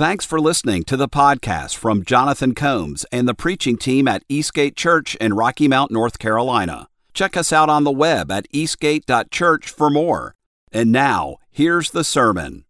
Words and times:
Thanks 0.00 0.24
for 0.24 0.40
listening 0.40 0.84
to 0.84 0.96
the 0.96 1.10
podcast 1.10 1.76
from 1.76 2.06
Jonathan 2.06 2.54
Combs 2.54 3.04
and 3.12 3.28
the 3.28 3.34
preaching 3.34 3.76
team 3.76 4.08
at 4.08 4.24
Eastgate 4.30 4.74
Church 4.74 5.14
in 5.16 5.34
Rocky 5.34 5.68
Mount, 5.68 5.90
North 5.90 6.18
Carolina. 6.18 6.88
Check 7.12 7.36
us 7.36 7.52
out 7.52 7.68
on 7.68 7.84
the 7.84 7.90
web 7.90 8.30
at 8.30 8.46
eastgate.church 8.50 9.68
for 9.68 9.90
more. 9.90 10.34
And 10.72 10.90
now, 10.90 11.36
here's 11.50 11.90
the 11.90 12.02
sermon. 12.02 12.64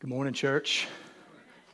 Good 0.00 0.10
morning, 0.10 0.32
church. 0.32 0.88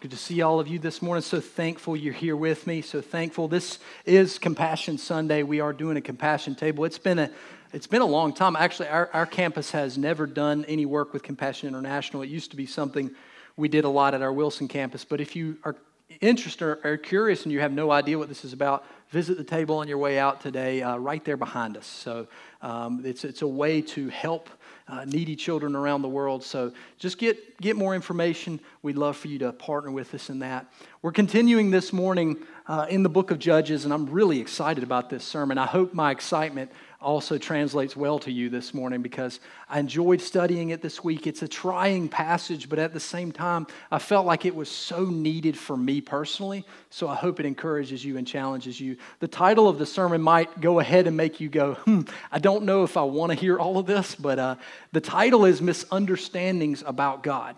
Good 0.01 0.11
to 0.11 0.19
see 0.19 0.43
all 0.43 0.61
of 0.61 0.69
you 0.69 0.79
this 0.79 1.01
morning. 1.01 1.23
So 1.23 1.41
thankful 1.41 1.97
you're 1.97 2.13
here 2.13 2.37
with 2.37 2.67
me. 2.67 2.83
So 2.83 3.01
thankful. 3.01 3.49
This 3.49 3.79
is 4.05 4.39
Compassion 4.39 4.99
Sunday. 4.99 5.45
We 5.45 5.61
are 5.61 5.73
doing 5.73 5.97
a 5.97 6.03
compassion 6.03 6.55
table. 6.55 6.85
It's 6.85 6.99
been 6.99 7.19
a 7.19 7.31
it's 7.73 7.87
been 7.87 8.03
a 8.03 8.07
long 8.07 8.35
time. 8.35 8.55
Actually, 8.57 8.89
our, 8.89 9.09
our 9.15 9.25
campus 9.25 9.71
has 9.71 9.97
never 9.97 10.27
done 10.27 10.67
any 10.67 10.85
work 10.85 11.15
with 11.15 11.23
Compassion 11.23 11.69
International. 11.69 12.21
It 12.21 12.29
used 12.29 12.51
to 12.51 12.57
be 12.59 12.67
something 12.67 13.13
we 13.57 13.69
did 13.69 13.85
a 13.85 13.89
lot 13.89 14.15
at 14.15 14.23
our 14.23 14.33
Wilson 14.33 14.69
campus. 14.69 15.05
But 15.05 15.21
if 15.21 15.37
you 15.37 15.59
are 15.65 15.77
interested 16.21 16.65
or 16.65 16.81
are 16.85 16.97
curious 16.97 17.45
and 17.45 17.53
you 17.53 17.61
have 17.61 17.73
no 17.73 17.91
idea 17.91 18.19
what 18.19 18.29
this 18.29 18.45
is 18.45 18.53
about, 18.53 18.85
visit 19.11 19.37
the 19.37 19.45
table 19.45 19.77
on 19.77 19.89
your 19.89 19.99
way 19.99 20.19
out 20.19 20.41
today, 20.41 20.83
uh, 20.83 20.97
right 20.97 21.25
there 21.25 21.37
behind 21.37 21.77
us. 21.77 21.87
So 21.87 22.27
um, 22.61 23.03
it's, 23.05 23.25
it's 23.25 23.43
a 23.43 23.47
way 23.47 23.83
to 23.83 24.09
help 24.09 24.49
uh, 24.89 25.05
needy 25.05 25.37
children 25.37 25.77
around 25.77 26.03
the 26.03 26.09
world. 26.09 26.43
So 26.43 26.73
just 26.99 27.19
get, 27.19 27.61
get 27.61 27.77
more 27.77 27.95
information. 27.95 28.61
We'd 28.83 28.97
love 28.97 29.17
for 29.17 29.29
you 29.29 29.39
to 29.39 29.53
partner 29.53 29.91
with 29.91 30.15
us 30.15 30.29
in 30.29 30.41
that. 30.41 30.71
We're 31.03 31.13
continuing 31.13 31.71
this 31.71 31.93
morning 31.93 32.37
uh, 32.67 32.87
in 32.89 33.03
the 33.03 33.09
book 33.09 33.31
of 33.31 33.39
Judges, 33.39 33.85
and 33.85 33.95
I'm 33.95 34.07
really 34.07 34.41
excited 34.41 34.85
about 34.85 35.09
this 35.09 35.25
sermon. 35.25 35.57
I 35.57 35.67
hope 35.67 35.95
my 35.95 36.11
excitement 36.11 36.71
also 37.03 37.37
translates 37.39 37.97
well 37.97 38.19
to 38.21 38.33
you 38.33 38.49
this 38.49 38.73
morning 38.73 39.03
because 39.03 39.41
I 39.69 39.81
enjoyed 39.81 40.21
studying 40.21 40.71
it 40.71 40.81
this 40.81 41.03
week. 41.05 41.27
It's 41.27 41.43
a 41.43 41.49
trying 41.49 42.09
passage, 42.09 42.69
but 42.69 42.79
at 42.79 42.93
the 42.93 43.01
same 43.01 43.33
time, 43.33 43.67
I 43.91 43.99
felt 43.99 44.25
like 44.25 44.47
it 44.47 44.55
was 44.55 44.71
so 44.71 45.05
needed 45.05 45.59
for 45.59 45.77
me 45.77 46.01
personally. 46.01 46.65
So 46.91 47.09
I 47.09 47.15
hope 47.15 47.41
it 47.41 47.47
encourages 47.47 48.05
you 48.05 48.17
and 48.17 48.27
challenges 48.27 48.81
you. 48.81 48.97
The 49.19 49.29
title 49.29 49.69
of 49.69 49.79
the 49.79 49.87
sermon 49.87 50.23
might 50.23 50.61
go 50.61 50.81
ahead 50.81 51.07
and 51.07 51.17
make 51.17 51.41
you 51.41 51.49
go, 51.49 51.75
hmm, 51.75 52.03
I 52.31 52.39
don't 52.39 52.65
know 52.65 52.85
if 52.85 52.97
I 52.97 53.03
want 53.03 53.33
to 53.33 53.39
hear 53.39 53.59
all 53.59 53.79
of 53.79 53.87
this, 53.87 54.15
but 54.15 54.39
uh, 54.39 54.57
the 54.93 55.01
title 55.01 55.45
is 55.45 55.61
Misunderstandings 55.61 56.83
About 56.87 57.23
God. 57.23 57.57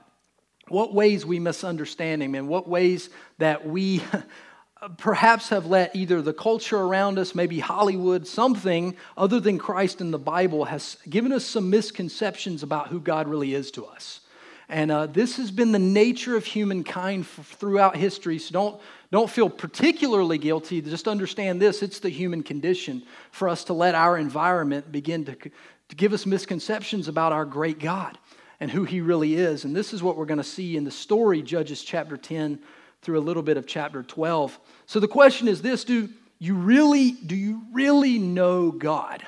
What 0.69 0.95
ways 0.95 1.27
we 1.27 1.39
misunderstand 1.39 2.23
Him 2.23 2.35
and 2.35 2.49
what 2.49 2.69
ways 2.69 3.11
that 3.39 3.67
we 3.67 4.03
perhaps 4.89 5.49
have 5.49 5.67
let 5.67 5.95
either 5.95 6.21
the 6.21 6.33
culture 6.33 6.79
around 6.79 7.19
us, 7.19 7.35
maybe 7.35 7.59
Hollywood, 7.59 8.27
something 8.27 8.97
other 9.17 9.41
than 9.41 9.59
Christ 9.59 10.01
and 10.01 10.13
the 10.13 10.19
Bible 10.19 10.65
has 10.65 10.99
given 11.09 11.33
us 11.33 11.45
some 11.45 11.71
misconceptions 11.71 12.63
about 12.63 12.89
who 12.89 13.01
God 13.01 13.29
really 13.29 13.55
is 13.55 13.71
to 13.73 13.85
us. 13.87 14.21
And 14.69 14.91
uh, 14.91 15.07
this 15.07 15.37
has 15.37 15.51
been 15.51 15.73
the 15.73 15.79
nature 15.79 16.37
of 16.37 16.45
humankind 16.45 17.27
throughout 17.27 17.97
history. 17.97 18.39
So 18.39 18.53
don't, 18.53 18.81
don't 19.11 19.31
feel 19.31 19.51
particularly 19.51 20.39
guilty. 20.39 20.81
Just 20.81 21.07
understand 21.07 21.61
this 21.61 21.83
it's 21.83 21.99
the 21.99 22.09
human 22.09 22.43
condition 22.43 23.03
for 23.31 23.49
us 23.49 23.65
to 23.65 23.75
let 23.75 23.95
our 23.95 24.17
environment 24.17 24.91
begin 24.91 25.25
to, 25.27 25.35
to 25.35 25.97
give 25.97 26.13
us 26.13 26.25
misconceptions 26.25 27.09
about 27.09 27.33
our 27.33 27.45
great 27.45 27.79
God 27.79 28.19
and 28.59 28.71
who 28.71 28.85
He 28.85 29.01
really 29.01 29.35
is. 29.35 29.65
And 29.65 29.77
this 29.77 29.93
is 29.93 30.03
what 30.03 30.17
we're 30.17 30.25
going 30.25 30.39
to 30.39 30.45
see 30.45 30.77
in 30.77 30.85
the 30.85 30.91
story, 30.91 31.43
Judges 31.43 31.83
chapter 31.83 32.17
10 32.17 32.59
through 33.05 33.19
a 33.19 33.21
little 33.21 33.43
bit 33.43 33.57
of 33.57 33.67
chapter 33.67 34.03
12. 34.03 34.59
So 34.87 35.01
the 35.01 35.09
question 35.09 35.49
is 35.49 35.63
this 35.63 35.85
do 35.85 36.09
you 36.39 36.55
really, 36.55 37.13
do 37.13 37.37
you 37.37 37.63
really 37.73 38.19
know 38.19 38.71
God? 38.71 39.25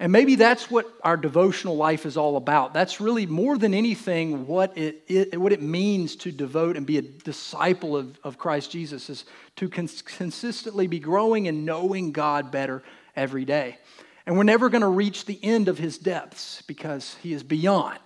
And 0.00 0.10
maybe 0.10 0.34
that's 0.34 0.70
what 0.70 0.92
our 1.02 1.16
devotional 1.16 1.76
life 1.76 2.04
is 2.04 2.16
all 2.16 2.36
about. 2.36 2.74
That's 2.74 3.00
really 3.00 3.26
more 3.26 3.56
than 3.56 3.72
anything 3.72 4.46
what 4.46 4.76
it, 4.76 5.04
it 5.06 5.40
what 5.40 5.52
it 5.52 5.62
means 5.62 6.16
to 6.16 6.32
devote 6.32 6.76
and 6.76 6.84
be 6.84 6.98
a 6.98 7.02
disciple 7.02 7.96
of, 7.96 8.18
of 8.24 8.36
Christ 8.36 8.72
Jesus 8.72 9.08
is 9.08 9.24
to 9.56 9.68
cons- 9.68 10.02
consistently 10.02 10.88
be 10.88 10.98
growing 10.98 11.46
and 11.46 11.64
knowing 11.64 12.10
God 12.10 12.50
better 12.50 12.82
every 13.14 13.44
day. 13.44 13.78
And 14.26 14.36
we're 14.36 14.42
never 14.42 14.68
going 14.68 14.82
to 14.82 14.88
reach 14.88 15.26
the 15.26 15.38
end 15.42 15.68
of 15.68 15.78
his 15.78 15.96
depths 15.96 16.62
because 16.66 17.16
he 17.22 17.32
is 17.32 17.42
beyond. 17.42 18.00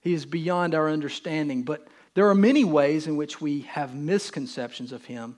He 0.00 0.14
is 0.14 0.26
beyond 0.26 0.74
our 0.74 0.90
understanding. 0.90 1.62
But 1.62 1.86
there 2.14 2.28
are 2.28 2.34
many 2.34 2.64
ways 2.64 3.06
in 3.06 3.16
which 3.16 3.40
we 3.40 3.62
have 3.62 3.94
misconceptions 3.94 4.92
of 4.92 5.04
him 5.04 5.36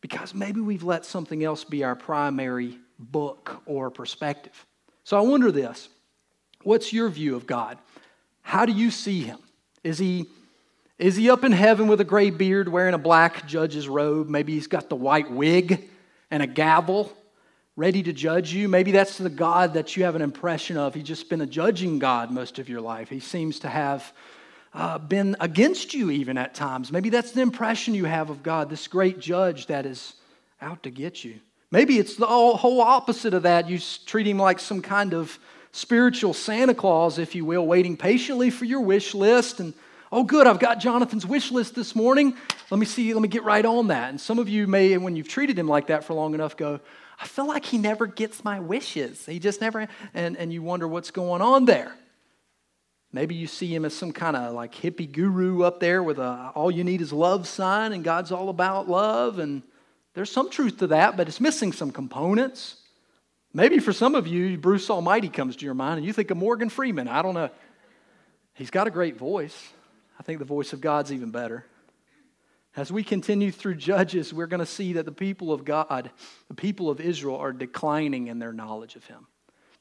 because 0.00 0.34
maybe 0.34 0.60
we've 0.60 0.82
let 0.82 1.04
something 1.04 1.44
else 1.44 1.64
be 1.64 1.84
our 1.84 1.96
primary 1.96 2.78
book 2.98 3.62
or 3.66 3.90
perspective. 3.90 4.66
So 5.04 5.16
I 5.16 5.20
wonder 5.22 5.50
this 5.50 5.88
what's 6.62 6.92
your 6.92 7.08
view 7.08 7.36
of 7.36 7.46
God? 7.46 7.78
How 8.42 8.66
do 8.66 8.72
you 8.72 8.90
see 8.90 9.22
him? 9.22 9.38
Is 9.82 9.98
he, 9.98 10.26
is 10.98 11.16
he 11.16 11.30
up 11.30 11.44
in 11.44 11.52
heaven 11.52 11.88
with 11.88 12.00
a 12.00 12.04
gray 12.04 12.30
beard 12.30 12.68
wearing 12.68 12.94
a 12.94 12.98
black 12.98 13.46
judge's 13.46 13.88
robe? 13.88 14.28
Maybe 14.28 14.54
he's 14.54 14.66
got 14.66 14.88
the 14.88 14.96
white 14.96 15.30
wig 15.30 15.88
and 16.30 16.42
a 16.42 16.46
gavel 16.46 17.12
ready 17.76 18.02
to 18.02 18.12
judge 18.12 18.52
you. 18.52 18.68
Maybe 18.68 18.92
that's 18.92 19.16
the 19.16 19.30
God 19.30 19.74
that 19.74 19.96
you 19.96 20.04
have 20.04 20.14
an 20.14 20.22
impression 20.22 20.76
of. 20.76 20.94
He's 20.94 21.04
just 21.04 21.30
been 21.30 21.40
a 21.40 21.46
judging 21.46 21.98
God 21.98 22.30
most 22.30 22.58
of 22.58 22.68
your 22.68 22.80
life. 22.80 23.08
He 23.08 23.20
seems 23.20 23.60
to 23.60 23.68
have 23.68 24.12
uh, 24.72 24.98
been 24.98 25.36
against 25.40 25.94
you 25.94 26.10
even 26.10 26.38
at 26.38 26.54
times. 26.54 26.92
Maybe 26.92 27.10
that's 27.10 27.32
the 27.32 27.40
impression 27.40 27.94
you 27.94 28.04
have 28.04 28.30
of 28.30 28.42
God, 28.42 28.70
this 28.70 28.86
great 28.86 29.18
judge 29.18 29.66
that 29.66 29.86
is 29.86 30.14
out 30.60 30.82
to 30.84 30.90
get 30.90 31.24
you. 31.24 31.40
Maybe 31.70 31.98
it's 31.98 32.16
the 32.16 32.26
whole 32.26 32.80
opposite 32.80 33.34
of 33.34 33.44
that. 33.44 33.68
You 33.68 33.78
treat 34.06 34.26
him 34.26 34.38
like 34.38 34.58
some 34.58 34.82
kind 34.82 35.14
of 35.14 35.38
spiritual 35.72 36.34
Santa 36.34 36.74
Claus, 36.74 37.18
if 37.18 37.34
you 37.34 37.44
will, 37.44 37.66
waiting 37.66 37.96
patiently 37.96 38.50
for 38.50 38.64
your 38.64 38.80
wish 38.80 39.14
list. 39.14 39.60
And, 39.60 39.72
oh, 40.10 40.24
good, 40.24 40.48
I've 40.48 40.58
got 40.58 40.80
Jonathan's 40.80 41.24
wish 41.24 41.52
list 41.52 41.76
this 41.76 41.94
morning. 41.94 42.36
Let 42.70 42.78
me 42.78 42.86
see, 42.86 43.14
let 43.14 43.22
me 43.22 43.28
get 43.28 43.44
right 43.44 43.64
on 43.64 43.86
that. 43.88 44.10
And 44.10 44.20
some 44.20 44.40
of 44.40 44.48
you 44.48 44.66
may, 44.66 44.96
when 44.98 45.14
you've 45.14 45.28
treated 45.28 45.56
him 45.56 45.68
like 45.68 45.86
that 45.88 46.02
for 46.02 46.14
long 46.14 46.34
enough, 46.34 46.56
go, 46.56 46.80
I 47.20 47.26
feel 47.26 47.46
like 47.46 47.64
he 47.64 47.78
never 47.78 48.06
gets 48.06 48.42
my 48.42 48.58
wishes. 48.58 49.24
He 49.26 49.38
just 49.38 49.60
never, 49.60 49.86
and, 50.14 50.36
and 50.36 50.52
you 50.52 50.62
wonder 50.62 50.88
what's 50.88 51.10
going 51.10 51.42
on 51.42 51.66
there. 51.66 51.94
Maybe 53.12 53.34
you 53.34 53.46
see 53.46 53.74
him 53.74 53.84
as 53.84 53.94
some 53.94 54.12
kind 54.12 54.36
of 54.36 54.54
like 54.54 54.74
hippie 54.74 55.10
guru 55.10 55.62
up 55.62 55.80
there 55.80 56.02
with 56.02 56.18
a 56.18 56.52
all 56.54 56.70
you 56.70 56.84
need 56.84 57.00
is 57.00 57.12
love 57.12 57.48
sign 57.48 57.92
and 57.92 58.04
God's 58.04 58.30
all 58.30 58.48
about 58.48 58.88
love. 58.88 59.38
And 59.38 59.62
there's 60.14 60.30
some 60.30 60.48
truth 60.48 60.78
to 60.78 60.88
that, 60.88 61.16
but 61.16 61.26
it's 61.26 61.40
missing 61.40 61.72
some 61.72 61.90
components. 61.90 62.76
Maybe 63.52 63.80
for 63.80 63.92
some 63.92 64.14
of 64.14 64.28
you, 64.28 64.56
Bruce 64.58 64.88
Almighty 64.90 65.28
comes 65.28 65.56
to 65.56 65.64
your 65.64 65.74
mind 65.74 65.98
and 65.98 66.06
you 66.06 66.12
think 66.12 66.30
of 66.30 66.36
Morgan 66.36 66.68
Freeman. 66.68 67.08
I 67.08 67.22
don't 67.22 67.34
know. 67.34 67.50
He's 68.54 68.70
got 68.70 68.86
a 68.86 68.90
great 68.90 69.16
voice. 69.16 69.70
I 70.18 70.22
think 70.22 70.38
the 70.38 70.44
voice 70.44 70.72
of 70.72 70.80
God's 70.80 71.12
even 71.12 71.30
better. 71.30 71.64
As 72.76 72.92
we 72.92 73.02
continue 73.02 73.50
through 73.50 73.74
Judges, 73.74 74.32
we're 74.32 74.46
going 74.46 74.60
to 74.60 74.66
see 74.66 74.92
that 74.92 75.04
the 75.04 75.12
people 75.12 75.52
of 75.52 75.64
God, 75.64 76.10
the 76.46 76.54
people 76.54 76.88
of 76.88 77.00
Israel, 77.00 77.36
are 77.36 77.52
declining 77.52 78.28
in 78.28 78.38
their 78.38 78.52
knowledge 78.52 78.94
of 78.94 79.04
Him. 79.06 79.26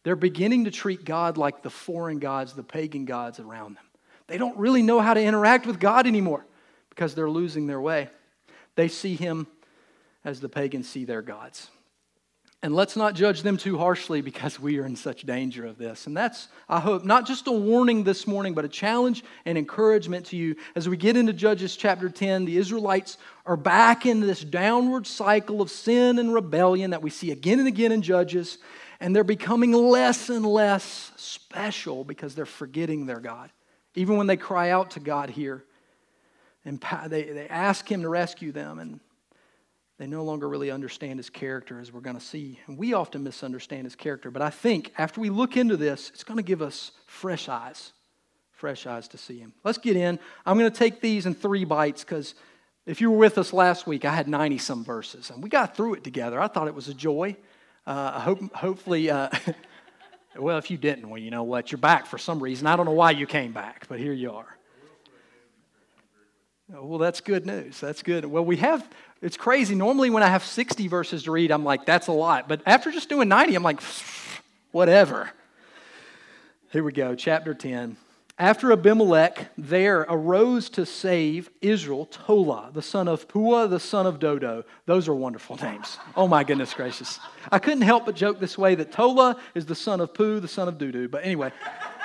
They're 0.03 0.15
beginning 0.15 0.65
to 0.65 0.71
treat 0.71 1.03
God 1.03 1.37
like 1.37 1.61
the 1.61 1.69
foreign 1.69 2.19
gods, 2.19 2.53
the 2.53 2.63
pagan 2.63 3.05
gods 3.05 3.39
around 3.39 3.75
them. 3.75 3.83
They 4.27 4.37
don't 4.37 4.57
really 4.57 4.81
know 4.81 4.99
how 4.99 5.13
to 5.13 5.21
interact 5.21 5.65
with 5.65 5.79
God 5.79 6.07
anymore 6.07 6.45
because 6.89 7.15
they're 7.15 7.29
losing 7.29 7.67
their 7.67 7.81
way. 7.81 8.09
They 8.75 8.87
see 8.87 9.15
Him 9.15 9.47
as 10.23 10.39
the 10.39 10.49
pagans 10.49 10.87
see 10.87 11.05
their 11.05 11.21
gods. 11.21 11.69
And 12.61 12.75
let's 12.75 12.97
not 12.97 13.15
judge 13.15 13.41
them 13.41 13.55
too 13.55 13.77
harshly 13.77 14.19
because 14.19 14.59
we 14.59 14.79
are 14.79 14.85
in 14.85 14.97
such 14.97 15.21
danger 15.21 15.65
of 15.65 15.77
this. 15.77 16.07
And 16.07 16.17
that's, 16.17 16.49
I 16.67 16.81
hope, 16.81 17.05
not 17.05 17.25
just 17.25 17.47
a 17.47 17.53
warning 17.53 18.03
this 18.03 18.27
morning, 18.27 18.53
but 18.53 18.65
a 18.65 18.69
challenge 18.69 19.23
and 19.45 19.57
encouragement 19.57 20.25
to 20.27 20.35
you. 20.35 20.57
As 20.75 20.89
we 20.89 20.97
get 20.97 21.15
into 21.15 21.31
Judges 21.31 21.77
chapter 21.77 22.09
10, 22.09 22.43
the 22.43 22.57
Israelites 22.57 23.17
are 23.45 23.55
back 23.55 24.05
in 24.05 24.19
this 24.19 24.43
downward 24.43 25.07
cycle 25.07 25.61
of 25.61 25.71
sin 25.71 26.19
and 26.19 26.33
rebellion 26.33 26.91
that 26.91 27.01
we 27.01 27.09
see 27.09 27.31
again 27.31 27.59
and 27.59 27.67
again 27.67 27.93
in 27.93 28.01
Judges 28.01 28.57
and 28.99 29.15
they're 29.15 29.23
becoming 29.23 29.71
less 29.71 30.29
and 30.29 30.45
less 30.45 31.11
special 31.15 32.03
because 32.03 32.35
they're 32.35 32.45
forgetting 32.45 33.05
their 33.05 33.19
God. 33.19 33.51
Even 33.95 34.17
when 34.17 34.27
they 34.27 34.37
cry 34.37 34.69
out 34.69 34.91
to 34.91 34.99
God 34.99 35.29
here, 35.29 35.63
and 36.65 36.83
they, 37.07 37.23
they 37.23 37.47
ask 37.47 37.89
Him 37.89 38.01
to 38.01 38.09
rescue 38.09 38.51
them, 38.51 38.79
and 38.79 38.99
they 39.97 40.07
no 40.07 40.23
longer 40.23 40.47
really 40.47 40.69
understand 40.69 41.17
His 41.17 41.29
character, 41.29 41.79
as 41.79 41.91
we're 41.91 42.01
going 42.01 42.17
to 42.17 42.25
see. 42.25 42.59
And 42.67 42.77
we 42.77 42.93
often 42.93 43.23
misunderstand 43.23 43.85
His 43.85 43.95
character, 43.95 44.29
but 44.31 44.41
I 44.41 44.49
think 44.49 44.93
after 44.97 45.21
we 45.21 45.29
look 45.29 45.57
into 45.57 45.77
this, 45.77 46.11
it's 46.13 46.23
going 46.23 46.37
to 46.37 46.43
give 46.43 46.61
us 46.61 46.91
fresh 47.07 47.49
eyes, 47.49 47.93
fresh 48.51 48.85
eyes 48.85 49.07
to 49.09 49.17
see 49.17 49.39
Him. 49.39 49.53
Let's 49.63 49.77
get 49.77 49.95
in. 49.95 50.19
I'm 50.45 50.57
going 50.57 50.71
to 50.71 50.77
take 50.77 51.01
these 51.01 51.25
in 51.25 51.33
three 51.33 51.65
bites 51.65 52.03
because 52.03 52.35
if 52.85 53.01
you 53.01 53.11
were 53.11 53.17
with 53.17 53.37
us 53.37 53.53
last 53.53 53.87
week, 53.87 54.03
I 54.03 54.13
had 54.13 54.27
90 54.27 54.57
some 54.57 54.83
verses, 54.83 55.29
and 55.29 55.41
we 55.41 55.49
got 55.49 55.75
through 55.75 55.95
it 55.95 56.03
together. 56.03 56.39
I 56.41 56.47
thought 56.47 56.67
it 56.67 56.75
was 56.75 56.89
a 56.89 56.93
joy. 56.93 57.37
Uh, 57.89 58.19
hope, 58.19 58.53
hopefully, 58.53 59.09
uh, 59.09 59.29
well, 60.37 60.59
if 60.59 60.69
you 60.69 60.77
didn't, 60.77 61.09
well, 61.09 61.17
you 61.17 61.31
know 61.31 61.41
what? 61.41 61.71
You're 61.71 61.79
back 61.79 62.05
for 62.05 62.19
some 62.19 62.39
reason. 62.39 62.67
I 62.67 62.75
don't 62.75 62.85
know 62.85 62.91
why 62.91 63.09
you 63.09 63.25
came 63.25 63.51
back, 63.51 63.87
but 63.89 63.99
here 63.99 64.13
you 64.13 64.31
are. 64.31 64.55
Well, 66.67 66.99
that's 66.99 67.19
good 67.19 67.47
news. 67.47 67.79
That's 67.79 68.03
good. 68.03 68.25
Well, 68.25 68.45
we 68.45 68.57
have, 68.57 68.87
it's 69.23 69.37
crazy. 69.37 69.73
Normally, 69.73 70.11
when 70.11 70.21
I 70.21 70.27
have 70.27 70.45
60 70.45 70.87
verses 70.87 71.23
to 71.23 71.31
read, 71.31 71.49
I'm 71.49 71.63
like, 71.63 71.87
that's 71.87 72.05
a 72.05 72.11
lot. 72.11 72.47
But 72.47 72.61
after 72.67 72.91
just 72.91 73.09
doing 73.09 73.27
90, 73.27 73.55
I'm 73.55 73.63
like, 73.63 73.81
whatever. 74.71 75.31
Here 76.71 76.83
we 76.83 76.91
go, 76.91 77.15
chapter 77.15 77.55
10. 77.55 77.97
After 78.39 78.71
Abimelech 78.71 79.49
there 79.57 80.05
arose 80.07 80.69
to 80.69 80.85
save 80.85 81.49
Israel, 81.61 82.05
Tola, 82.05 82.71
the 82.73 82.81
son 82.81 83.09
of 83.09 83.27
Puah, 83.27 83.67
the 83.67 83.81
son 83.81 84.07
of 84.07 84.17
Dodo. 84.17 84.63
Those 84.85 85.09
are 85.09 85.13
wonderful 85.13 85.57
names. 85.57 85.97
Oh 86.15 86.25
my 86.25 86.45
goodness 86.45 86.73
gracious. 86.73 87.19
I 87.51 87.59
couldn't 87.59 87.81
help 87.81 88.05
but 88.05 88.15
joke 88.15 88.39
this 88.39 88.57
way 88.57 88.75
that 88.75 88.93
Tola 88.93 89.35
is 89.55 89.65
the 89.65 89.75
son 89.75 89.99
of 89.99 90.13
Pu, 90.13 90.39
the 90.39 90.47
son 90.47 90.69
of 90.69 90.77
Dudu. 90.77 91.11
But 91.11 91.25
anyway, 91.25 91.51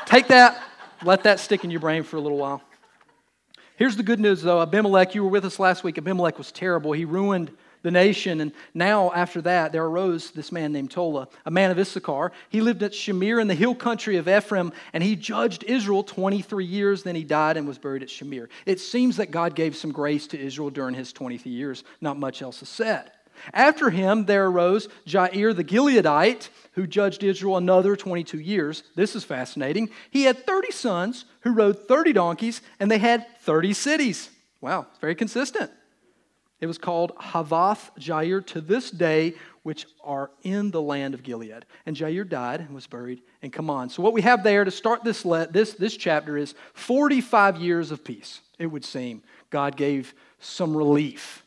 take 0.07 0.27
that, 0.27 0.61
let 1.05 1.23
that 1.23 1.39
stick 1.39 1.63
in 1.63 1.71
your 1.71 1.79
brain 1.79 2.03
for 2.03 2.17
a 2.17 2.21
little 2.21 2.39
while. 2.39 2.61
Here's 3.77 3.97
the 3.97 4.03
good 4.03 4.19
news 4.19 4.43
though 4.43 4.61
Abimelech, 4.61 5.15
you 5.15 5.23
were 5.23 5.31
with 5.31 5.45
us 5.45 5.61
last 5.61 5.85
week. 5.85 5.99
Abimelech 5.99 6.37
was 6.37 6.51
terrible. 6.51 6.91
He 6.91 7.05
ruined 7.05 7.53
the 7.85 7.91
nation. 7.91 8.41
And 8.41 8.53
now, 8.73 9.13
after 9.13 9.41
that, 9.43 9.71
there 9.71 9.85
arose 9.85 10.33
this 10.33 10.51
man 10.51 10.73
named 10.73 10.91
Tola, 10.91 11.29
a 11.47 11.51
man 11.51 11.71
of 11.71 11.79
Issachar. 11.79 12.33
He 12.49 12.61
lived 12.61 12.83
at 12.83 12.93
Shamir 12.93 13.41
in 13.41 13.47
the 13.47 13.55
hill 13.55 13.75
country 13.75 14.17
of 14.17 14.27
Ephraim, 14.27 14.73
and 14.93 15.05
he 15.05 15.15
judged 15.15 15.63
Israel 15.63 16.03
23 16.03 16.65
years. 16.65 17.05
Then 17.05 17.15
he 17.15 17.23
died 17.23 17.57
and 17.57 17.69
was 17.69 17.79
buried 17.79 18.03
at 18.03 18.09
Shamir. 18.09 18.49
It 18.67 18.81
seems 18.81 19.19
that 19.19 19.31
God 19.31 19.55
gave 19.55 19.77
some 19.77 19.93
grace 19.93 20.27
to 20.29 20.41
Israel 20.41 20.71
during 20.71 20.95
his 20.95 21.13
23 21.13 21.53
years. 21.53 21.85
Not 22.01 22.19
much 22.19 22.43
else 22.43 22.63
is 22.63 22.69
said. 22.69 23.13
After 23.53 23.91
him, 23.91 24.25
there 24.25 24.47
arose 24.47 24.89
Jair 25.07 25.55
the 25.55 25.65
Gileadite, 25.65 26.49
who 26.73 26.87
judged 26.87 27.23
Israel 27.23 27.59
another 27.59 27.97
22 27.97 28.41
years. 28.41 28.83
This 28.97 29.15
is 29.15 29.25
fascinating. 29.25 29.91
He 30.11 30.23
had 30.23 30.47
30 30.47 30.73
sons 30.73 31.27
who 31.41 31.53
rode 31.53 31.87
30 31.87 32.15
donkeys, 32.15 32.63
and 32.81 32.91
they 32.91 32.99
had 32.99 33.27
30 33.41 33.75
cities. 33.75 34.31
Wow, 34.63 34.87
very 35.03 35.15
consistent. 35.15 35.71
It 36.61 36.67
was 36.67 36.79
called 36.79 37.13
Havoth 37.17 37.91
Jair 37.99 38.45
to 38.47 38.61
this 38.61 38.91
day, 38.91 39.35
which 39.65 39.87
are 40.03 40.31
in 40.43 40.71
the 40.71 40.81
land 40.81 41.15
of 41.15 41.23
Gilead. 41.23 41.67
And 41.85 41.97
Jair 41.97 42.29
died 42.29 42.61
and 42.61 42.75
was 42.75 42.87
buried 42.87 43.23
in 43.43 43.51
Kamon. 43.51 43.91
So, 43.91 44.03
what 44.03 44.13
we 44.13 44.23
have 44.23 44.43
there 44.43 44.65
to 44.65 44.71
start 44.71 45.05
this, 45.05 45.23
this, 45.23 45.75
this 45.75 45.97
chapter 45.97 46.37
is 46.39 46.55
45 46.75 47.59
years 47.59 47.91
of 47.91 48.05
peace, 48.05 48.41
it 48.59 48.67
would 48.67 48.85
seem. 48.85 49.23
God 49.51 49.77
gave 49.77 50.15
some 50.39 50.77
relief. 50.77 51.45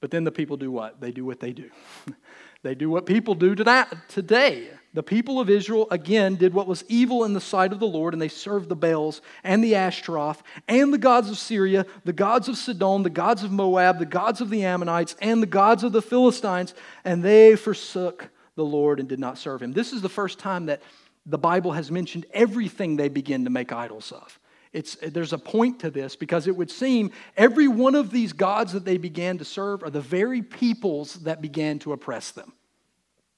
But 0.00 0.10
then 0.10 0.24
the 0.24 0.32
people 0.32 0.56
do 0.56 0.70
what? 0.70 1.00
They 1.00 1.10
do 1.10 1.24
what 1.24 1.40
they 1.40 1.52
do. 1.52 1.70
they 2.62 2.74
do 2.74 2.90
what 2.90 3.06
people 3.06 3.34
do 3.34 3.54
today. 3.54 4.68
The 4.94 5.02
people 5.02 5.40
of 5.40 5.50
Israel, 5.50 5.86
again, 5.90 6.36
did 6.36 6.54
what 6.54 6.66
was 6.66 6.82
evil 6.88 7.24
in 7.24 7.34
the 7.34 7.40
sight 7.40 7.72
of 7.72 7.80
the 7.80 7.86
Lord, 7.86 8.14
and 8.14 8.22
they 8.22 8.28
served 8.28 8.70
the 8.70 8.76
Baals 8.76 9.20
and 9.44 9.62
the 9.62 9.74
Ashtaroth 9.74 10.42
and 10.68 10.90
the 10.90 10.98
gods 10.98 11.28
of 11.28 11.36
Syria, 11.36 11.84
the 12.04 12.14
gods 12.14 12.48
of 12.48 12.56
Sidon, 12.56 13.02
the 13.02 13.10
gods 13.10 13.42
of 13.42 13.52
Moab, 13.52 13.98
the 13.98 14.06
gods 14.06 14.40
of 14.40 14.48
the 14.48 14.64
Ammonites, 14.64 15.14
and 15.20 15.42
the 15.42 15.46
gods 15.46 15.84
of 15.84 15.92
the 15.92 16.00
Philistines, 16.00 16.72
and 17.04 17.22
they 17.22 17.56
forsook 17.56 18.30
the 18.54 18.64
Lord 18.64 18.98
and 18.98 19.06
did 19.06 19.20
not 19.20 19.36
serve 19.36 19.62
him. 19.62 19.74
This 19.74 19.92
is 19.92 20.00
the 20.00 20.08
first 20.08 20.38
time 20.38 20.64
that 20.66 20.80
the 21.26 21.36
Bible 21.36 21.72
has 21.72 21.90
mentioned 21.90 22.24
everything 22.32 22.96
they 22.96 23.10
begin 23.10 23.44
to 23.44 23.50
make 23.50 23.72
idols 23.72 24.12
of. 24.12 24.40
It's, 24.76 24.94
there's 24.96 25.32
a 25.32 25.38
point 25.38 25.80
to 25.80 25.90
this 25.90 26.16
because 26.16 26.46
it 26.46 26.54
would 26.54 26.70
seem 26.70 27.10
every 27.34 27.66
one 27.66 27.94
of 27.94 28.10
these 28.10 28.34
gods 28.34 28.74
that 28.74 28.84
they 28.84 28.98
began 28.98 29.38
to 29.38 29.44
serve 29.44 29.82
are 29.82 29.88
the 29.88 30.02
very 30.02 30.42
peoples 30.42 31.14
that 31.20 31.40
began 31.40 31.78
to 31.78 31.94
oppress 31.94 32.30
them. 32.32 32.52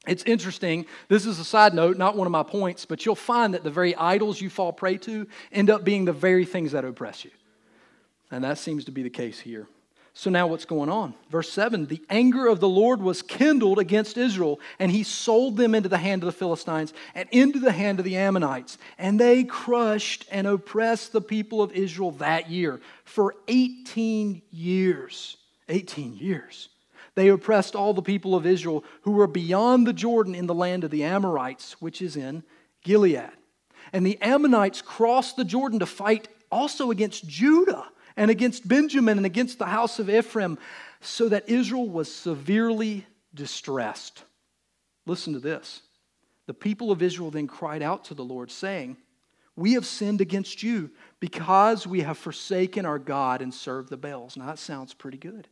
It's 0.04 0.24
interesting. 0.24 0.84
This 1.06 1.26
is 1.26 1.38
a 1.38 1.44
side 1.44 1.74
note, 1.74 1.96
not 1.96 2.16
one 2.16 2.26
of 2.26 2.32
my 2.32 2.42
points, 2.42 2.86
but 2.86 3.06
you'll 3.06 3.14
find 3.14 3.54
that 3.54 3.62
the 3.62 3.70
very 3.70 3.94
idols 3.94 4.40
you 4.40 4.50
fall 4.50 4.72
prey 4.72 4.96
to 4.98 5.28
end 5.52 5.70
up 5.70 5.84
being 5.84 6.06
the 6.06 6.12
very 6.12 6.44
things 6.44 6.72
that 6.72 6.84
oppress 6.84 7.24
you. 7.24 7.30
And 8.32 8.42
that 8.42 8.58
seems 8.58 8.84
to 8.86 8.90
be 8.90 9.04
the 9.04 9.10
case 9.10 9.38
here. 9.38 9.68
So 10.18 10.30
now 10.30 10.48
what's 10.48 10.64
going 10.64 10.90
on? 10.90 11.14
Verse 11.30 11.48
7 11.52 11.86
The 11.86 12.02
anger 12.10 12.48
of 12.48 12.58
the 12.58 12.68
Lord 12.68 13.00
was 13.00 13.22
kindled 13.22 13.78
against 13.78 14.16
Israel, 14.16 14.58
and 14.80 14.90
he 14.90 15.04
sold 15.04 15.56
them 15.56 15.76
into 15.76 15.88
the 15.88 15.96
hand 15.96 16.24
of 16.24 16.26
the 16.26 16.32
Philistines 16.32 16.92
and 17.14 17.28
into 17.30 17.60
the 17.60 17.70
hand 17.70 18.00
of 18.00 18.04
the 18.04 18.16
Ammonites. 18.16 18.78
And 18.98 19.20
they 19.20 19.44
crushed 19.44 20.26
and 20.32 20.48
oppressed 20.48 21.12
the 21.12 21.20
people 21.20 21.62
of 21.62 21.70
Israel 21.70 22.10
that 22.12 22.50
year 22.50 22.80
for 23.04 23.36
18 23.46 24.42
years. 24.50 25.36
18 25.68 26.16
years. 26.16 26.68
They 27.14 27.28
oppressed 27.28 27.76
all 27.76 27.94
the 27.94 28.02
people 28.02 28.34
of 28.34 28.44
Israel 28.44 28.82
who 29.02 29.12
were 29.12 29.28
beyond 29.28 29.86
the 29.86 29.92
Jordan 29.92 30.34
in 30.34 30.48
the 30.48 30.54
land 30.54 30.82
of 30.82 30.90
the 30.90 31.04
Amorites, 31.04 31.80
which 31.80 32.02
is 32.02 32.16
in 32.16 32.42
Gilead. 32.82 33.30
And 33.92 34.04
the 34.04 34.20
Ammonites 34.20 34.82
crossed 34.82 35.36
the 35.36 35.44
Jordan 35.44 35.78
to 35.78 35.86
fight 35.86 36.26
also 36.50 36.90
against 36.90 37.28
Judah 37.28 37.86
and 38.18 38.32
against 38.32 38.66
Benjamin 38.66 39.16
and 39.16 39.24
against 39.24 39.60
the 39.60 39.66
house 39.66 40.00
of 40.00 40.10
Ephraim, 40.10 40.58
so 41.00 41.28
that 41.28 41.48
Israel 41.48 41.88
was 41.88 42.12
severely 42.12 43.06
distressed. 43.32 44.24
Listen 45.06 45.32
to 45.34 45.38
this. 45.38 45.82
The 46.46 46.54
people 46.54 46.90
of 46.90 47.00
Israel 47.00 47.30
then 47.30 47.46
cried 47.46 47.80
out 47.80 48.06
to 48.06 48.14
the 48.14 48.24
Lord, 48.24 48.50
saying, 48.50 48.96
We 49.54 49.74
have 49.74 49.86
sinned 49.86 50.20
against 50.20 50.64
you 50.64 50.90
because 51.20 51.86
we 51.86 52.00
have 52.00 52.18
forsaken 52.18 52.84
our 52.84 52.98
God 52.98 53.40
and 53.40 53.54
served 53.54 53.88
the 53.88 53.96
Baals. 53.96 54.36
Now 54.36 54.46
that 54.46 54.58
sounds 54.58 54.94
pretty 54.94 55.18
good. 55.18 55.46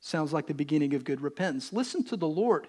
Sounds 0.00 0.34
like 0.34 0.46
the 0.46 0.54
beginning 0.54 0.94
of 0.94 1.04
good 1.04 1.22
repentance. 1.22 1.72
Listen 1.72 2.04
to 2.04 2.16
the 2.16 2.28
Lord. 2.28 2.66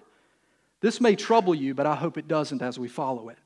This 0.80 1.02
may 1.02 1.16
trouble 1.16 1.54
you, 1.54 1.74
but 1.74 1.86
I 1.86 1.96
hope 1.96 2.16
it 2.16 2.28
doesn't 2.28 2.62
as 2.62 2.78
we 2.78 2.88
follow 2.88 3.28
it. 3.28 3.38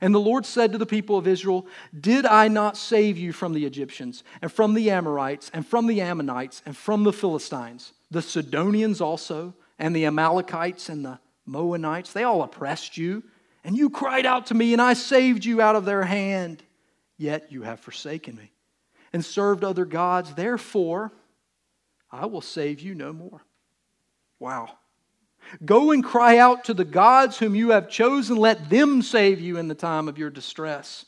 And 0.00 0.14
the 0.14 0.20
Lord 0.20 0.46
said 0.46 0.72
to 0.72 0.78
the 0.78 0.86
people 0.86 1.18
of 1.18 1.26
Israel, 1.26 1.66
Did 1.98 2.24
I 2.24 2.48
not 2.48 2.76
save 2.76 3.18
you 3.18 3.32
from 3.32 3.52
the 3.52 3.66
Egyptians, 3.66 4.24
and 4.40 4.50
from 4.50 4.74
the 4.74 4.90
Amorites, 4.90 5.50
and 5.52 5.66
from 5.66 5.86
the 5.86 6.00
Ammonites, 6.00 6.62
and 6.64 6.76
from 6.76 7.04
the 7.04 7.12
Philistines, 7.12 7.92
the 8.10 8.22
Sidonians 8.22 9.00
also, 9.00 9.54
and 9.78 9.94
the 9.94 10.06
Amalekites, 10.06 10.88
and 10.88 11.04
the 11.04 11.18
Moabites? 11.44 12.12
They 12.12 12.24
all 12.24 12.42
oppressed 12.42 12.96
you, 12.96 13.22
and 13.62 13.76
you 13.76 13.90
cried 13.90 14.24
out 14.24 14.46
to 14.46 14.54
me, 14.54 14.72
and 14.72 14.80
I 14.80 14.94
saved 14.94 15.44
you 15.44 15.60
out 15.60 15.76
of 15.76 15.84
their 15.84 16.04
hand. 16.04 16.62
Yet 17.18 17.52
you 17.52 17.62
have 17.62 17.80
forsaken 17.80 18.36
me, 18.36 18.50
and 19.12 19.22
served 19.22 19.64
other 19.64 19.84
gods. 19.84 20.34
Therefore, 20.34 21.12
I 22.10 22.24
will 22.24 22.40
save 22.40 22.80
you 22.80 22.94
no 22.94 23.12
more. 23.12 23.42
Wow. 24.38 24.78
Go 25.64 25.90
and 25.90 26.04
cry 26.04 26.38
out 26.38 26.64
to 26.64 26.74
the 26.74 26.84
gods 26.84 27.38
whom 27.38 27.54
you 27.54 27.70
have 27.70 27.88
chosen. 27.88 28.36
Let 28.36 28.70
them 28.70 29.02
save 29.02 29.40
you 29.40 29.56
in 29.56 29.68
the 29.68 29.74
time 29.74 30.08
of 30.08 30.18
your 30.18 30.30
distress. 30.30 31.06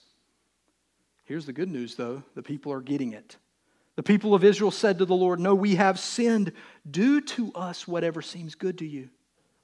Here's 1.24 1.46
the 1.46 1.52
good 1.52 1.70
news, 1.70 1.94
though 1.94 2.22
the 2.34 2.42
people 2.42 2.72
are 2.72 2.80
getting 2.80 3.12
it. 3.12 3.36
The 3.96 4.02
people 4.02 4.34
of 4.34 4.44
Israel 4.44 4.70
said 4.70 4.98
to 4.98 5.04
the 5.04 5.14
Lord, 5.14 5.38
No, 5.38 5.54
we 5.54 5.76
have 5.76 5.98
sinned. 5.98 6.52
Do 6.90 7.20
to 7.20 7.52
us 7.54 7.86
whatever 7.86 8.22
seems 8.22 8.54
good 8.54 8.78
to 8.78 8.86
you. 8.86 9.10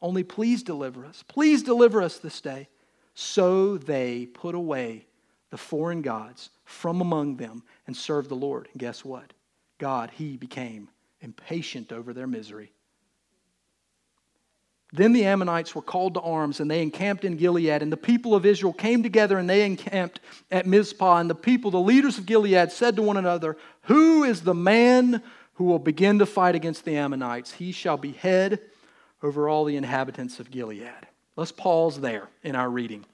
Only 0.00 0.22
please 0.22 0.62
deliver 0.62 1.04
us. 1.04 1.24
Please 1.26 1.62
deliver 1.62 2.02
us 2.02 2.18
this 2.18 2.40
day. 2.40 2.68
So 3.14 3.78
they 3.78 4.26
put 4.26 4.54
away 4.54 5.06
the 5.50 5.56
foreign 5.56 6.02
gods 6.02 6.50
from 6.64 7.00
among 7.00 7.36
them 7.36 7.62
and 7.86 7.96
served 7.96 8.28
the 8.28 8.36
Lord. 8.36 8.68
And 8.72 8.80
guess 8.80 9.04
what? 9.04 9.32
God, 9.78 10.10
He 10.10 10.36
became 10.36 10.88
impatient 11.20 11.90
over 11.92 12.12
their 12.12 12.26
misery. 12.26 12.72
Then 14.92 15.12
the 15.12 15.24
Ammonites 15.24 15.74
were 15.74 15.82
called 15.82 16.14
to 16.14 16.20
arms, 16.20 16.60
and 16.60 16.70
they 16.70 16.80
encamped 16.80 17.24
in 17.24 17.36
Gilead. 17.36 17.82
And 17.82 17.92
the 17.92 17.96
people 17.96 18.34
of 18.34 18.46
Israel 18.46 18.72
came 18.72 19.02
together, 19.02 19.38
and 19.38 19.48
they 19.48 19.64
encamped 19.66 20.20
at 20.50 20.66
Mizpah. 20.66 21.18
And 21.18 21.28
the 21.28 21.34
people, 21.34 21.70
the 21.70 21.78
leaders 21.78 22.16
of 22.16 22.24
Gilead, 22.24 22.72
said 22.72 22.96
to 22.96 23.02
one 23.02 23.18
another, 23.18 23.58
Who 23.82 24.24
is 24.24 24.42
the 24.42 24.54
man 24.54 25.22
who 25.54 25.64
will 25.64 25.78
begin 25.78 26.18
to 26.20 26.26
fight 26.26 26.54
against 26.54 26.84
the 26.84 26.96
Ammonites? 26.96 27.52
He 27.52 27.72
shall 27.72 27.98
be 27.98 28.12
head 28.12 28.60
over 29.22 29.48
all 29.48 29.66
the 29.66 29.76
inhabitants 29.76 30.40
of 30.40 30.50
Gilead. 30.50 30.90
Let's 31.36 31.52
pause 31.52 32.00
there 32.00 32.28
in 32.42 32.56
our 32.56 32.70
reading. 32.70 33.04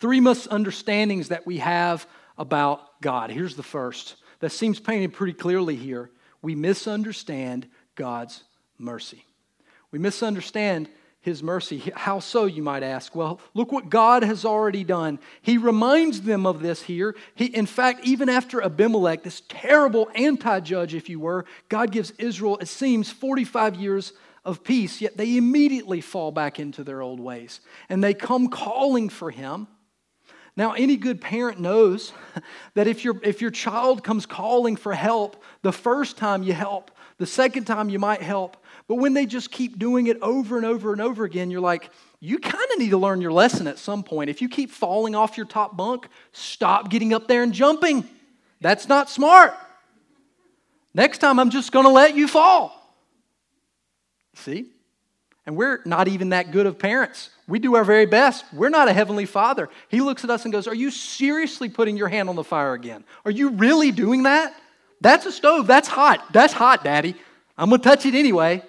Three 0.00 0.20
misunderstandings 0.20 1.28
that 1.28 1.46
we 1.46 1.58
have 1.58 2.06
about 2.36 3.00
God. 3.00 3.30
Here's 3.30 3.54
the 3.54 3.62
first 3.62 4.16
that 4.40 4.50
seems 4.50 4.80
painted 4.80 5.12
pretty 5.12 5.34
clearly 5.34 5.76
here 5.76 6.10
we 6.42 6.54
misunderstand 6.54 7.66
God's 7.94 8.42
mercy. 8.76 9.24
We 9.94 10.00
misunderstand 10.00 10.88
his 11.20 11.40
mercy. 11.40 11.92
How 11.94 12.18
so, 12.18 12.46
you 12.46 12.64
might 12.64 12.82
ask? 12.82 13.14
Well, 13.14 13.38
look 13.54 13.70
what 13.70 13.90
God 13.90 14.24
has 14.24 14.44
already 14.44 14.82
done. 14.82 15.20
He 15.40 15.56
reminds 15.56 16.22
them 16.22 16.46
of 16.46 16.60
this 16.62 16.82
here. 16.82 17.14
He, 17.36 17.44
in 17.44 17.66
fact, 17.66 18.00
even 18.02 18.28
after 18.28 18.60
Abimelech, 18.60 19.22
this 19.22 19.42
terrible 19.48 20.08
anti 20.16 20.58
judge, 20.58 20.96
if 20.96 21.08
you 21.08 21.20
were, 21.20 21.44
God 21.68 21.92
gives 21.92 22.10
Israel, 22.18 22.58
it 22.58 22.66
seems, 22.66 23.12
45 23.12 23.76
years 23.76 24.14
of 24.44 24.64
peace, 24.64 25.00
yet 25.00 25.16
they 25.16 25.36
immediately 25.36 26.00
fall 26.00 26.32
back 26.32 26.58
into 26.58 26.82
their 26.82 27.00
old 27.00 27.20
ways. 27.20 27.60
And 27.88 28.02
they 28.02 28.14
come 28.14 28.48
calling 28.48 29.08
for 29.08 29.30
him. 29.30 29.68
Now, 30.56 30.72
any 30.72 30.96
good 30.96 31.20
parent 31.20 31.60
knows 31.60 32.12
that 32.74 32.88
if, 32.88 33.04
your 33.04 33.20
if 33.22 33.40
your 33.40 33.52
child 33.52 34.02
comes 34.02 34.26
calling 34.26 34.74
for 34.74 34.92
help, 34.92 35.40
the 35.62 35.72
first 35.72 36.16
time 36.16 36.42
you 36.42 36.52
help, 36.52 36.90
the 37.18 37.26
second 37.26 37.64
time 37.64 37.88
you 37.90 38.00
might 38.00 38.22
help, 38.22 38.56
but 38.86 38.96
when 38.96 39.14
they 39.14 39.24
just 39.24 39.50
keep 39.50 39.78
doing 39.78 40.08
it 40.08 40.18
over 40.20 40.56
and 40.56 40.66
over 40.66 40.92
and 40.92 41.00
over 41.00 41.24
again, 41.24 41.50
you're 41.50 41.60
like, 41.60 41.90
you 42.20 42.38
kind 42.38 42.64
of 42.72 42.78
need 42.78 42.90
to 42.90 42.98
learn 42.98 43.20
your 43.20 43.32
lesson 43.32 43.66
at 43.66 43.78
some 43.78 44.02
point. 44.02 44.28
If 44.28 44.42
you 44.42 44.48
keep 44.48 44.70
falling 44.70 45.14
off 45.14 45.36
your 45.36 45.46
top 45.46 45.76
bunk, 45.76 46.08
stop 46.32 46.90
getting 46.90 47.14
up 47.14 47.26
there 47.26 47.42
and 47.42 47.52
jumping. 47.52 48.06
That's 48.60 48.88
not 48.88 49.08
smart. 49.08 49.54
Next 50.94 51.18
time, 51.18 51.38
I'm 51.38 51.50
just 51.50 51.72
going 51.72 51.86
to 51.86 51.90
let 51.90 52.14
you 52.14 52.28
fall. 52.28 52.80
See? 54.34 54.66
And 55.46 55.56
we're 55.56 55.80
not 55.84 56.08
even 56.08 56.30
that 56.30 56.50
good 56.50 56.66
of 56.66 56.78
parents. 56.78 57.30
We 57.46 57.58
do 57.58 57.76
our 57.76 57.84
very 57.84 58.06
best. 58.06 58.44
We're 58.52 58.70
not 58.70 58.88
a 58.88 58.92
heavenly 58.92 59.26
father. 59.26 59.68
He 59.88 60.00
looks 60.00 60.24
at 60.24 60.30
us 60.30 60.44
and 60.44 60.52
goes, 60.52 60.66
Are 60.66 60.74
you 60.74 60.90
seriously 60.90 61.68
putting 61.68 61.96
your 61.96 62.08
hand 62.08 62.28
on 62.28 62.36
the 62.36 62.44
fire 62.44 62.72
again? 62.72 63.04
Are 63.24 63.30
you 63.30 63.50
really 63.50 63.90
doing 63.90 64.22
that? 64.22 64.54
That's 65.00 65.26
a 65.26 65.32
stove. 65.32 65.66
That's 65.66 65.88
hot. 65.88 66.32
That's 66.32 66.52
hot, 66.52 66.84
Daddy. 66.84 67.14
I'm 67.58 67.68
going 67.68 67.80
to 67.80 67.88
touch 67.88 68.06
it 68.06 68.14
anyway. 68.14 68.62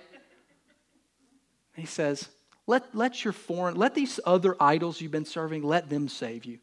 He 1.76 1.86
says, 1.86 2.30
let, 2.68 2.96
let 2.96 3.24
your 3.24 3.34
foreign, 3.34 3.76
let 3.76 3.94
these 3.94 4.20
other 4.26 4.56
idols 4.60 5.00
you've 5.00 5.12
been 5.12 5.26
serving, 5.26 5.64
let 5.64 5.90
them 5.90 6.08
save 6.08 6.46
you. 6.46 6.60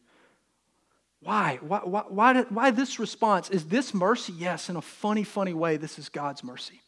Why? 1.21 1.59
Why, 1.61 1.79
why, 1.79 2.03
why, 2.09 2.41
why 2.43 2.71
this 2.71 2.99
response? 2.99 3.49
Is 3.49 3.65
this 3.65 3.93
mercy? 3.93 4.33
Yes, 4.33 4.69
in 4.69 4.75
a 4.75 4.81
funny, 4.81 5.23
funny 5.23 5.53
way, 5.53 5.77
this 5.77 5.97
is 5.97 6.09
God's 6.09 6.43
mercy. 6.43 6.81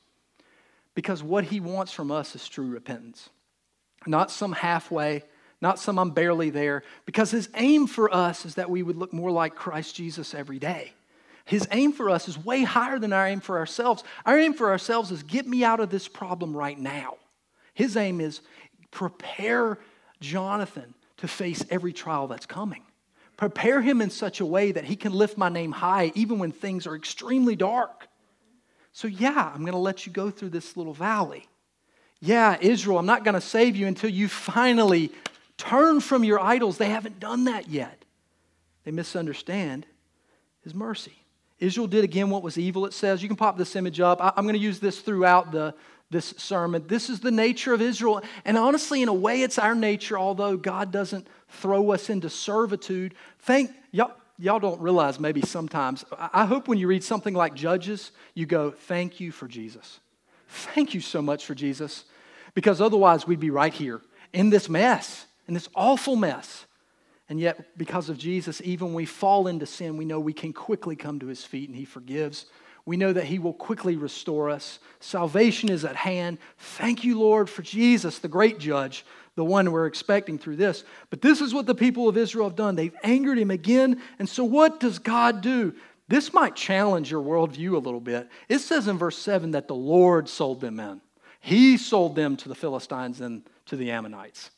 Because 0.93 1.23
what 1.23 1.45
he 1.45 1.59
wants 1.59 1.93
from 1.93 2.11
us 2.11 2.35
is 2.35 2.47
true 2.47 2.67
repentance. 2.67 3.29
Not 4.05 4.31
some 4.31 4.51
halfway, 4.51 5.23
not 5.61 5.79
some 5.79 5.97
I'm 5.97 6.11
barely 6.11 6.49
there. 6.49 6.83
Because 7.05 7.31
his 7.31 7.49
aim 7.55 7.87
for 7.87 8.13
us 8.13 8.45
is 8.45 8.55
that 8.55 8.69
we 8.69 8.83
would 8.83 8.97
look 8.97 9.13
more 9.13 9.31
like 9.31 9.55
Christ 9.55 9.95
Jesus 9.95 10.33
every 10.33 10.59
day. 10.59 10.93
His 11.45 11.67
aim 11.71 11.93
for 11.93 12.09
us 12.09 12.27
is 12.27 12.43
way 12.43 12.63
higher 12.63 12.99
than 12.99 13.13
our 13.13 13.27
aim 13.27 13.39
for 13.39 13.57
ourselves. 13.57 14.03
Our 14.25 14.37
aim 14.37 14.53
for 14.53 14.71
ourselves 14.71 15.11
is 15.11 15.23
get 15.23 15.47
me 15.47 15.63
out 15.63 15.79
of 15.79 15.89
this 15.89 16.07
problem 16.07 16.55
right 16.55 16.77
now. 16.77 17.17
His 17.75 17.95
aim 17.95 18.19
is 18.19 18.41
prepare 18.89 19.77
Jonathan 20.19 20.95
to 21.17 21.27
face 21.27 21.63
every 21.69 21.93
trial 21.93 22.27
that's 22.27 22.47
coming. 22.47 22.81
Prepare 23.37 23.81
him 23.81 24.01
in 24.01 24.09
such 24.09 24.39
a 24.39 24.45
way 24.45 24.71
that 24.71 24.85
he 24.85 24.95
can 24.95 25.13
lift 25.13 25.37
my 25.37 25.49
name 25.49 25.73
high 25.73 26.11
even 26.15 26.39
when 26.39 26.51
things 26.51 26.87
are 26.87 26.95
extremely 26.95 27.55
dark. 27.55 28.07
So, 28.93 29.09
yeah, 29.09 29.51
I'm 29.53 29.61
going 29.61 29.73
to 29.73 29.77
let 29.77 30.07
you 30.07 30.13
go 30.13 30.31
through 30.31 30.49
this 30.49 30.77
little 30.77 30.93
valley. 30.93 31.47
Yeah, 32.21 32.57
Israel, 32.61 32.97
I'm 32.97 33.05
not 33.05 33.25
going 33.25 33.35
to 33.35 33.41
save 33.41 33.75
you 33.75 33.87
until 33.87 34.09
you 34.09 34.29
finally 34.29 35.11
turn 35.57 35.99
from 35.99 36.23
your 36.23 36.39
idols. 36.39 36.77
They 36.77 36.89
haven't 36.89 37.19
done 37.19 37.43
that 37.43 37.67
yet. 37.67 38.05
They 38.85 38.91
misunderstand 38.91 39.85
his 40.63 40.73
mercy. 40.73 41.25
Israel 41.59 41.87
did 41.87 42.05
again 42.05 42.29
what 42.29 42.41
was 42.41 42.57
evil, 42.57 42.85
it 42.85 42.93
says. 42.93 43.21
You 43.21 43.27
can 43.27 43.37
pop 43.37 43.57
this 43.57 43.75
image 43.75 43.99
up. 43.99 44.19
I'm 44.21 44.43
going 44.45 44.55
to 44.55 44.61
use 44.61 44.79
this 44.79 44.99
throughout 44.99 45.51
the, 45.51 45.73
this 46.09 46.33
sermon. 46.37 46.85
This 46.87 47.09
is 47.09 47.19
the 47.19 47.31
nature 47.31 47.73
of 47.73 47.81
Israel. 47.81 48.21
And 48.45 48.57
honestly, 48.57 49.01
in 49.01 49.09
a 49.09 49.13
way, 49.13 49.41
it's 49.41 49.57
our 49.57 49.75
nature, 49.75 50.17
although 50.17 50.57
God 50.57 50.91
doesn't 50.91 51.27
throw 51.49 51.91
us 51.91 52.09
into 52.09 52.29
servitude. 52.29 53.15
Thank 53.39 53.71
y'all 53.91 54.13
y'all 54.37 54.59
don't 54.59 54.81
realize 54.81 55.19
maybe 55.19 55.41
sometimes, 55.41 56.03
I 56.11 56.45
hope 56.45 56.67
when 56.67 56.77
you 56.77 56.87
read 56.87 57.03
something 57.03 57.33
like 57.33 57.53
Judges, 57.53 58.11
you 58.33 58.45
go, 58.45 58.71
Thank 58.71 59.19
you 59.19 59.31
for 59.31 59.47
Jesus. 59.47 59.99
Thank 60.47 60.93
you 60.93 61.01
so 61.01 61.21
much 61.21 61.45
for 61.45 61.55
Jesus. 61.55 62.05
Because 62.53 62.79
otherwise, 62.79 63.27
we'd 63.27 63.39
be 63.39 63.49
right 63.49 63.73
here 63.73 64.01
in 64.31 64.49
this 64.49 64.69
mess, 64.69 65.25
in 65.47 65.53
this 65.53 65.67
awful 65.75 66.15
mess. 66.15 66.65
And 67.27 67.39
yet, 67.39 67.77
because 67.77 68.07
of 68.07 68.17
Jesus, 68.17 68.61
even 68.63 68.87
when 68.87 68.95
we 68.95 69.05
fall 69.05 69.47
into 69.47 69.65
sin, 69.65 69.97
we 69.97 70.05
know 70.05 70.19
we 70.19 70.31
can 70.31 70.53
quickly 70.53 70.95
come 70.95 71.19
to 71.19 71.27
his 71.27 71.43
feet 71.43 71.67
and 71.67 71.77
he 71.77 71.83
forgives. 71.83 72.45
We 72.85 72.97
know 72.97 73.13
that 73.13 73.25
he 73.25 73.39
will 73.39 73.53
quickly 73.53 73.95
restore 73.95 74.49
us. 74.49 74.79
Salvation 74.99 75.69
is 75.69 75.85
at 75.85 75.95
hand. 75.95 76.37
Thank 76.57 77.03
you, 77.03 77.19
Lord, 77.19 77.49
for 77.49 77.63
Jesus, 77.63 78.19
the 78.19 78.27
great 78.27 78.59
judge, 78.59 79.05
the 79.35 79.43
one 79.43 79.71
we're 79.71 79.87
expecting 79.87 80.37
through 80.37 80.57
this. 80.57 80.83
But 81.09 81.21
this 81.21 81.41
is 81.41 81.53
what 81.53 81.65
the 81.65 81.73
people 81.73 82.07
of 82.07 82.15
Israel 82.15 82.47
have 82.47 82.55
done. 82.55 82.75
They've 82.75 82.95
angered 83.03 83.39
him 83.39 83.49
again. 83.49 84.01
And 84.19 84.29
so, 84.29 84.43
what 84.43 84.79
does 84.79 84.99
God 84.99 85.41
do? 85.41 85.73
This 86.07 86.31
might 86.31 86.55
challenge 86.55 87.09
your 87.09 87.23
worldview 87.23 87.73
a 87.73 87.79
little 87.79 87.99
bit. 87.99 88.29
It 88.47 88.59
says 88.59 88.87
in 88.87 88.99
verse 88.99 89.17
7 89.17 89.51
that 89.51 89.67
the 89.67 89.75
Lord 89.75 90.29
sold 90.29 90.61
them 90.61 90.79
in, 90.79 91.01
He 91.39 91.77
sold 91.77 92.15
them 92.15 92.37
to 92.37 92.49
the 92.49 92.55
Philistines 92.55 93.19
and 93.19 93.49
to 93.65 93.75
the 93.75 93.89
Ammonites. 93.89 94.51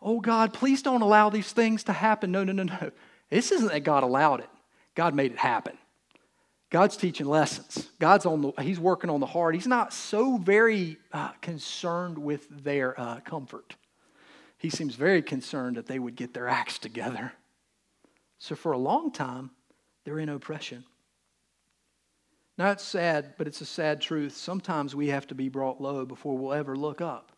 Oh, 0.00 0.20
God, 0.20 0.52
please 0.52 0.82
don't 0.82 1.02
allow 1.02 1.30
these 1.30 1.52
things 1.52 1.84
to 1.84 1.92
happen. 1.92 2.32
No, 2.32 2.42
no, 2.42 2.52
no, 2.52 2.64
no. 2.64 2.90
This 3.30 3.52
isn't 3.52 3.68
that 3.68 3.84
God 3.84 4.02
allowed 4.02 4.40
it, 4.40 4.50
God 4.96 5.14
made 5.14 5.30
it 5.30 5.38
happen. 5.38 5.78
God's 6.72 6.96
teaching 6.96 7.26
lessons. 7.26 7.90
God's 7.98 8.24
on 8.24 8.40
the, 8.40 8.62
he's 8.62 8.80
working 8.80 9.10
on 9.10 9.20
the 9.20 9.26
heart. 9.26 9.54
He's 9.54 9.66
not 9.66 9.92
so 9.92 10.38
very 10.38 10.96
uh, 11.12 11.32
concerned 11.42 12.16
with 12.16 12.48
their 12.64 12.98
uh, 12.98 13.20
comfort. 13.20 13.76
He 14.56 14.70
seems 14.70 14.94
very 14.94 15.20
concerned 15.20 15.76
that 15.76 15.86
they 15.86 15.98
would 15.98 16.16
get 16.16 16.32
their 16.32 16.48
acts 16.48 16.78
together. 16.78 17.34
So 18.38 18.54
for 18.54 18.72
a 18.72 18.78
long 18.78 19.12
time, 19.12 19.50
they're 20.04 20.18
in 20.18 20.30
oppression. 20.30 20.84
Now 22.56 22.70
it's 22.70 22.84
sad, 22.84 23.34
but 23.36 23.46
it's 23.46 23.60
a 23.60 23.66
sad 23.66 24.00
truth. 24.00 24.34
Sometimes 24.34 24.94
we 24.94 25.08
have 25.08 25.26
to 25.26 25.34
be 25.34 25.50
brought 25.50 25.78
low 25.78 26.06
before 26.06 26.38
we'll 26.38 26.54
ever 26.54 26.74
look 26.74 27.02
up. 27.02 27.32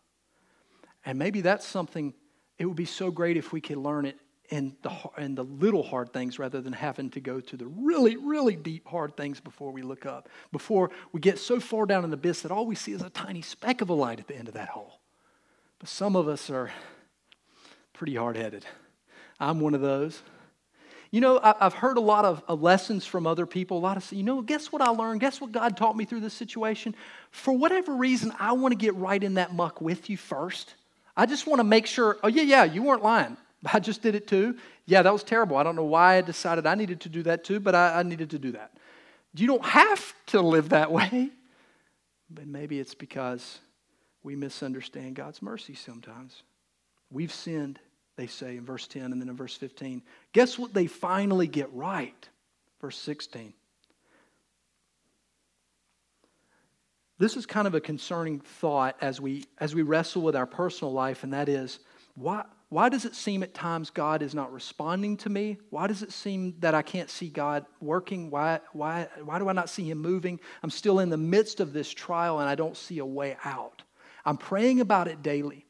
And 1.05 1.19
maybe 1.19 1.41
that's 1.41 1.67
something, 1.67 2.13
it 2.57 2.65
would 2.67 2.77
be 2.77 2.85
so 2.85 3.11
great 3.11 3.35
if 3.35 3.51
we 3.51 3.59
could 3.59 3.77
learn 3.79 4.05
it 4.05 4.17
in 4.49 4.75
the, 4.81 4.91
in 5.17 5.35
the 5.35 5.43
little 5.43 5.83
hard 5.83 6.13
things 6.13 6.37
rather 6.39 6.61
than 6.61 6.73
having 6.73 7.09
to 7.11 7.19
go 7.19 7.39
to 7.39 7.57
the 7.57 7.65
really, 7.65 8.17
really 8.17 8.55
deep 8.55 8.87
hard 8.87 9.15
things 9.17 9.39
before 9.39 9.71
we 9.71 9.81
look 9.81 10.05
up. 10.05 10.29
Before 10.51 10.91
we 11.11 11.19
get 11.19 11.39
so 11.39 11.59
far 11.59 11.85
down 11.85 12.03
in 12.03 12.09
the 12.09 12.15
abyss 12.15 12.41
that 12.41 12.51
all 12.51 12.65
we 12.65 12.75
see 12.75 12.91
is 12.91 13.01
a 13.01 13.09
tiny 13.09 13.41
speck 13.41 13.81
of 13.81 13.89
a 13.89 13.93
light 13.93 14.19
at 14.19 14.27
the 14.27 14.35
end 14.35 14.47
of 14.47 14.53
that 14.53 14.69
hole. 14.69 14.99
But 15.79 15.89
some 15.89 16.15
of 16.15 16.27
us 16.27 16.49
are 16.49 16.71
pretty 17.93 18.15
hard 18.15 18.37
headed. 18.37 18.65
I'm 19.39 19.59
one 19.59 19.73
of 19.73 19.81
those. 19.81 20.21
You 21.11 21.21
know, 21.21 21.39
I've 21.41 21.73
heard 21.73 21.97
a 21.97 22.01
lot 22.01 22.25
of 22.25 22.43
uh, 22.49 22.55
lessons 22.55 23.05
from 23.05 23.25
other 23.25 23.45
people. 23.45 23.77
A 23.77 23.79
lot 23.79 23.95
of, 23.95 24.11
you 24.11 24.23
know, 24.23 24.41
guess 24.41 24.71
what 24.71 24.81
I 24.81 24.89
learned? 24.89 25.21
Guess 25.21 25.39
what 25.39 25.51
God 25.51 25.77
taught 25.77 25.95
me 25.95 26.03
through 26.03 26.19
this 26.19 26.33
situation? 26.33 26.93
For 27.31 27.53
whatever 27.53 27.95
reason, 27.95 28.33
I 28.39 28.51
want 28.53 28.73
to 28.73 28.77
get 28.77 28.95
right 28.95 29.23
in 29.23 29.35
that 29.35 29.53
muck 29.53 29.79
with 29.79 30.09
you 30.09 30.17
first. 30.17 30.75
I 31.15 31.25
just 31.25 31.47
want 31.47 31.59
to 31.59 31.63
make 31.63 31.85
sure, 31.85 32.17
oh, 32.23 32.27
yeah, 32.27 32.41
yeah, 32.41 32.63
you 32.65 32.83
weren't 32.83 33.03
lying. 33.03 33.37
I 33.73 33.79
just 33.79 34.01
did 34.01 34.15
it 34.15 34.27
too. 34.27 34.57
Yeah, 34.85 35.01
that 35.01 35.13
was 35.13 35.23
terrible. 35.23 35.57
I 35.57 35.63
don't 35.63 35.75
know 35.75 35.85
why 35.85 36.17
I 36.17 36.21
decided 36.21 36.65
I 36.65 36.75
needed 36.75 37.01
to 37.01 37.09
do 37.09 37.23
that 37.23 37.43
too, 37.43 37.59
but 37.59 37.75
I, 37.75 37.99
I 37.99 38.03
needed 38.03 38.29
to 38.31 38.39
do 38.39 38.51
that. 38.51 38.77
You 39.33 39.47
don't 39.47 39.65
have 39.65 40.13
to 40.27 40.41
live 40.41 40.69
that 40.69 40.91
way. 40.91 41.29
But 42.29 42.47
maybe 42.47 42.79
it's 42.79 42.95
because 42.95 43.59
we 44.23 44.35
misunderstand 44.35 45.15
God's 45.15 45.41
mercy 45.41 45.75
sometimes. 45.75 46.41
We've 47.11 47.31
sinned, 47.31 47.79
they 48.15 48.27
say 48.27 48.57
in 48.57 48.65
verse 48.65 48.87
10 48.87 49.11
and 49.11 49.21
then 49.21 49.29
in 49.29 49.35
verse 49.35 49.55
15. 49.55 50.01
Guess 50.33 50.57
what 50.57 50.73
they 50.73 50.87
finally 50.87 51.47
get 51.47 51.71
right? 51.73 52.27
Verse 52.81 52.97
16. 52.97 53.53
This 57.17 57.37
is 57.37 57.45
kind 57.45 57.67
of 57.67 57.75
a 57.75 57.79
concerning 57.79 58.39
thought 58.39 58.97
as 58.99 59.21
we, 59.21 59.45
as 59.59 59.73
we 59.73 59.83
wrestle 59.83 60.21
with 60.21 60.35
our 60.35 60.45
personal 60.45 60.91
life, 60.91 61.23
and 61.23 61.31
that 61.31 61.47
is 61.47 61.79
why, 62.15 62.43
why 62.75 62.89
does 62.89 63.05
it 63.05 63.15
seem 63.15 63.41
at 63.41 63.53
times 63.53 63.89
God 63.89 64.21
is 64.21 64.35
not 64.35 64.51
responding 64.51 65.15
to 65.19 65.29
me? 65.29 65.59
Why 65.69 65.87
does 65.87 66.03
it 66.03 66.11
seem 66.11 66.55
that 66.59 66.75
I 66.75 66.81
can't 66.81 67.09
see 67.09 67.29
God 67.29 67.65
working? 67.79 68.29
Why, 68.29 68.59
why, 68.73 69.07
why 69.23 69.39
do 69.39 69.47
I 69.47 69.53
not 69.53 69.69
see 69.69 69.89
Him 69.89 69.99
moving? 69.99 70.41
I'm 70.61 70.69
still 70.69 70.99
in 70.99 71.09
the 71.09 71.15
midst 71.15 71.61
of 71.61 71.71
this 71.71 71.89
trial 71.89 72.41
and 72.41 72.49
I 72.49 72.55
don't 72.55 72.75
see 72.75 72.97
a 72.97 73.05
way 73.05 73.37
out. 73.45 73.83
I'm 74.25 74.35
praying 74.35 74.81
about 74.81 75.07
it 75.07 75.23
daily. 75.23 75.65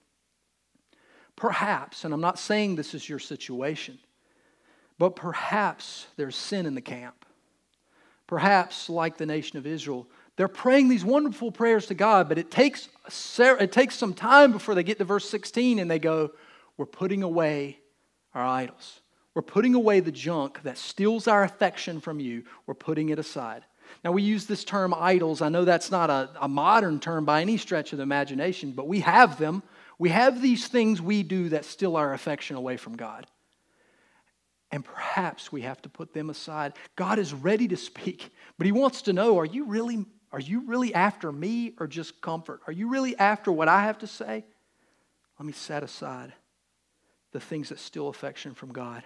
Perhaps, 1.36 2.06
and 2.06 2.12
I'm 2.12 2.22
not 2.22 2.40
saying 2.40 2.76
this 2.76 2.96
is 2.96 3.08
your 3.08 3.20
situation, 3.20 4.00
but 4.98 5.16
perhaps 5.16 6.08
there's 6.18 6.36
sin 6.36 6.66
in 6.66 6.74
the 6.74 6.82
camp. 6.82 7.24
Perhaps, 8.26 8.90
like 8.90 9.18
the 9.18 9.28
nation 9.28 9.60
of 9.60 9.68
Israel, 9.68 10.08
they're 10.38 10.48
praying 10.48 10.90
these 10.90 11.06
wonderful 11.06 11.52
prayers 11.52 11.86
to 11.86 11.94
God, 11.94 12.28
but 12.28 12.40
it 12.40 12.50
takes, 12.50 12.90
it 13.38 13.72
takes 13.72 13.94
some 13.94 14.16
time 14.16 14.52
before 14.52 14.74
they 14.74 14.82
get 14.82 14.98
to 14.98 15.06
verse 15.06 15.30
16 15.30 15.78
and 15.78 15.92
they 15.92 16.00
go, 16.00 16.32
We're 16.78 16.86
putting 16.86 17.24
away 17.24 17.80
our 18.34 18.46
idols. 18.46 19.02
We're 19.34 19.42
putting 19.42 19.76
away 19.76 20.00
the 20.00 20.12
junk 20.12 20.64
that 20.64 20.78
steals 20.78 21.28
our 21.28 21.44
affection 21.44 22.00
from 22.00 22.20
you. 22.20 22.44
We're 22.66 22.74
putting 22.74 23.10
it 23.10 23.20
aside. 23.20 23.64
Now, 24.04 24.12
we 24.12 24.24
use 24.24 24.46
this 24.46 24.64
term 24.64 24.94
idols. 24.94 25.42
I 25.42 25.50
know 25.50 25.66
that's 25.66 25.92
not 25.92 26.10
a, 26.10 26.30
a 26.42 26.48
modern 26.48 27.00
term 27.00 27.26
by 27.26 27.42
any 27.42 27.58
stretch 27.58 27.92
of 27.92 27.98
the 27.98 28.04
imagination, 28.04 28.72
but 28.72 28.88
we 28.88 29.02
have 29.02 29.38
them. 29.38 29.62
We 30.00 30.10
have 30.10 30.42
these 30.42 30.68
things 30.68 31.02
we 31.02 31.24
do 31.24 31.50
that 31.50 31.66
steal 31.66 31.96
our 31.96 32.14
affection 32.14 32.56
away 32.56 32.78
from 32.78 32.96
God. 32.96 33.28
And 34.72 34.84
perhaps 34.84 35.52
we 35.52 35.62
have 35.62 35.82
to 35.84 35.90
put 35.90 36.14
them 36.14 36.30
aside. 36.30 36.74
God 36.96 37.20
is 37.20 37.34
ready 37.34 37.68
to 37.68 37.78
speak, 37.78 38.32
but 38.58 38.66
He 38.66 38.72
wants 38.72 39.04
to 39.04 39.14
know 39.14 39.38
are 39.38 39.46
you 39.46 39.66
really, 39.66 40.06
are 40.32 40.40
you 40.40 40.66
really 40.66 40.94
after 40.94 41.32
me 41.32 41.74
or 41.80 41.88
just 41.88 42.22
comfort? 42.22 42.62
Are 42.68 42.74
you 42.74 42.90
really 42.90 43.16
after 43.18 43.52
what 43.52 43.68
I 43.68 43.84
have 43.84 44.00
to 44.00 44.08
say? 44.08 44.46
Let 45.40 45.46
me 45.46 45.54
set 45.54 45.84
aside 45.84 46.34
the 47.36 47.40
things 47.42 47.70
that 47.70 47.80
steal 47.80 48.08
affection 48.08 48.54
from 48.54 48.72
God. 48.72 49.04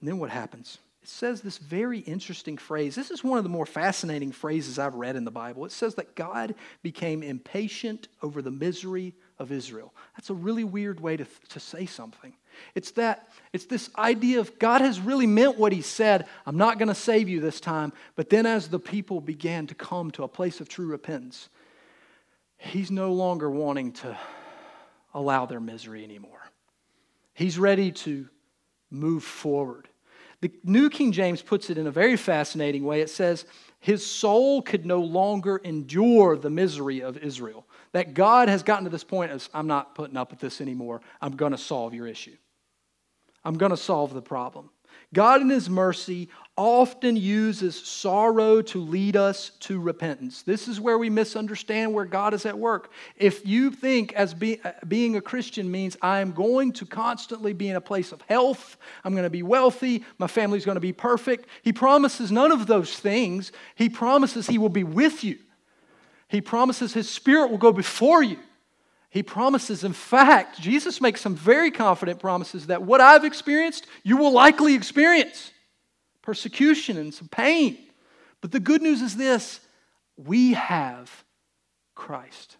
And 0.00 0.08
then 0.08 0.18
what 0.18 0.30
happens? 0.30 0.78
it 1.04 1.08
says 1.08 1.42
this 1.42 1.58
very 1.58 1.98
interesting 1.98 2.56
phrase. 2.56 2.94
This 2.94 3.10
is 3.10 3.22
one 3.22 3.36
of 3.36 3.44
the 3.44 3.50
more 3.50 3.66
fascinating 3.66 4.32
phrases 4.32 4.78
I've 4.78 4.94
read 4.94 5.16
in 5.16 5.26
the 5.26 5.30
Bible. 5.30 5.66
It 5.66 5.72
says 5.72 5.96
that 5.96 6.14
God 6.14 6.54
became 6.82 7.22
impatient 7.22 8.08
over 8.22 8.40
the 8.40 8.50
misery 8.50 9.12
of 9.38 9.52
Israel. 9.52 9.92
That's 10.16 10.30
a 10.30 10.34
really 10.34 10.64
weird 10.64 11.00
way 11.00 11.18
to, 11.18 11.26
to 11.50 11.60
say 11.60 11.84
something. 11.84 12.32
It's 12.74 12.92
that, 12.92 13.28
it's 13.52 13.66
this 13.66 13.90
idea 13.98 14.40
of 14.40 14.58
God 14.58 14.80
has 14.80 14.98
really 14.98 15.26
meant 15.26 15.58
what 15.58 15.72
he 15.72 15.82
said. 15.82 16.24
I'm 16.46 16.56
not 16.56 16.78
going 16.78 16.88
to 16.88 16.94
save 16.94 17.28
you 17.28 17.38
this 17.38 17.60
time. 17.60 17.92
But 18.16 18.30
then 18.30 18.46
as 18.46 18.68
the 18.68 18.78
people 18.78 19.20
began 19.20 19.66
to 19.66 19.74
come 19.74 20.10
to 20.12 20.22
a 20.22 20.28
place 20.28 20.58
of 20.62 20.70
true 20.70 20.86
repentance, 20.86 21.50
he's 22.56 22.90
no 22.90 23.12
longer 23.12 23.50
wanting 23.50 23.92
to 23.92 24.16
allow 25.12 25.44
their 25.44 25.60
misery 25.60 26.02
anymore. 26.02 26.43
He's 27.34 27.58
ready 27.58 27.92
to 27.92 28.28
move 28.90 29.24
forward. 29.24 29.88
The 30.40 30.52
New 30.62 30.90
King 30.90 31.12
James 31.12 31.42
puts 31.42 31.70
it 31.70 31.78
in 31.78 31.86
a 31.86 31.90
very 31.90 32.16
fascinating 32.16 32.84
way. 32.84 33.00
It 33.00 33.10
says, 33.10 33.44
His 33.80 34.06
soul 34.06 34.62
could 34.62 34.86
no 34.86 35.00
longer 35.00 35.56
endure 35.56 36.36
the 36.36 36.50
misery 36.50 37.02
of 37.02 37.16
Israel. 37.18 37.66
That 37.92 38.14
God 38.14 38.48
has 38.48 38.62
gotten 38.62 38.84
to 38.84 38.90
this 38.90 39.04
point 39.04 39.30
as, 39.30 39.48
I'm 39.54 39.66
not 39.66 39.94
putting 39.94 40.16
up 40.16 40.30
with 40.30 40.40
this 40.40 40.60
anymore. 40.60 41.00
I'm 41.20 41.36
going 41.36 41.52
to 41.52 41.58
solve 41.58 41.94
your 41.94 42.06
issue. 42.06 42.36
I'm 43.44 43.54
going 43.54 43.70
to 43.70 43.76
solve 43.76 44.14
the 44.14 44.22
problem. 44.22 44.70
God, 45.12 45.40
in 45.40 45.50
His 45.50 45.70
mercy, 45.70 46.28
often 46.56 47.16
uses 47.16 47.74
sorrow 47.74 48.62
to 48.62 48.80
lead 48.80 49.16
us 49.16 49.50
to 49.58 49.80
repentance. 49.80 50.42
This 50.42 50.68
is 50.68 50.80
where 50.80 50.96
we 50.98 51.10
misunderstand 51.10 51.92
where 51.92 52.04
God 52.04 52.32
is 52.32 52.46
at 52.46 52.56
work. 52.56 52.92
If 53.16 53.44
you 53.46 53.72
think 53.72 54.12
as 54.12 54.34
be, 54.34 54.60
uh, 54.62 54.72
being 54.86 55.16
a 55.16 55.20
Christian 55.20 55.68
means 55.68 55.96
I'm 56.00 56.30
going 56.30 56.72
to 56.74 56.86
constantly 56.86 57.52
be 57.54 57.68
in 57.68 57.76
a 57.76 57.80
place 57.80 58.12
of 58.12 58.22
health, 58.22 58.76
I'm 59.02 59.12
going 59.12 59.24
to 59.24 59.30
be 59.30 59.42
wealthy, 59.42 60.04
my 60.18 60.28
family's 60.28 60.64
going 60.64 60.76
to 60.76 60.80
be 60.80 60.92
perfect, 60.92 61.48
He 61.62 61.72
promises 61.72 62.30
none 62.30 62.52
of 62.52 62.66
those 62.66 62.96
things. 62.96 63.50
He 63.74 63.88
promises 63.88 64.46
He 64.46 64.58
will 64.58 64.68
be 64.68 64.84
with 64.84 65.24
you, 65.24 65.38
He 66.28 66.40
promises 66.40 66.92
His 66.92 67.10
Spirit 67.10 67.50
will 67.50 67.58
go 67.58 67.72
before 67.72 68.22
you. 68.22 68.38
He 69.14 69.22
promises, 69.22 69.84
in 69.84 69.92
fact, 69.92 70.60
Jesus 70.60 71.00
makes 71.00 71.20
some 71.20 71.36
very 71.36 71.70
confident 71.70 72.18
promises 72.18 72.66
that 72.66 72.82
what 72.82 73.00
I've 73.00 73.24
experienced, 73.24 73.86
you 74.02 74.16
will 74.16 74.32
likely 74.32 74.74
experience 74.74 75.52
persecution 76.20 76.96
and 76.96 77.14
some 77.14 77.28
pain. 77.28 77.78
But 78.40 78.50
the 78.50 78.58
good 78.58 78.82
news 78.82 79.02
is 79.02 79.16
this 79.16 79.60
we 80.16 80.54
have 80.54 81.22
Christ. 81.94 82.56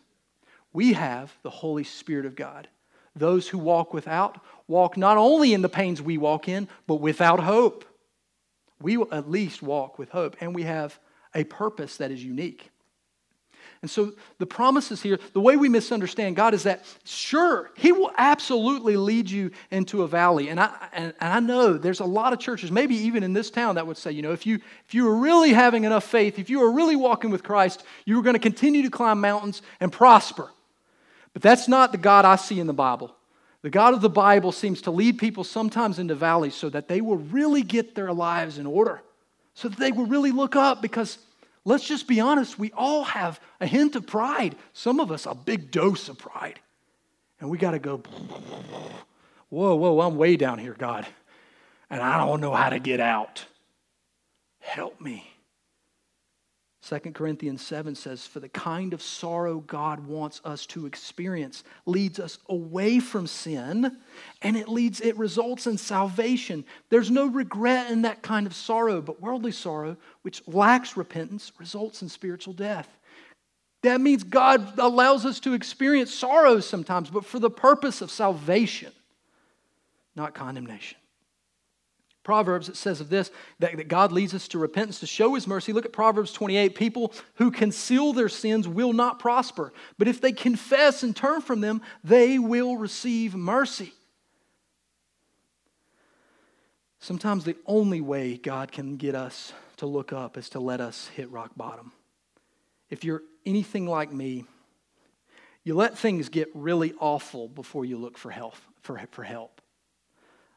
We 0.72 0.92
have 0.92 1.36
the 1.42 1.50
Holy 1.50 1.82
Spirit 1.82 2.24
of 2.24 2.36
God. 2.36 2.68
Those 3.16 3.48
who 3.48 3.58
walk 3.58 3.92
without 3.92 4.40
walk 4.68 4.96
not 4.96 5.16
only 5.16 5.54
in 5.54 5.62
the 5.62 5.68
pains 5.68 6.00
we 6.00 6.18
walk 6.18 6.48
in, 6.48 6.68
but 6.86 7.00
without 7.00 7.40
hope. 7.40 7.84
We 8.80 8.96
will 8.96 9.12
at 9.12 9.28
least 9.28 9.60
walk 9.60 9.98
with 9.98 10.10
hope, 10.10 10.36
and 10.40 10.54
we 10.54 10.62
have 10.62 11.00
a 11.34 11.42
purpose 11.42 11.96
that 11.96 12.12
is 12.12 12.22
unique. 12.22 12.70
And 13.84 13.90
so 13.90 14.14
the 14.38 14.46
promises 14.46 15.02
here, 15.02 15.18
the 15.34 15.42
way 15.42 15.58
we 15.58 15.68
misunderstand 15.68 16.36
God 16.36 16.54
is 16.54 16.62
that, 16.62 16.86
sure, 17.04 17.70
He 17.76 17.92
will 17.92 18.10
absolutely 18.16 18.96
lead 18.96 19.28
you 19.28 19.50
into 19.70 20.04
a 20.04 20.08
valley. 20.08 20.48
And 20.48 20.58
I, 20.58 20.70
and, 20.94 21.12
and, 21.20 21.32
I 21.34 21.38
know 21.40 21.74
there's 21.74 22.00
a 22.00 22.06
lot 22.06 22.32
of 22.32 22.38
churches, 22.38 22.70
maybe 22.70 22.94
even 22.94 23.22
in 23.22 23.34
this 23.34 23.50
town, 23.50 23.74
that 23.74 23.86
would 23.86 23.98
say, 23.98 24.10
you 24.10 24.22
know, 24.22 24.32
if 24.32 24.46
you, 24.46 24.58
if 24.86 24.94
you 24.94 25.06
are 25.06 25.14
really 25.14 25.52
having 25.52 25.84
enough 25.84 26.04
faith, 26.04 26.38
if 26.38 26.48
you 26.48 26.62
are 26.62 26.72
really 26.72 26.96
walking 26.96 27.28
with 27.28 27.42
Christ, 27.42 27.84
you 28.06 28.18
are 28.18 28.22
going 28.22 28.32
to 28.32 28.40
continue 28.40 28.80
to 28.84 28.90
climb 28.90 29.20
mountains 29.20 29.60
and 29.80 29.92
prosper. 29.92 30.50
But 31.34 31.42
that's 31.42 31.68
not 31.68 31.92
the 31.92 31.98
God 31.98 32.24
I 32.24 32.36
see 32.36 32.60
in 32.60 32.66
the 32.66 32.72
Bible. 32.72 33.14
The 33.60 33.68
God 33.68 33.92
of 33.92 34.00
the 34.00 34.08
Bible 34.08 34.50
seems 34.50 34.80
to 34.80 34.90
lead 34.90 35.18
people 35.18 35.44
sometimes 35.44 35.98
into 35.98 36.14
valleys 36.14 36.54
so 36.54 36.70
that 36.70 36.88
they 36.88 37.02
will 37.02 37.18
really 37.18 37.60
get 37.60 37.94
their 37.94 38.14
lives 38.14 38.56
in 38.56 38.64
order, 38.64 39.02
so 39.52 39.68
that 39.68 39.78
they 39.78 39.92
will 39.92 40.06
really 40.06 40.30
look 40.30 40.56
up 40.56 40.80
because 40.80 41.18
let's 41.64 41.86
just 41.86 42.06
be 42.06 42.20
honest, 42.20 42.58
we 42.58 42.70
all 42.72 43.04
have 43.04 43.40
a 43.60 43.66
hint 43.66 43.96
of 43.96 44.06
pride. 44.06 44.56
Some 44.72 45.00
of 45.00 45.10
us, 45.10 45.26
a 45.26 45.34
big 45.34 45.70
dose 45.70 46.08
of 46.08 46.18
pride. 46.18 46.60
And 47.40 47.50
we 47.50 47.58
got 47.58 47.72
to 47.72 47.78
go, 47.78 47.98
whoa, 49.48 49.74
whoa, 49.74 50.00
I'm 50.00 50.16
way 50.16 50.36
down 50.36 50.58
here, 50.58 50.76
God. 50.78 51.06
And 51.90 52.00
I 52.00 52.24
don't 52.24 52.40
know 52.40 52.54
how 52.54 52.70
to 52.70 52.78
get 52.78 53.00
out. 53.00 53.44
Help 54.60 55.00
me. 55.00 55.33
2 56.86 56.98
Corinthians 57.12 57.62
7 57.62 57.94
says, 57.94 58.26
For 58.26 58.40
the 58.40 58.48
kind 58.50 58.92
of 58.92 59.00
sorrow 59.00 59.60
God 59.60 60.06
wants 60.06 60.42
us 60.44 60.66
to 60.66 60.84
experience 60.84 61.64
leads 61.86 62.20
us 62.20 62.38
away 62.48 63.00
from 63.00 63.26
sin 63.26 63.96
and 64.42 64.56
it 64.56 64.68
leads 64.68 65.00
it 65.00 65.16
results 65.16 65.66
in 65.66 65.78
salvation. 65.78 66.64
There's 66.90 67.10
no 67.10 67.26
regret 67.26 67.90
in 67.90 68.02
that 68.02 68.22
kind 68.22 68.46
of 68.46 68.54
sorrow, 68.54 69.00
but 69.00 69.22
worldly 69.22 69.52
sorrow, 69.52 69.96
which 70.22 70.46
lacks 70.46 70.94
repentance, 70.96 71.52
results 71.58 72.02
in 72.02 72.10
spiritual 72.10 72.52
death. 72.52 72.88
That 73.80 74.00
means 74.00 74.22
God 74.22 74.78
allows 74.78 75.24
us 75.24 75.40
to 75.40 75.54
experience 75.54 76.12
sorrow 76.12 76.60
sometimes, 76.60 77.08
but 77.08 77.24
for 77.24 77.38
the 77.38 77.50
purpose 77.50 78.02
of 78.02 78.10
salvation, 78.10 78.92
not 80.16 80.34
condemnation. 80.34 80.98
Proverbs, 82.24 82.68
it 82.68 82.76
says 82.76 83.00
of 83.00 83.10
this 83.10 83.30
that, 83.60 83.76
that 83.76 83.88
God 83.88 84.10
leads 84.10 84.34
us 84.34 84.48
to 84.48 84.58
repentance 84.58 84.98
to 85.00 85.06
show 85.06 85.34
his 85.34 85.46
mercy. 85.46 85.72
Look 85.72 85.84
at 85.84 85.92
Proverbs 85.92 86.32
28. 86.32 86.74
People 86.74 87.12
who 87.34 87.50
conceal 87.50 88.12
their 88.12 88.30
sins 88.30 88.66
will 88.66 88.92
not 88.92 89.20
prosper, 89.20 89.72
but 89.98 90.08
if 90.08 90.20
they 90.20 90.32
confess 90.32 91.02
and 91.02 91.14
turn 91.14 91.42
from 91.42 91.60
them, 91.60 91.82
they 92.02 92.38
will 92.38 92.76
receive 92.76 93.34
mercy. 93.34 93.92
Sometimes 96.98 97.44
the 97.44 97.56
only 97.66 98.00
way 98.00 98.38
God 98.38 98.72
can 98.72 98.96
get 98.96 99.14
us 99.14 99.52
to 99.76 99.86
look 99.86 100.12
up 100.12 100.38
is 100.38 100.48
to 100.50 100.60
let 100.60 100.80
us 100.80 101.08
hit 101.08 101.30
rock 101.30 101.50
bottom. 101.54 101.92
If 102.88 103.04
you're 103.04 103.22
anything 103.44 103.86
like 103.86 104.10
me, 104.10 104.46
you 105.62 105.74
let 105.74 105.98
things 105.98 106.30
get 106.30 106.48
really 106.54 106.94
awful 107.00 107.48
before 107.48 107.84
you 107.84 107.98
look 107.98 108.16
for 108.16 108.30
help. 108.30 108.56
For, 108.80 108.98
for 109.10 109.22
help. 109.22 109.53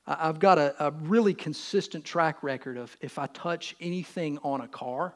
I've 0.07 0.39
got 0.39 0.57
a, 0.57 0.87
a, 0.87 0.91
really 0.91 1.33
consistent 1.33 2.05
track 2.05 2.41
record 2.41 2.77
of 2.77 2.95
if 3.01 3.19
I 3.19 3.27
touch 3.27 3.75
anything 3.81 4.39
on 4.41 4.61
a 4.61 4.67
car, 4.67 5.13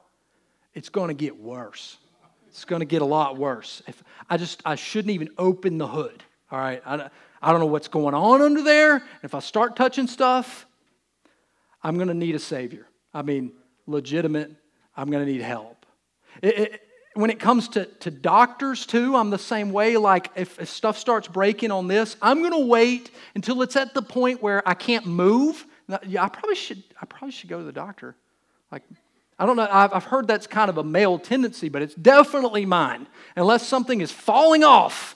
it's 0.73 0.89
going 0.89 1.08
to 1.08 1.13
get 1.13 1.39
worse. 1.39 1.97
It's 2.49 2.65
going 2.65 2.82
to 2.82 2.86
get 2.86 3.01
a 3.01 3.06
lot 3.06 3.38
worse. 3.38 3.82
If 3.88 4.04
I 4.30 4.36
just 4.36 4.62
I 4.65 4.75
shouldn't 4.75 5.13
even 5.13 5.30
open 5.38 5.77
the 5.77 5.88
hood. 5.88 6.23
All 6.51 6.60
right, 6.60 6.82
I, 6.86 7.10
I 7.41 7.51
don't 7.51 7.62
know 7.62 7.67
what's 7.67 7.88
going 7.88 8.13
on 8.13 8.41
under 8.41 8.62
there. 8.62 9.01
If 9.23 9.34
I 9.34 9.39
start 9.39 9.77
touching 9.77 10.08
stuff, 10.08 10.67
I'm 11.82 11.95
going 11.95 12.10
to 12.10 12.13
need 12.13 12.36
a 12.36 12.39
savior. 12.39 12.88
I 13.13 13.21
mean, 13.21 13.54
legitimate. 13.88 14.51
I'm 14.97 15.10
going 15.10 15.25
to 15.25 15.32
need 15.32 15.41
help. 15.41 15.86
It, 16.41 16.60
it, 16.60 16.82
when 17.13 17.30
it 17.30 17.39
comes 17.39 17.67
to, 17.69 17.86
to 17.86 18.12
doctors 18.12 18.86
too 18.86 19.15
i'm 19.15 19.30
the 19.30 19.38
same 19.38 19.71
way. 19.71 19.97
Like 19.97 20.32
if, 20.36 20.60
if 20.60 20.69
stuff 20.69 20.97
starts 20.97 21.28
breaking 21.28 21.71
on 21.71 21.88
this 21.88 22.15
i'm 22.21 22.39
going 22.39 22.54
to 22.54 22.65
wait 22.65 23.12
until 23.36 23.62
it's 23.62 23.76
at 23.76 23.93
the 23.93 24.02
point 24.02 24.41
where 24.41 24.67
i 24.67 24.74
can't 24.74 25.06
move. 25.06 25.65
Yeah 26.06 26.24
i 26.24 26.30
probably 26.30 26.56
should 26.56 26.84
i 27.02 27.06
probably 27.06 27.32
should 27.32 27.50
go 27.50 27.60
to 27.60 27.63
the 27.63 27.71
doctor. 27.71 28.15
Like 28.71 28.84
i 29.38 29.45
don't 29.45 29.56
know 29.56 29.67
I've, 29.69 29.93
I've 29.93 30.04
heard 30.06 30.28
that's 30.28 30.47
kind 30.47 30.69
of 30.69 30.78
a 30.78 30.84
male 30.84 31.19
tendency 31.19 31.69
but 31.69 31.82
it's 31.82 31.95
definitely 31.95 32.65
mine. 32.65 33.08
Unless 33.36 33.67
something 33.67 34.02
is 34.02 34.12
falling 34.12 34.63
off 34.63 35.15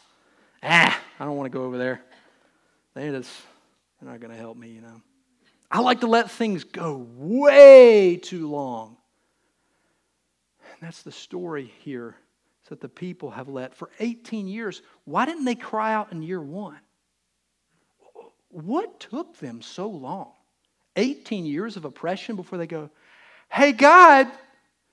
ah 0.64 1.00
i 1.20 1.26
don't 1.26 1.38
want 1.38 1.52
to 1.52 1.58
go 1.58 1.66
over 1.66 1.78
there. 1.78 2.02
They 2.94 3.10
just 3.10 3.32
they're 4.02 4.12
not 4.12 4.20
going 4.20 4.32
to 4.32 4.38
help 4.38 4.58
me 4.58 4.70
you 4.70 4.82
know. 4.82 5.02
I 5.72 5.80
like 5.80 6.02
to 6.02 6.08
let 6.08 6.30
things 6.30 6.64
go 6.64 7.08
way 7.16 8.18
too 8.18 8.50
long 8.50 8.98
and 10.76 10.88
that's 10.88 11.04
the 11.04 11.12
story 11.12 11.72
here 11.84 12.16
is 12.64 12.70
that 12.70 12.82
the 12.82 12.90
people 12.90 13.32
have 13.32 13.48
let 13.48 13.74
for 13.74 13.90
18 14.00 14.48
years. 14.48 14.82
Why 15.06 15.26
didn't 15.26 15.46
they 15.46 15.56
cry 15.56 15.94
out 15.94 16.12
in 16.12 16.22
year 16.22 16.42
one? 16.42 16.80
What 18.50 19.00
took 19.00 19.38
them 19.38 19.62
so 19.62 19.88
long? 19.88 20.32
18 20.96 21.46
years 21.46 21.78
of 21.78 21.86
oppression 21.86 22.36
before 22.36 22.58
they 22.58 22.68
go, 22.68 22.90
hey, 23.50 23.72
God, 23.72 24.28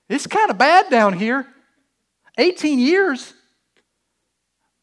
it's 0.09 0.27
kind 0.27 0.49
of 0.49 0.57
bad 0.57 0.89
down 0.89 1.13
here. 1.13 1.47
18 2.37 2.79
years. 2.79 3.33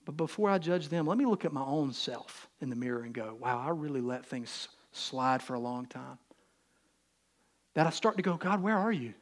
But 0.04 0.16
before 0.16 0.50
I 0.50 0.58
judge 0.58 0.88
them, 0.88 1.06
let 1.06 1.18
me 1.18 1.26
look 1.26 1.44
at 1.44 1.52
my 1.52 1.62
own 1.62 1.92
self 1.92 2.48
in 2.60 2.70
the 2.70 2.76
mirror 2.76 3.02
and 3.02 3.14
go, 3.14 3.36
wow, 3.38 3.58
I 3.58 3.70
really 3.70 4.00
let 4.00 4.26
things 4.26 4.68
slide 4.92 5.42
for 5.42 5.54
a 5.54 5.60
long 5.60 5.86
time. 5.86 6.18
That 7.74 7.86
I 7.86 7.90
start 7.90 8.16
to 8.16 8.22
go, 8.22 8.36
God, 8.36 8.62
where 8.62 8.76
are 8.76 8.92
you? 8.92 9.14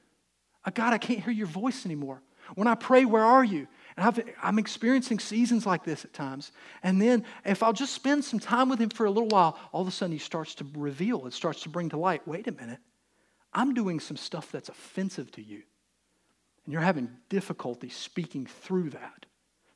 Uh, 0.64 0.70
God, 0.74 0.92
I 0.92 0.98
can't 0.98 1.20
hear 1.20 1.32
your 1.32 1.46
voice 1.46 1.84
anymore. 1.84 2.22
When 2.54 2.66
I 2.66 2.74
pray, 2.74 3.04
where 3.04 3.24
are 3.24 3.44
you? 3.44 3.66
And 3.96 4.22
i 4.42 4.48
am 4.48 4.58
experiencing 4.58 5.18
seasons 5.18 5.66
like 5.66 5.84
this 5.84 6.04
at 6.04 6.12
times. 6.12 6.52
And 6.82 7.02
then 7.02 7.24
if 7.44 7.62
I'll 7.62 7.72
just 7.72 7.92
spend 7.92 8.24
some 8.24 8.38
time 8.38 8.68
with 8.68 8.80
Him 8.80 8.90
for 8.90 9.06
a 9.06 9.10
little 9.10 9.28
while, 9.28 9.58
all 9.72 9.82
of 9.82 9.88
a 9.88 9.90
sudden 9.90 10.12
He 10.12 10.18
starts 10.18 10.54
to 10.56 10.66
reveal, 10.76 11.26
it 11.26 11.32
starts 11.32 11.62
to 11.62 11.68
bring 11.68 11.88
to 11.90 11.96
light 11.96 12.26
wait 12.26 12.46
a 12.46 12.52
minute, 12.52 12.78
I'm 13.52 13.74
doing 13.74 13.98
some 14.00 14.16
stuff 14.16 14.52
that's 14.52 14.68
offensive 14.68 15.30
to 15.32 15.42
you. 15.42 15.62
And 16.64 16.72
you're 16.72 16.82
having 16.82 17.10
difficulty 17.28 17.88
speaking 17.88 18.46
through 18.46 18.90
that. 18.90 19.26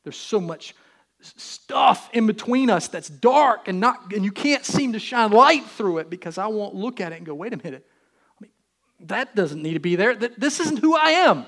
There's 0.05 0.17
so 0.17 0.41
much 0.41 0.75
stuff 1.21 2.11
in 2.13 2.27
between 2.27 2.69
us 2.69 2.89
that's 2.89 3.09
dark 3.09 3.69
and 3.69 3.81
not 3.81 4.13
and 4.13 4.25
you 4.25 4.33
can't 4.33 4.65
seem 4.65 4.93
to 4.93 4.99
shine 4.99 5.31
light 5.31 5.65
through 5.65 5.99
it 5.99 6.11
because 6.11 6.37
I 6.37 6.49
won't 6.49 6.75
look 6.75 7.01
at 7.01 7.13
it 7.13 7.17
and 7.17 7.27
go, 7.27 7.35
wait 7.35 7.53
a 7.53 7.57
minute, 7.57 7.87
that 9.09 9.35
doesn't 9.35 9.63
need 9.63 9.75
to 9.75 9.81
be 9.81 9.97
there. 9.97 10.15
This 10.15 10.61
isn't 10.61 10.79
who 10.79 10.97
I 10.97 11.11
am. 11.11 11.47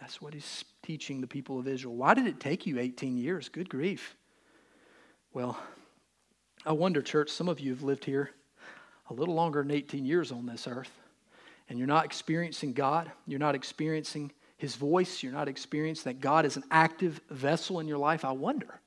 That's 0.00 0.20
what 0.20 0.34
he's 0.34 0.64
teaching 0.82 1.20
the 1.20 1.26
people 1.26 1.58
of 1.58 1.66
Israel. 1.66 1.96
Why 1.96 2.14
did 2.14 2.26
it 2.26 2.38
take 2.38 2.66
you 2.66 2.78
18 2.78 3.16
years? 3.16 3.48
Good 3.48 3.68
grief. 3.68 4.16
Well, 5.32 5.58
I 6.64 6.72
wonder, 6.72 7.02
church, 7.02 7.30
some 7.30 7.48
of 7.48 7.60
you 7.60 7.70
have 7.70 7.82
lived 7.82 8.04
here 8.04 8.30
a 9.10 9.14
little 9.14 9.34
longer 9.34 9.62
than 9.62 9.70
18 9.70 10.04
years 10.04 10.32
on 10.32 10.46
this 10.46 10.66
earth, 10.66 10.90
and 11.68 11.78
you're 11.78 11.88
not 11.88 12.04
experiencing 12.04 12.72
God. 12.72 13.10
You're 13.26 13.38
not 13.38 13.54
experiencing 13.54 14.32
his 14.56 14.74
voice, 14.74 15.22
you're 15.22 15.32
not 15.32 15.48
experiencing 15.48 16.12
that 16.12 16.20
God 16.20 16.46
is 16.46 16.56
an 16.56 16.64
active 16.70 17.20
vessel 17.28 17.78
in 17.78 17.86
your 17.86 17.98
life, 17.98 18.24
I 18.24 18.32
wonder. 18.32 18.80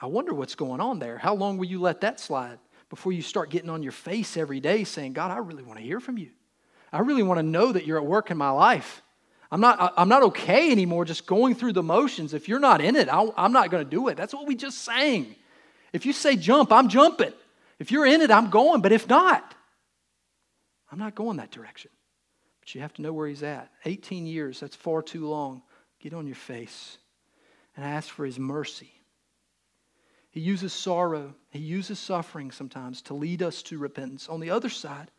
I 0.00 0.06
wonder 0.06 0.34
what's 0.34 0.56
going 0.56 0.80
on 0.80 0.98
there. 0.98 1.16
How 1.16 1.34
long 1.34 1.56
will 1.56 1.66
you 1.66 1.80
let 1.80 2.00
that 2.00 2.18
slide 2.18 2.58
before 2.90 3.12
you 3.12 3.22
start 3.22 3.50
getting 3.50 3.70
on 3.70 3.82
your 3.82 3.92
face 3.92 4.36
every 4.36 4.60
day 4.60 4.84
saying, 4.84 5.12
God, 5.12 5.30
I 5.30 5.38
really 5.38 5.62
want 5.62 5.78
to 5.78 5.84
hear 5.84 6.00
from 6.00 6.18
you? 6.18 6.30
I 6.92 7.00
really 7.00 7.22
want 7.22 7.38
to 7.38 7.42
know 7.42 7.72
that 7.72 7.86
you're 7.86 7.98
at 7.98 8.06
work 8.06 8.30
in 8.30 8.36
my 8.36 8.50
life. 8.50 9.02
I'm 9.50 9.60
not, 9.60 9.94
I'm 9.96 10.08
not 10.08 10.22
okay 10.24 10.70
anymore 10.70 11.04
just 11.04 11.26
going 11.26 11.54
through 11.54 11.74
the 11.74 11.82
motions. 11.82 12.34
If 12.34 12.48
you're 12.48 12.60
not 12.60 12.80
in 12.80 12.96
it, 12.96 13.08
i 13.08 13.22
am 13.36 13.52
not 13.52 13.70
going 13.70 13.84
to 13.84 13.90
do 13.90 14.08
it. 14.08 14.16
That's 14.16 14.34
what 14.34 14.46
we 14.46 14.56
just 14.56 14.78
sang. 14.78 15.34
If 15.92 16.06
you 16.06 16.12
say 16.12 16.36
jump, 16.36 16.72
I'm 16.72 16.88
jumping. 16.88 17.32
If 17.78 17.92
you're 17.92 18.06
in 18.06 18.20
it, 18.20 18.30
I'm 18.30 18.50
going. 18.50 18.80
But 18.80 18.92
if 18.92 19.08
not, 19.08 19.54
I'm 20.90 20.98
not 20.98 21.14
going 21.14 21.36
that 21.38 21.50
direction. 21.50 21.90
But 22.60 22.74
you 22.74 22.80
have 22.80 22.94
to 22.94 23.02
know 23.02 23.12
where 23.12 23.28
he's 23.28 23.42
at. 23.42 23.70
18 23.84 24.26
years, 24.26 24.58
that's 24.60 24.76
far 24.76 25.02
too 25.02 25.28
long. 25.28 25.62
Get 26.00 26.14
on 26.14 26.26
your 26.26 26.36
face 26.36 26.98
and 27.76 27.84
ask 27.84 28.08
for 28.08 28.24
his 28.24 28.38
mercy. 28.38 28.90
He 30.30 30.40
uses 30.40 30.72
sorrow, 30.72 31.34
he 31.54 31.60
uses 31.60 32.00
suffering 32.00 32.50
sometimes 32.50 33.00
to 33.02 33.14
lead 33.14 33.40
us 33.40 33.62
to 33.62 33.78
repentance. 33.78 34.28
On 34.28 34.40
the 34.40 34.50
other 34.50 34.68
side, 34.68 35.12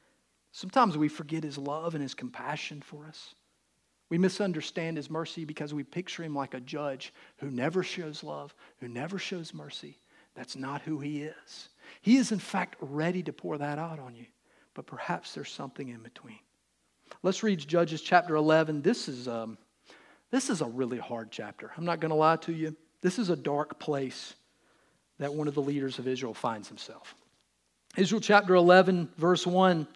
sometimes 0.51 0.97
we 0.97 1.07
forget 1.07 1.45
his 1.45 1.57
love 1.57 1.95
and 1.95 2.01
his 2.01 2.13
compassion 2.13 2.81
for 2.81 3.05
us. 3.05 3.35
We 4.09 4.17
misunderstand 4.17 4.97
his 4.97 5.09
mercy 5.09 5.45
because 5.45 5.73
we 5.73 5.83
picture 5.83 6.23
him 6.23 6.35
like 6.35 6.53
a 6.53 6.59
judge 6.59 7.13
who 7.37 7.49
never 7.49 7.83
shows 7.83 8.21
love, 8.21 8.53
who 8.81 8.89
never 8.89 9.17
shows 9.17 9.53
mercy. 9.53 9.97
That's 10.35 10.57
not 10.57 10.81
who 10.81 10.99
he 10.99 11.21
is. 11.23 11.69
He 12.01 12.17
is, 12.17 12.33
in 12.33 12.39
fact, 12.39 12.75
ready 12.81 13.23
to 13.23 13.31
pour 13.31 13.57
that 13.57 13.79
out 13.79 13.99
on 13.99 14.13
you, 14.13 14.25
but 14.73 14.85
perhaps 14.85 15.33
there's 15.33 15.49
something 15.49 15.87
in 15.87 16.03
between. 16.03 16.39
Let's 17.23 17.43
read 17.43 17.59
Judges 17.59 18.01
chapter 18.01 18.35
11. 18.35 18.81
This 18.81 19.07
is, 19.07 19.29
um, 19.29 19.57
this 20.31 20.49
is 20.49 20.59
a 20.59 20.65
really 20.65 20.99
hard 20.99 21.31
chapter. 21.31 21.71
I'm 21.77 21.85
not 21.85 22.01
going 22.01 22.09
to 22.09 22.15
lie 22.15 22.35
to 22.37 22.51
you. 22.51 22.75
This 22.99 23.19
is 23.19 23.29
a 23.29 23.37
dark 23.37 23.79
place 23.79 24.33
that 25.19 25.33
one 25.33 25.47
of 25.47 25.55
the 25.55 25.61
leaders 25.61 25.99
of 25.99 26.07
Israel 26.07 26.33
finds 26.33 26.67
himself. 26.67 27.15
Israel 27.97 28.21
chapter 28.21 28.55
11, 28.55 29.09
verse 29.17 29.47
1. 29.47 29.87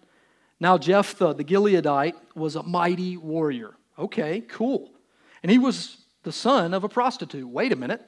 Now 0.59 0.77
Jephthah 0.77 1.33
the 1.33 1.43
Gileadite 1.43 2.15
was 2.35 2.55
a 2.55 2.63
mighty 2.63 3.17
warrior. 3.17 3.75
Okay, 3.97 4.41
cool. 4.41 4.91
And 5.43 5.51
he 5.51 5.57
was 5.57 5.97
the 6.23 6.31
son 6.31 6.73
of 6.73 6.83
a 6.83 6.89
prostitute. 6.89 7.47
Wait 7.47 7.71
a 7.71 7.75
minute. 7.75 8.01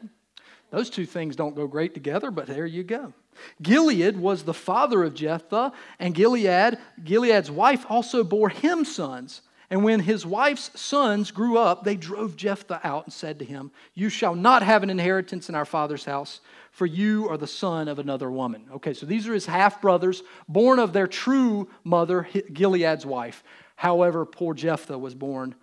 Those 0.70 0.90
two 0.90 1.06
things 1.06 1.36
don't 1.36 1.56
go 1.56 1.68
great 1.68 1.94
together, 1.94 2.32
but 2.32 2.48
there 2.48 2.66
you 2.66 2.84
go. 2.84 3.14
Gilead 3.62 4.18
was 4.18 4.44
the 4.44 4.54
father 4.54 5.04
of 5.04 5.14
Jephthah, 5.14 5.74
and 6.00 6.16
Gilead, 6.16 6.78
Gilead's 7.04 7.52
wife 7.52 7.86
also 7.90 8.24
bore 8.24 8.50
him 8.50 8.86
sons. 8.86 9.42
And 9.72 9.86
when 9.86 10.02
his 10.02 10.26
wife's 10.26 10.78
sons 10.80 11.32
grew 11.32 11.58
up, 11.58 11.86
they 11.86 11.96
drove 11.96 12.36
Jephthah 12.36 12.82
out 12.84 13.06
and 13.06 13.14
said 13.14 13.40
to 13.40 13.46
him, 13.46 13.72
You 13.94 14.10
shall 14.10 14.36
not 14.36 14.64
have 14.64 14.84
an 14.84 14.90
inheritance 14.90 15.48
in 15.48 15.56
our 15.56 15.64
father's 15.64 16.04
house, 16.04 16.42
for 16.72 16.86
you 16.86 17.30
are 17.30 17.38
the 17.38 17.48
son 17.48 17.88
of 17.88 17.98
another 17.98 18.30
woman. 18.30 18.66
Okay, 18.74 18.94
so 18.94 19.06
these 19.06 19.30
are 19.30 19.34
his 19.34 19.46
half 19.46 19.82
brothers, 19.82 20.24
born 20.50 20.78
of 20.78 20.92
their 20.92 21.08
true 21.08 21.70
mother, 21.86 22.28
Gilead's 22.52 23.06
wife. 23.06 23.46
However, 23.78 24.26
poor 24.26 24.54
Jephthah 24.54 24.98
was 24.98 25.16
born 25.16 25.56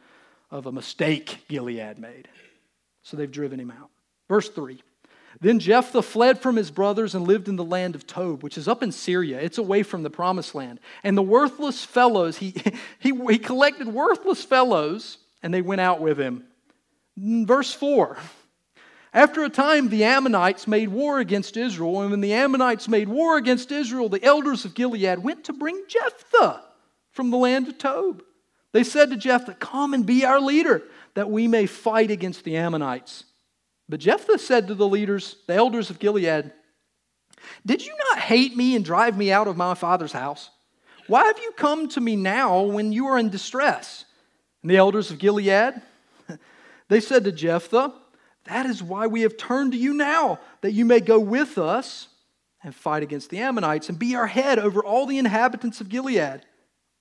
of 0.50 0.64
a 0.64 0.72
mistake 0.72 1.44
Gilead 1.46 1.98
made. 1.98 2.28
So 3.02 3.18
they've 3.18 3.30
driven 3.30 3.60
him 3.60 3.70
out. 3.70 3.90
Verse 4.26 4.48
3 4.48 4.80
then 5.40 5.60
Jephthah 5.60 6.02
fled 6.02 6.40
from 6.40 6.56
his 6.56 6.70
brothers 6.70 7.14
and 7.14 7.26
lived 7.26 7.48
in 7.48 7.56
the 7.56 7.64
land 7.64 7.94
of 7.94 8.06
Tob, 8.06 8.42
which 8.42 8.58
is 8.58 8.66
up 8.66 8.82
in 8.82 8.90
Syria. 8.90 9.40
It's 9.40 9.58
away 9.58 9.84
from 9.84 10.02
the 10.02 10.10
promised 10.10 10.54
land. 10.54 10.80
And 11.04 11.16
the 11.16 11.22
worthless 11.22 11.84
fellows, 11.84 12.38
he, 12.38 12.54
he, 12.98 13.12
he 13.30 13.38
collected 13.38 13.86
worthless 13.86 14.42
fellows, 14.42 15.18
and 15.42 15.54
they 15.54 15.62
went 15.62 15.80
out 15.80 16.00
with 16.00 16.18
him. 16.18 16.44
Verse 17.16 17.72
4 17.72 18.16
After 19.14 19.44
a 19.44 19.48
time, 19.48 19.88
the 19.88 20.04
Ammonites 20.04 20.66
made 20.66 20.88
war 20.88 21.20
against 21.20 21.56
Israel. 21.56 22.00
And 22.02 22.10
when 22.10 22.20
the 22.20 22.32
Ammonites 22.32 22.88
made 22.88 23.08
war 23.08 23.36
against 23.36 23.70
Israel, 23.70 24.08
the 24.08 24.22
elders 24.24 24.64
of 24.64 24.74
Gilead 24.74 25.20
went 25.20 25.44
to 25.44 25.52
bring 25.52 25.84
Jephthah 25.86 26.64
from 27.12 27.30
the 27.30 27.36
land 27.36 27.68
of 27.68 27.78
Tob. 27.78 28.22
They 28.72 28.84
said 28.84 29.10
to 29.10 29.16
Jephthah, 29.16 29.54
Come 29.54 29.94
and 29.94 30.04
be 30.04 30.24
our 30.24 30.40
leader, 30.40 30.82
that 31.14 31.30
we 31.30 31.46
may 31.46 31.66
fight 31.66 32.10
against 32.10 32.44
the 32.44 32.56
Ammonites. 32.56 33.24
But 33.88 34.00
Jephthah 34.00 34.38
said 34.38 34.68
to 34.68 34.74
the 34.74 34.86
leaders, 34.86 35.36
the 35.46 35.54
elders 35.54 35.90
of 35.90 35.98
Gilead, 35.98 36.52
Did 37.64 37.84
you 37.84 37.94
not 38.10 38.20
hate 38.20 38.56
me 38.56 38.76
and 38.76 38.84
drive 38.84 39.16
me 39.16 39.32
out 39.32 39.48
of 39.48 39.56
my 39.56 39.74
father's 39.74 40.12
house? 40.12 40.50
Why 41.06 41.24
have 41.24 41.38
you 41.38 41.52
come 41.52 41.88
to 41.88 42.00
me 42.00 42.16
now 42.16 42.62
when 42.62 42.92
you 42.92 43.06
are 43.06 43.18
in 43.18 43.30
distress? 43.30 44.04
And 44.62 44.70
the 44.70 44.76
elders 44.76 45.10
of 45.10 45.18
Gilead, 45.18 45.80
they 46.88 47.00
said 47.00 47.24
to 47.24 47.32
Jephthah, 47.32 47.94
That 48.44 48.66
is 48.66 48.82
why 48.82 49.06
we 49.06 49.22
have 49.22 49.38
turned 49.38 49.72
to 49.72 49.78
you 49.78 49.94
now, 49.94 50.38
that 50.60 50.72
you 50.72 50.84
may 50.84 51.00
go 51.00 51.18
with 51.18 51.56
us 51.56 52.08
and 52.62 52.74
fight 52.74 53.02
against 53.02 53.30
the 53.30 53.38
Ammonites 53.38 53.88
and 53.88 53.98
be 53.98 54.14
our 54.16 54.26
head 54.26 54.58
over 54.58 54.84
all 54.84 55.06
the 55.06 55.18
inhabitants 55.18 55.80
of 55.80 55.88
Gilead. 55.88 56.42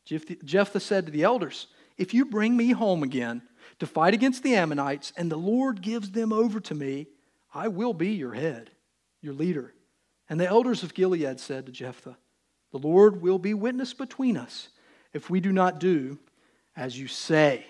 Jephthah 0.05 0.79
said 0.79 1.05
to 1.05 1.11
the 1.11 1.23
elders, 1.23 1.67
If 1.97 2.13
you 2.13 2.23
bring 2.25 2.55
me 2.55 2.71
home 2.71 3.03
again, 3.03 3.41
to 3.79 3.87
fight 3.87 4.13
against 4.13 4.43
the 4.43 4.55
Ammonites, 4.55 5.13
and 5.17 5.31
the 5.31 5.37
Lord 5.37 5.81
gives 5.81 6.11
them 6.11 6.33
over 6.33 6.59
to 6.59 6.75
me, 6.75 7.07
I 7.53 7.67
will 7.67 7.93
be 7.93 8.09
your 8.09 8.33
head, 8.33 8.71
your 9.21 9.33
leader. 9.33 9.73
And 10.29 10.39
the 10.39 10.47
elders 10.47 10.83
of 10.83 10.93
Gilead 10.93 11.39
said 11.39 11.65
to 11.65 11.71
Jephthah, 11.71 12.17
The 12.71 12.79
Lord 12.79 13.21
will 13.21 13.39
be 13.39 13.53
witness 13.53 13.93
between 13.93 14.37
us 14.37 14.69
if 15.13 15.29
we 15.29 15.39
do 15.39 15.51
not 15.51 15.79
do 15.79 16.19
as 16.75 16.99
you 16.99 17.07
say. 17.07 17.65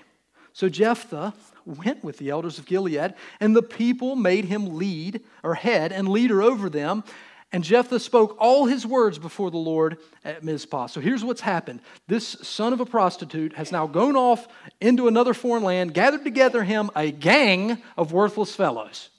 So 0.53 0.69
Jephthah 0.69 1.33
went 1.65 2.03
with 2.03 2.17
the 2.17 2.31
elders 2.31 2.57
of 2.57 2.65
Gilead, 2.65 3.13
and 3.39 3.55
the 3.55 3.61
people 3.61 4.15
made 4.15 4.45
him 4.45 4.75
lead 4.75 5.21
or 5.43 5.53
head 5.53 5.91
and 5.91 6.09
leader 6.09 6.41
over 6.41 6.69
them. 6.69 7.03
And 7.53 7.63
Jephthah 7.63 8.01
spoke 8.01 8.35
all 8.39 8.65
his 8.65 8.85
words 8.85 9.17
before 9.17 9.49
the 9.51 9.57
Lord 9.57 9.99
at 10.25 10.43
Mizpah. 10.43 10.87
So 10.87 10.99
here's 10.99 11.23
what's 11.23 11.39
happened. 11.39 11.79
This 12.07 12.27
son 12.41 12.73
of 12.73 12.81
a 12.81 12.85
prostitute 12.85 13.53
has 13.53 13.71
now 13.71 13.87
gone 13.87 14.17
off 14.17 14.47
into 14.81 15.07
another 15.07 15.33
foreign 15.33 15.63
land, 15.63 15.93
gathered 15.93 16.25
together 16.25 16.63
him 16.63 16.91
a 16.93 17.09
gang 17.09 17.81
of 17.95 18.11
worthless 18.11 18.53
fellows. 18.53 19.09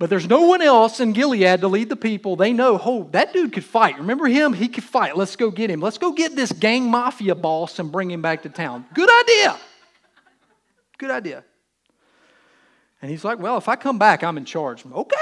But 0.00 0.10
there's 0.10 0.28
no 0.28 0.46
one 0.46 0.62
else 0.62 0.98
in 0.98 1.12
Gilead 1.12 1.60
to 1.60 1.68
lead 1.68 1.90
the 1.90 1.96
people. 1.96 2.34
They 2.34 2.52
know, 2.52 2.80
oh, 2.82 3.08
that 3.12 3.32
dude 3.34 3.52
could 3.52 3.64
fight. 3.64 3.98
Remember 3.98 4.26
him? 4.26 4.52
He 4.54 4.66
could 4.66 4.82
fight. 4.82 5.16
Let's 5.16 5.36
go 5.36 5.50
get 5.50 5.70
him. 5.70 5.80
Let's 5.80 5.98
go 5.98 6.10
get 6.10 6.34
this 6.34 6.50
gang 6.50 6.90
mafia 6.90 7.34
boss 7.34 7.78
and 7.78 7.92
bring 7.92 8.10
him 8.10 8.22
back 8.22 8.42
to 8.42 8.48
town. 8.48 8.86
Good 8.94 9.10
idea. 9.20 9.58
Good 10.98 11.10
idea. 11.10 11.44
And 13.00 13.10
he's 13.10 13.24
like, 13.24 13.38
well, 13.38 13.58
if 13.58 13.68
I 13.68 13.76
come 13.76 13.98
back, 13.98 14.24
I'm 14.24 14.38
in 14.38 14.44
charge. 14.44 14.84
Okay, 14.86 15.16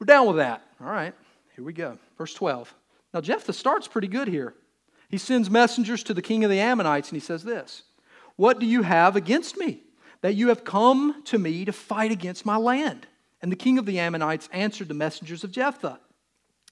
we're 0.00 0.06
down 0.06 0.26
with 0.26 0.36
that. 0.36 0.62
All 0.80 0.90
right, 0.90 1.12
here 1.56 1.64
we 1.64 1.72
go. 1.72 1.98
Verse 2.16 2.32
12. 2.34 2.72
Now, 3.12 3.20
Jephthah 3.20 3.52
starts 3.52 3.88
pretty 3.88 4.06
good 4.06 4.28
here. 4.28 4.54
He 5.08 5.18
sends 5.18 5.50
messengers 5.50 6.02
to 6.04 6.14
the 6.14 6.22
king 6.22 6.44
of 6.44 6.50
the 6.50 6.60
Ammonites 6.60 7.08
and 7.08 7.16
he 7.16 7.24
says 7.24 7.42
this 7.42 7.82
What 8.36 8.60
do 8.60 8.66
you 8.66 8.82
have 8.82 9.16
against 9.16 9.56
me? 9.56 9.82
That 10.20 10.34
you 10.34 10.48
have 10.48 10.64
come 10.64 11.22
to 11.24 11.38
me 11.38 11.64
to 11.64 11.72
fight 11.72 12.12
against 12.12 12.46
my 12.46 12.56
land. 12.56 13.06
And 13.40 13.50
the 13.50 13.56
king 13.56 13.78
of 13.78 13.86
the 13.86 13.98
Ammonites 13.98 14.48
answered 14.52 14.88
the 14.88 14.94
messengers 14.94 15.42
of 15.42 15.52
Jephthah 15.52 15.98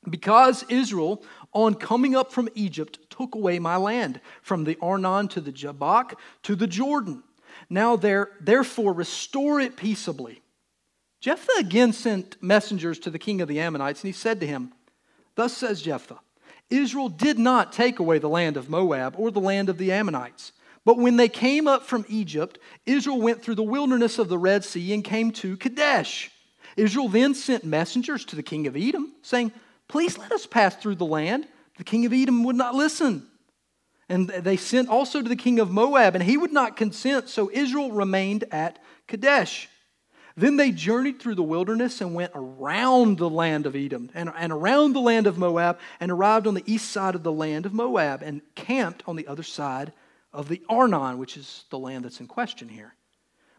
Because 0.08 0.64
Israel, 0.68 1.24
on 1.52 1.74
coming 1.74 2.14
up 2.14 2.32
from 2.32 2.48
Egypt, 2.54 2.98
took 3.10 3.34
away 3.34 3.58
my 3.58 3.76
land, 3.76 4.20
from 4.42 4.64
the 4.64 4.76
Arnon 4.80 5.28
to 5.28 5.40
the 5.40 5.52
Jabbok 5.52 6.20
to 6.42 6.54
the 6.54 6.66
Jordan. 6.66 7.24
Now, 7.70 7.96
there, 7.96 8.30
therefore, 8.40 8.92
restore 8.92 9.58
it 9.58 9.76
peaceably 9.76 10.42
Jephthah 11.26 11.58
again 11.58 11.92
sent 11.92 12.40
messengers 12.40 13.00
to 13.00 13.10
the 13.10 13.18
king 13.18 13.40
of 13.40 13.48
the 13.48 13.58
Ammonites, 13.58 14.00
and 14.00 14.06
he 14.06 14.12
said 14.12 14.38
to 14.38 14.46
him, 14.46 14.72
Thus 15.34 15.56
says 15.56 15.82
Jephthah 15.82 16.20
Israel 16.70 17.08
did 17.08 17.36
not 17.36 17.72
take 17.72 17.98
away 17.98 18.20
the 18.20 18.28
land 18.28 18.56
of 18.56 18.70
Moab 18.70 19.16
or 19.18 19.32
the 19.32 19.40
land 19.40 19.68
of 19.68 19.76
the 19.76 19.90
Ammonites. 19.90 20.52
But 20.84 20.98
when 20.98 21.16
they 21.16 21.28
came 21.28 21.66
up 21.66 21.82
from 21.82 22.04
Egypt, 22.08 22.60
Israel 22.86 23.20
went 23.20 23.42
through 23.42 23.56
the 23.56 23.64
wilderness 23.64 24.20
of 24.20 24.28
the 24.28 24.38
Red 24.38 24.62
Sea 24.62 24.94
and 24.94 25.02
came 25.02 25.32
to 25.32 25.56
Kadesh. 25.56 26.30
Israel 26.76 27.08
then 27.08 27.34
sent 27.34 27.64
messengers 27.64 28.24
to 28.26 28.36
the 28.36 28.42
king 28.44 28.68
of 28.68 28.76
Edom, 28.76 29.12
saying, 29.22 29.50
Please 29.88 30.16
let 30.18 30.30
us 30.30 30.46
pass 30.46 30.76
through 30.76 30.94
the 30.94 31.06
land. 31.06 31.48
The 31.76 31.82
king 31.82 32.06
of 32.06 32.12
Edom 32.12 32.44
would 32.44 32.54
not 32.54 32.76
listen. 32.76 33.26
And 34.08 34.28
they 34.28 34.56
sent 34.56 34.88
also 34.88 35.22
to 35.22 35.28
the 35.28 35.34
king 35.34 35.58
of 35.58 35.72
Moab, 35.72 36.14
and 36.14 36.22
he 36.22 36.36
would 36.36 36.52
not 36.52 36.76
consent, 36.76 37.28
so 37.28 37.50
Israel 37.50 37.90
remained 37.90 38.44
at 38.52 38.78
Kadesh. 39.08 39.68
Then 40.36 40.56
they 40.56 40.70
journeyed 40.70 41.18
through 41.18 41.36
the 41.36 41.42
wilderness 41.42 42.02
and 42.02 42.14
went 42.14 42.32
around 42.34 43.16
the 43.16 43.30
land 43.30 43.64
of 43.64 43.74
Edom 43.74 44.10
and, 44.12 44.30
and 44.36 44.52
around 44.52 44.92
the 44.92 45.00
land 45.00 45.26
of 45.26 45.38
Moab 45.38 45.78
and 45.98 46.12
arrived 46.12 46.46
on 46.46 46.52
the 46.52 46.64
east 46.66 46.90
side 46.90 47.14
of 47.14 47.22
the 47.22 47.32
land 47.32 47.64
of 47.64 47.72
Moab 47.72 48.22
and 48.22 48.42
camped 48.54 49.02
on 49.06 49.16
the 49.16 49.26
other 49.26 49.42
side 49.42 49.94
of 50.34 50.48
the 50.48 50.62
Arnon, 50.68 51.16
which 51.16 51.38
is 51.38 51.64
the 51.70 51.78
land 51.78 52.04
that's 52.04 52.20
in 52.20 52.26
question 52.26 52.68
here. 52.68 52.94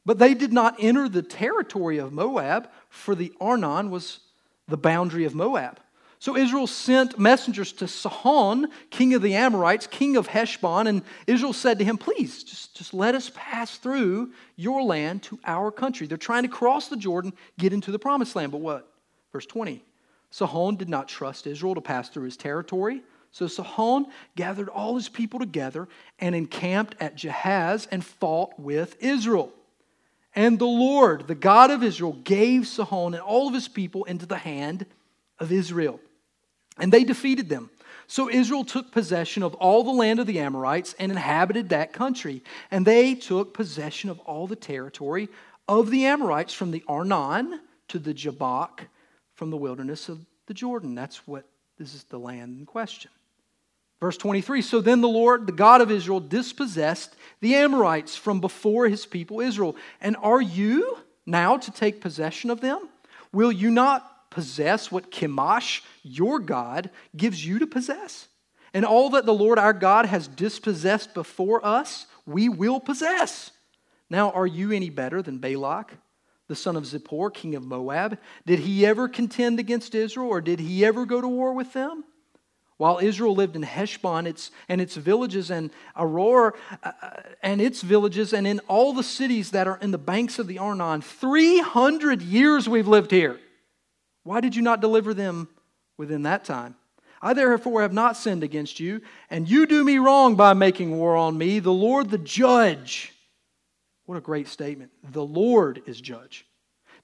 But 0.06 0.20
they 0.20 0.36
did 0.36 0.54
not 0.54 0.76
enter 0.80 1.10
the 1.10 1.24
territory 1.24 1.98
of 1.98 2.14
Moab, 2.14 2.70
for 2.90 3.16
the 3.16 3.34
Arnon 3.42 3.90
was 3.90 4.20
the 4.68 4.78
boundary 4.78 5.26
of 5.26 5.34
Moab. 5.34 5.80
So 6.20 6.36
Israel 6.36 6.66
sent 6.66 7.20
messengers 7.20 7.72
to 7.74 7.88
Sihon, 7.88 8.68
king 8.90 9.14
of 9.14 9.22
the 9.22 9.36
Amorites, 9.36 9.86
king 9.86 10.18
of 10.18 10.28
Heshbon, 10.28 10.88
and 10.88 11.04
Israel 11.28 11.54
said 11.54 11.78
to 11.78 11.86
him, 11.86 11.98
Please, 11.98 12.44
just, 12.44 12.76
just 12.76 12.94
let 12.94 13.14
us 13.14 13.32
pass 13.36 13.78
through 13.78 14.32
your 14.56 14.82
land 14.82 15.24
to 15.24 15.40
our 15.46 15.72
country. 15.72 16.08
They're 16.08 16.18
trying 16.18 16.44
to 16.44 16.50
cross 16.50 16.88
the 16.88 16.98
Jordan, 16.98 17.34
get 17.60 17.72
into 17.72 17.92
the 17.92 18.00
promised 18.00 18.36
land. 18.36 18.52
But 18.52 18.62
what? 18.62 18.92
Verse 19.32 19.46
20 19.46 19.84
Sihon 20.32 20.76
did 20.76 20.90
not 20.90 21.08
trust 21.08 21.48
Israel 21.48 21.76
to 21.76 21.82
pass 21.82 22.10
through 22.10 22.26
his 22.26 22.38
territory. 22.38 23.02
So 23.32 23.48
Sihon 23.48 24.08
gathered 24.36 24.70
all 24.70 24.96
his 24.96 25.10
people 25.10 25.40
together 25.40 25.88
and 26.18 26.34
encamped 26.34 26.96
at 27.00 27.16
Jahaz 27.16 27.88
and 27.92 28.04
fought 28.04 28.60
with 28.60 28.96
Israel. 29.00 29.54
And 30.36 30.58
the 30.58 30.66
Lord, 30.66 31.28
the 31.28 31.36
God 31.36 31.70
of 31.72 31.84
Israel, 31.84 32.14
gave 32.14 32.68
Sihon 32.68 33.14
and 33.14 33.22
all 33.22 33.48
of 33.48 33.54
his 33.54 33.68
people 33.68 34.04
into 34.06 34.26
the 34.26 34.38
hand 34.38 34.86
of 35.40 35.52
Israel. 35.52 36.00
And 36.80 36.92
they 36.92 37.04
defeated 37.04 37.50
them. 37.50 37.70
So 38.08 38.30
Israel 38.30 38.64
took 38.64 38.92
possession 38.92 39.44
of 39.44 39.54
all 39.56 39.84
the 39.84 39.92
land 39.92 40.20
of 40.20 40.28
the 40.28 40.40
Amorites 40.40 40.96
and 40.98 41.12
inhabited 41.12 41.70
that 41.70 41.92
country. 41.92 42.42
And 42.72 42.86
they 42.86 43.16
took 43.16 43.54
possession 43.54 44.10
of 44.10 44.20
all 44.20 44.48
the 44.48 44.56
territory 44.56 45.28
of 45.68 45.92
the 45.92 46.06
Amorites 46.06 46.54
from 46.54 46.72
the 46.72 46.84
Arnon 46.88 47.60
to 47.90 48.00
the 48.00 48.14
Jabbok, 48.14 48.86
from 49.36 49.50
the 49.50 49.58
wilderness 49.58 50.08
of 50.08 50.26
the 50.46 50.54
Jordan. 50.54 50.96
That's 50.96 51.28
what 51.28 51.46
this 51.78 51.94
is 51.94 52.06
the 52.06 52.18
land 52.18 52.58
in 52.58 52.66
question. 52.66 53.12
Verse 54.00 54.18
23 54.18 54.62
So 54.62 54.80
then 54.80 55.02
the 55.02 55.08
Lord, 55.08 55.46
the 55.46 55.52
God 55.52 55.82
of 55.82 55.92
Israel, 55.92 56.20
dispossessed 56.20 57.16
the 57.42 57.56
Amorites 57.56 58.16
from 58.16 58.40
before 58.40 58.88
his 58.88 59.06
people 59.06 59.42
Israel. 59.42 59.76
And 60.02 60.16
are 60.22 60.42
you 60.42 60.98
now 61.26 61.58
to 61.58 61.72
take 61.72 62.02
possession 62.02 62.50
of 62.50 62.62
them? 62.62 62.88
Will 63.34 63.52
you 63.52 63.70
not 63.70 64.10
possess 64.30 64.92
what 64.92 65.12
Chemosh, 65.12 65.82
your 66.04 66.40
God, 66.40 66.90
gives 67.16 67.46
you 67.46 67.60
to 67.60 67.68
possess. 67.68 68.28
And 68.74 68.86
all 68.86 69.12
that 69.12 69.26
the 69.26 69.34
Lord 69.34 69.60
our 69.60 69.74
God 69.74 70.06
has 70.06 70.28
dispossessed 70.28 71.14
before 71.14 71.66
us, 71.66 72.06
we 72.26 72.50
will 72.50 72.80
possess. 72.80 73.52
Now, 74.10 74.32
are 74.32 74.48
you 74.48 74.72
any 74.72 74.90
better 74.90 75.22
than 75.22 75.40
Balak, 75.40 75.94
the 76.48 76.56
son 76.56 76.76
of 76.76 76.84
Zippor, 76.84 77.34
king 77.34 77.56
of 77.56 77.64
Moab? 77.64 78.18
Did 78.46 78.60
he 78.60 78.86
ever 78.86 79.08
contend 79.08 79.60
against 79.60 79.96
Israel, 79.96 80.30
or 80.30 80.42
did 80.42 80.60
he 80.60 80.86
ever 80.86 81.06
go 81.06 81.22
to 81.22 81.28
war 81.28 81.54
with 81.54 81.74
them? 81.74 82.04
While 82.78 83.00
Israel 83.00 83.34
lived 83.34 83.56
in 83.56 83.64
Heshbon 83.64 84.28
its, 84.28 84.52
and 84.70 84.80
its 84.80 84.96
villages, 84.96 85.50
and 85.50 85.72
Aroer 85.98 86.54
uh, 86.84 86.92
and 87.42 87.60
its 87.60 87.82
villages, 87.82 88.34
and 88.34 88.46
in 88.46 88.60
all 88.68 88.94
the 88.94 89.04
cities 89.04 89.52
that 89.52 89.68
are 89.68 89.80
in 89.82 89.90
the 89.90 89.98
banks 89.98 90.38
of 90.38 90.46
the 90.46 90.60
Arnon, 90.60 91.02
300 91.02 92.22
years 92.22 92.70
we've 92.70 92.88
lived 92.88 93.10
here. 93.10 93.40
Why 94.28 94.42
did 94.42 94.58
you 94.58 94.62
not 94.62 94.82
deliver 94.82 95.14
them 95.14 95.48
within 95.98 96.24
that 96.24 96.44
time? 96.44 96.76
I 97.22 97.34
therefore 97.34 97.82
have 97.82 97.94
not 97.94 98.18
sinned 98.18 98.44
against 98.44 98.78
you, 98.78 99.02
and 99.30 99.50
you 99.50 99.66
do 99.66 99.86
me 99.86 100.00
wrong 100.00 100.36
by 100.36 100.54
making 100.54 100.98
war 100.98 101.16
on 101.16 101.38
me, 101.38 101.60
the 101.60 101.72
Lord 101.72 102.10
the 102.10 102.18
judge. 102.18 103.14
What 104.06 104.18
a 104.18 104.22
great 104.22 104.50
statement. 104.50 104.92
The 105.12 105.24
Lord 105.24 105.82
is 105.86 106.02
judge. 106.02 106.46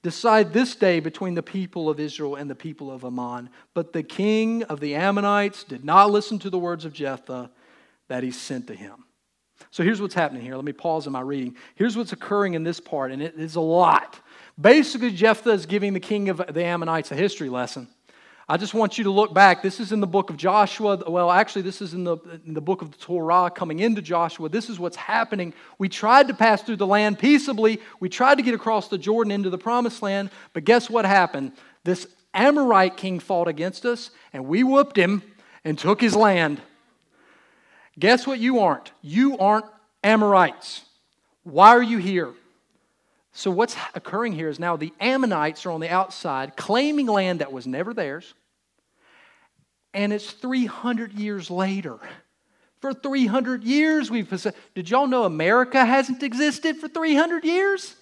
Decide 0.02 0.52
this 0.52 0.76
day 0.76 1.00
between 1.00 1.34
the 1.34 1.42
people 1.42 1.90
of 1.90 1.98
Israel 1.98 2.36
and 2.36 2.50
the 2.50 2.56
people 2.56 2.92
of 2.92 3.06
Ammon. 3.06 3.50
But 3.74 3.94
the 3.94 4.04
king 4.04 4.64
of 4.64 4.82
the 4.82 4.96
Ammonites 4.96 5.64
did 5.64 5.86
not 5.86 6.12
listen 6.12 6.40
to 6.40 6.50
the 6.50 6.60
words 6.60 6.84
of 6.84 6.92
Jephthah 6.92 7.50
that 8.10 8.24
he 8.24 8.32
sent 8.32 8.68
to 8.68 8.76
him. 8.76 9.06
So 9.72 9.82
here's 9.82 10.02
what's 10.02 10.14
happening 10.14 10.42
here. 10.42 10.58
Let 10.58 10.66
me 10.66 10.74
pause 10.74 11.08
in 11.08 11.14
my 11.14 11.22
reading. 11.22 11.56
Here's 11.76 11.96
what's 11.96 12.12
occurring 12.12 12.54
in 12.54 12.66
this 12.66 12.82
part, 12.82 13.14
and 13.14 13.22
it 13.22 13.36
is 13.36 13.56
a 13.56 13.62
lot. 13.62 14.20
Basically, 14.60 15.12
Jephthah 15.12 15.52
is 15.52 15.66
giving 15.66 15.94
the 15.94 16.00
king 16.00 16.30
of 16.30 16.38
the 16.38 16.64
Ammonites 16.64 17.12
a 17.12 17.16
history 17.16 17.50
lesson. 17.50 17.88
I 18.48 18.58
just 18.58 18.74
want 18.74 18.98
you 18.98 19.06
to 19.06 19.10
look 19.10 19.34
back. 19.34 19.64
This 19.64 19.80
is 19.80 19.92
in 19.94 20.02
the 20.02 20.08
book 20.08 20.30
of 20.30 20.36
Joshua. 20.36 21.02
Well, 21.08 21.32
actually, 21.32 21.62
this 21.62 21.82
is 21.82 21.94
in 21.94 22.04
the, 22.04 22.18
in 22.46 22.54
the 22.54 22.62
book 22.62 22.82
of 22.82 22.92
the 22.92 22.98
Torah 22.98 23.50
coming 23.50 23.80
into 23.80 24.02
Joshua. 24.02 24.50
This 24.50 24.70
is 24.70 24.78
what's 24.78 24.98
happening. 24.98 25.54
We 25.78 25.88
tried 25.88 26.28
to 26.28 26.34
pass 26.34 26.62
through 26.62 26.76
the 26.76 26.86
land 26.86 27.20
peaceably. 27.20 27.80
We 28.02 28.10
tried 28.10 28.36
to 28.36 28.44
get 28.44 28.54
across 28.54 28.90
the 28.90 28.98
Jordan 28.98 29.32
into 29.32 29.50
the 29.50 29.58
promised 29.58 30.02
land. 30.02 30.30
But 30.52 30.66
guess 30.66 30.90
what 30.90 31.06
happened? 31.06 31.54
This 31.86 32.06
Amorite 32.34 32.98
king 32.98 33.20
fought 33.20 33.48
against 33.48 33.86
us, 33.86 34.12
and 34.34 34.46
we 34.46 34.64
whooped 34.64 34.98
him 34.98 35.24
and 35.64 35.78
took 35.80 36.02
his 36.02 36.16
land. 36.16 36.62
Guess 37.98 38.28
what 38.28 38.40
you 38.40 38.60
aren't? 38.60 38.92
You 39.02 39.38
aren't 39.38 39.66
Amorites. 40.04 40.84
Why 41.44 41.70
are 41.70 41.84
you 41.84 41.98
here? 41.98 42.34
So, 43.34 43.50
what's 43.50 43.76
occurring 43.96 44.34
here 44.34 44.48
is 44.48 44.60
now 44.60 44.78
the 44.78 44.94
Ammonites 45.00 45.66
are 45.66 45.72
on 45.72 45.80
the 45.80 45.90
outside 45.90 46.56
claiming 46.56 47.08
land 47.08 47.40
that 47.40 47.52
was 47.52 47.66
never 47.66 47.94
theirs, 47.94 48.34
and 49.94 50.14
it's 50.14 50.32
300 50.32 51.14
years 51.14 51.50
later. 51.50 51.98
For 52.80 52.94
300 52.94 53.64
years, 53.64 54.12
we've. 54.12 54.30
Did 54.76 54.90
y'all 54.90 55.08
know 55.08 55.24
America 55.24 55.84
hasn't 55.84 56.22
existed 56.22 56.78
for 56.78 56.88
300 56.88 57.44
years? 57.44 57.96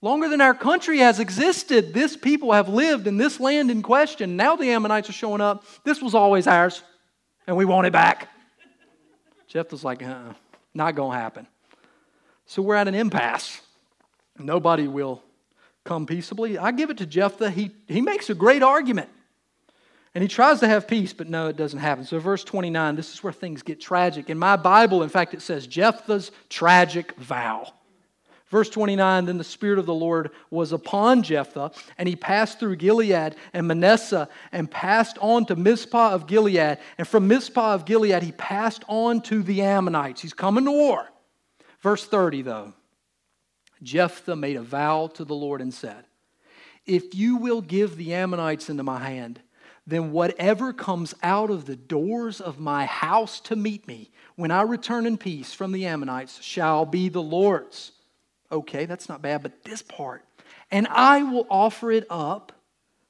Longer 0.00 0.28
than 0.28 0.42
our 0.42 0.54
country 0.54 0.98
has 0.98 1.18
existed, 1.18 1.94
this 1.94 2.14
people 2.14 2.52
have 2.52 2.68
lived 2.68 3.06
in 3.06 3.16
this 3.16 3.40
land 3.40 3.70
in 3.70 3.82
question. 3.82 4.36
Now 4.36 4.54
the 4.54 4.70
Ammonites 4.70 5.08
are 5.08 5.14
showing 5.14 5.40
up. 5.40 5.64
This 5.82 6.02
was 6.02 6.14
always 6.14 6.46
ours, 6.46 6.82
and 7.46 7.56
we 7.56 7.64
want 7.64 7.86
it 7.86 7.92
back. 7.92 8.28
Jephthah's 9.48 9.82
like, 9.82 10.02
uh 10.02 10.34
not 10.74 10.94
going 10.94 11.12
to 11.12 11.18
happen. 11.18 11.46
So 12.46 12.60
we're 12.60 12.74
at 12.74 12.88
an 12.88 12.94
impasse. 12.94 13.60
Nobody 14.38 14.88
will 14.88 15.22
come 15.84 16.06
peaceably. 16.06 16.58
I 16.58 16.72
give 16.72 16.90
it 16.90 16.98
to 16.98 17.06
Jephthah. 17.06 17.50
He, 17.50 17.70
he 17.86 18.00
makes 18.00 18.30
a 18.30 18.34
great 18.34 18.62
argument. 18.62 19.10
And 20.14 20.22
he 20.22 20.28
tries 20.28 20.60
to 20.60 20.68
have 20.68 20.86
peace, 20.86 21.12
but 21.12 21.28
no, 21.28 21.48
it 21.48 21.56
doesn't 21.56 21.80
happen. 21.80 22.04
So, 22.04 22.20
verse 22.20 22.44
29, 22.44 22.94
this 22.94 23.12
is 23.12 23.22
where 23.22 23.32
things 23.32 23.62
get 23.62 23.80
tragic. 23.80 24.30
In 24.30 24.38
my 24.38 24.56
Bible, 24.56 25.02
in 25.02 25.08
fact, 25.08 25.34
it 25.34 25.42
says 25.42 25.66
Jephthah's 25.66 26.30
tragic 26.48 27.16
vow. 27.16 27.72
Verse 28.46 28.70
29 28.70 29.24
Then 29.24 29.38
the 29.38 29.44
Spirit 29.44 29.80
of 29.80 29.86
the 29.86 29.94
Lord 29.94 30.30
was 30.50 30.70
upon 30.70 31.24
Jephthah, 31.24 31.72
and 31.98 32.08
he 32.08 32.14
passed 32.14 32.60
through 32.60 32.76
Gilead 32.76 33.34
and 33.52 33.66
Manasseh, 33.66 34.28
and 34.52 34.70
passed 34.70 35.18
on 35.20 35.46
to 35.46 35.56
Mizpah 35.56 36.12
of 36.12 36.28
Gilead. 36.28 36.78
And 36.96 37.08
from 37.08 37.26
Mizpah 37.26 37.74
of 37.74 37.84
Gilead, 37.84 38.22
he 38.22 38.30
passed 38.30 38.84
on 38.86 39.20
to 39.22 39.42
the 39.42 39.62
Ammonites. 39.62 40.20
He's 40.20 40.32
coming 40.32 40.64
to 40.66 40.70
war. 40.70 41.08
Verse 41.80 42.06
30, 42.06 42.42
though. 42.42 42.72
Jephthah 43.84 44.36
made 44.36 44.56
a 44.56 44.62
vow 44.62 45.08
to 45.14 45.24
the 45.24 45.34
Lord 45.34 45.60
and 45.60 45.72
said, 45.72 46.04
If 46.86 47.14
you 47.14 47.36
will 47.36 47.60
give 47.60 47.96
the 47.96 48.14
Ammonites 48.14 48.68
into 48.68 48.82
my 48.82 48.98
hand, 48.98 49.40
then 49.86 50.12
whatever 50.12 50.72
comes 50.72 51.14
out 51.22 51.50
of 51.50 51.66
the 51.66 51.76
doors 51.76 52.40
of 52.40 52.58
my 52.58 52.86
house 52.86 53.38
to 53.40 53.56
meet 53.56 53.86
me 53.86 54.10
when 54.36 54.50
I 54.50 54.62
return 54.62 55.06
in 55.06 55.18
peace 55.18 55.52
from 55.52 55.72
the 55.72 55.86
Ammonites 55.86 56.42
shall 56.42 56.86
be 56.86 57.08
the 57.08 57.22
Lord's. 57.22 57.92
Okay, 58.50 58.86
that's 58.86 59.08
not 59.08 59.22
bad, 59.22 59.42
but 59.42 59.64
this 59.64 59.82
part, 59.82 60.24
and 60.70 60.86
I 60.88 61.22
will 61.22 61.46
offer 61.50 61.92
it 61.92 62.06
up 62.08 62.52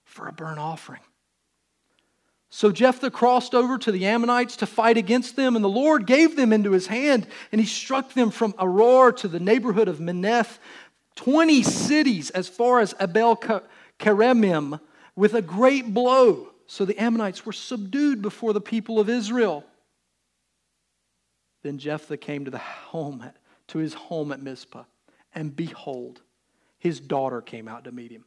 for 0.04 0.26
a 0.26 0.32
burnt 0.32 0.58
offering. 0.58 1.00
So 2.54 2.70
Jephthah 2.70 3.10
crossed 3.10 3.52
over 3.52 3.78
to 3.78 3.90
the 3.90 4.06
Ammonites 4.06 4.54
to 4.58 4.66
fight 4.66 4.96
against 4.96 5.34
them, 5.34 5.56
and 5.56 5.64
the 5.64 5.68
Lord 5.68 6.06
gave 6.06 6.36
them 6.36 6.52
into 6.52 6.70
his 6.70 6.86
hand, 6.86 7.26
and 7.50 7.60
he 7.60 7.66
struck 7.66 8.12
them 8.12 8.30
from 8.30 8.52
Aroer 8.52 9.16
to 9.16 9.26
the 9.26 9.40
neighborhood 9.40 9.88
of 9.88 9.98
Minnith, 9.98 10.58
20 11.16 11.64
cities 11.64 12.30
as 12.30 12.48
far 12.48 12.78
as 12.78 12.94
Abel 13.00 13.34
Keramim, 13.98 14.78
with 15.16 15.34
a 15.34 15.42
great 15.42 15.92
blow. 15.92 16.50
So 16.68 16.84
the 16.84 16.96
Ammonites 16.96 17.44
were 17.44 17.52
subdued 17.52 18.22
before 18.22 18.52
the 18.52 18.60
people 18.60 19.00
of 19.00 19.08
Israel. 19.08 19.64
Then 21.64 21.78
Jephthah 21.78 22.18
came 22.18 22.44
to 22.44 22.52
the 22.52 22.58
home, 22.58 23.32
to 23.66 23.78
his 23.78 23.94
home 23.94 24.30
at 24.30 24.40
Mizpah, 24.40 24.84
and 25.34 25.56
behold, 25.56 26.22
his 26.78 27.00
daughter 27.00 27.40
came 27.40 27.66
out 27.66 27.82
to 27.82 27.90
meet 27.90 28.12
him 28.12 28.26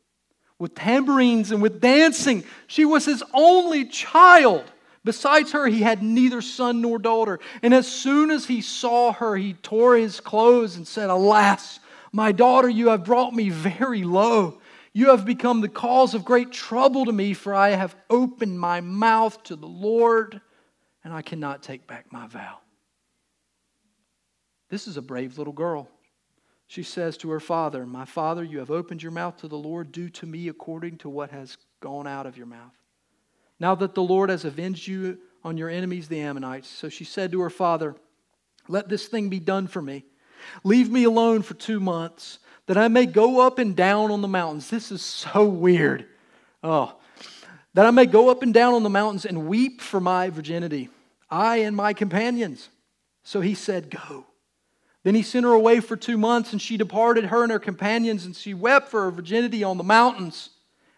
with 0.59 0.75
tambourines 0.75 1.51
and 1.51 1.61
with 1.61 1.79
dancing. 1.81 2.43
She 2.67 2.85
was 2.85 3.05
his 3.05 3.23
only 3.33 3.85
child. 3.85 4.63
Besides 5.03 5.51
her, 5.51 5.67
he 5.67 5.81
had 5.81 6.03
neither 6.03 6.41
son 6.41 6.81
nor 6.81 6.99
daughter. 6.99 7.39
And 7.61 7.73
as 7.73 7.87
soon 7.87 8.31
as 8.31 8.45
he 8.45 8.61
saw 8.61 9.13
her, 9.13 9.35
he 9.35 9.53
tore 9.53 9.95
his 9.95 10.19
clothes 10.19 10.75
and 10.75 10.87
said, 10.87 11.09
Alas, 11.09 11.79
my 12.11 12.31
daughter, 12.31 12.69
you 12.69 12.89
have 12.89 13.05
brought 13.05 13.33
me 13.33 13.49
very 13.49 14.03
low. 14.03 14.59
You 14.93 15.11
have 15.11 15.25
become 15.25 15.61
the 15.61 15.69
cause 15.69 16.13
of 16.13 16.25
great 16.25 16.51
trouble 16.51 17.05
to 17.05 17.11
me, 17.11 17.33
for 17.33 17.53
I 17.53 17.69
have 17.69 17.95
opened 18.09 18.59
my 18.59 18.81
mouth 18.81 19.41
to 19.43 19.55
the 19.55 19.67
Lord, 19.67 20.41
and 21.03 21.13
I 21.13 21.21
cannot 21.21 21.61
take 21.61 21.85
back 21.85 22.11
my 22.11 22.25
vow. 22.27 22.57
This 24.69 24.87
is 24.87 24.97
a 24.97 25.01
brave 25.01 25.37
little 25.37 25.53
girl 25.53 25.87
she 26.67 26.83
says 26.83 27.17
to 27.17 27.29
her 27.29 27.39
father, 27.39 27.85
My 27.85 28.05
father, 28.05 28.43
you 28.43 28.59
have 28.59 28.71
opened 28.71 29.01
your 29.01 29.11
mouth 29.11 29.37
to 29.37 29.47
the 29.47 29.57
Lord. 29.57 29.91
Do 29.91 30.09
to 30.09 30.25
me 30.25 30.49
according 30.49 30.97
to 30.99 31.09
what 31.09 31.31
has 31.31 31.57
gone 31.79 32.07
out 32.07 32.25
of 32.25 32.37
your 32.37 32.45
mouth. 32.45 32.73
Now 33.59 33.73
that 33.75 33.95
the 33.95 34.03
Lord 34.03 34.29
has 34.29 34.45
avenged 34.45 34.87
you 34.87 35.17
on 35.43 35.57
your 35.57 35.69
enemies, 35.69 36.09
the 36.09 36.19
Ammonites. 36.19 36.67
So 36.67 36.89
she 36.89 37.05
said 37.05 37.31
to 37.31 37.41
her 37.41 37.49
father, 37.49 37.95
Let 38.67 38.89
this 38.89 39.07
thing 39.07 39.29
be 39.29 39.39
done 39.39 39.67
for 39.67 39.81
me. 39.81 40.03
Leave 40.63 40.91
me 40.91 41.05
alone 41.05 41.41
for 41.41 41.53
two 41.53 41.79
months, 41.79 42.39
that 42.67 42.77
I 42.77 42.89
may 42.89 43.05
go 43.05 43.39
up 43.39 43.59
and 43.59 43.75
down 43.75 44.11
on 44.11 44.21
the 44.21 44.27
mountains. 44.27 44.69
This 44.69 44.91
is 44.91 45.01
so 45.01 45.45
weird. 45.45 46.05
Oh, 46.63 46.95
that 47.73 47.85
I 47.85 47.91
may 47.91 48.05
go 48.05 48.29
up 48.29 48.43
and 48.43 48.53
down 48.53 48.73
on 48.73 48.83
the 48.83 48.89
mountains 48.89 49.25
and 49.25 49.47
weep 49.47 49.81
for 49.81 49.99
my 49.99 50.29
virginity, 50.29 50.89
I 51.29 51.57
and 51.57 51.75
my 51.75 51.93
companions. 51.93 52.69
So 53.23 53.39
he 53.39 53.55
said, 53.55 53.89
Go. 53.89 54.25
Then 55.07 55.15
he 55.15 55.21
sent 55.21 55.45
her 55.45 55.53
away 55.53 55.79
for 55.79 55.95
two 55.95 56.17
months, 56.17 56.51
and 56.51 56.61
she 56.61 56.75
departed, 56.75 57.23
her 57.23 57.41
and 57.41 57.49
her 57.49 57.59
companions, 57.59 58.25
and 58.25 58.35
she 58.35 58.53
wept 58.53 58.89
for 58.89 59.03
her 59.03 59.11
virginity 59.11 59.63
on 59.63 59.77
the 59.77 59.83
mountains. 59.85 60.49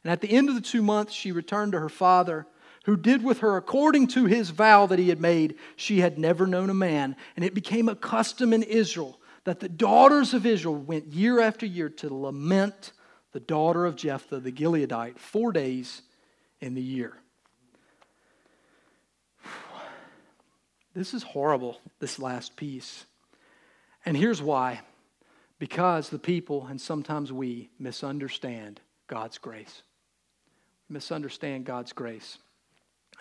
And 0.04 0.12
at 0.12 0.20
the 0.20 0.32
end 0.32 0.50
of 0.50 0.56
the 0.56 0.62
two 0.62 0.82
months, 0.82 1.14
she 1.14 1.32
returned 1.32 1.74
to 1.74 1.80
her 1.80 1.90
father, 1.90 2.48
who 2.86 2.98
did 2.98 3.24
with 3.24 3.42
her 3.42 3.56
according 3.56 4.08
to 4.08 4.26
his 4.26 4.50
vow 4.50 4.88
that 4.88 4.98
he 4.98 5.10
had 5.10 5.22
made. 5.22 5.60
She 5.76 6.00
had 6.00 6.18
never 6.18 6.48
known 6.48 6.72
a 6.72 6.74
man, 6.74 7.16
and 7.36 7.46
it 7.46 7.54
became 7.54 7.88
a 7.88 7.94
custom 7.94 8.52
in 8.52 8.64
Israel 8.64 9.20
that 9.44 9.60
the 9.60 9.70
daughters 9.70 10.34
of 10.34 10.44
Israel 10.44 10.78
went 10.78 11.14
year 11.14 11.40
after 11.40 11.68
year 11.68 11.90
to 11.90 12.12
lament 12.12 12.94
the 13.32 13.40
daughter 13.40 13.86
of 13.86 13.96
Jephthah 13.96 14.40
the 14.40 14.52
Gileadite 14.52 15.20
four 15.20 15.52
days 15.52 16.02
in 16.62 16.74
the 16.74 16.82
year. 16.82 17.16
This 20.96 21.14
is 21.14 21.22
horrible, 21.22 21.80
this 22.00 22.18
last 22.18 22.56
piece. 22.56 23.06
And 24.06 24.16
here's 24.16 24.42
why 24.42 24.82
because 25.60 26.10
the 26.10 26.20
people, 26.20 26.66
and 26.70 26.80
sometimes 26.80 27.34
we, 27.34 27.70
misunderstand 27.80 28.80
God's 29.08 29.38
grace. 29.38 29.84
Misunderstand 30.88 31.66
God's 31.66 31.92
grace. 31.92 32.38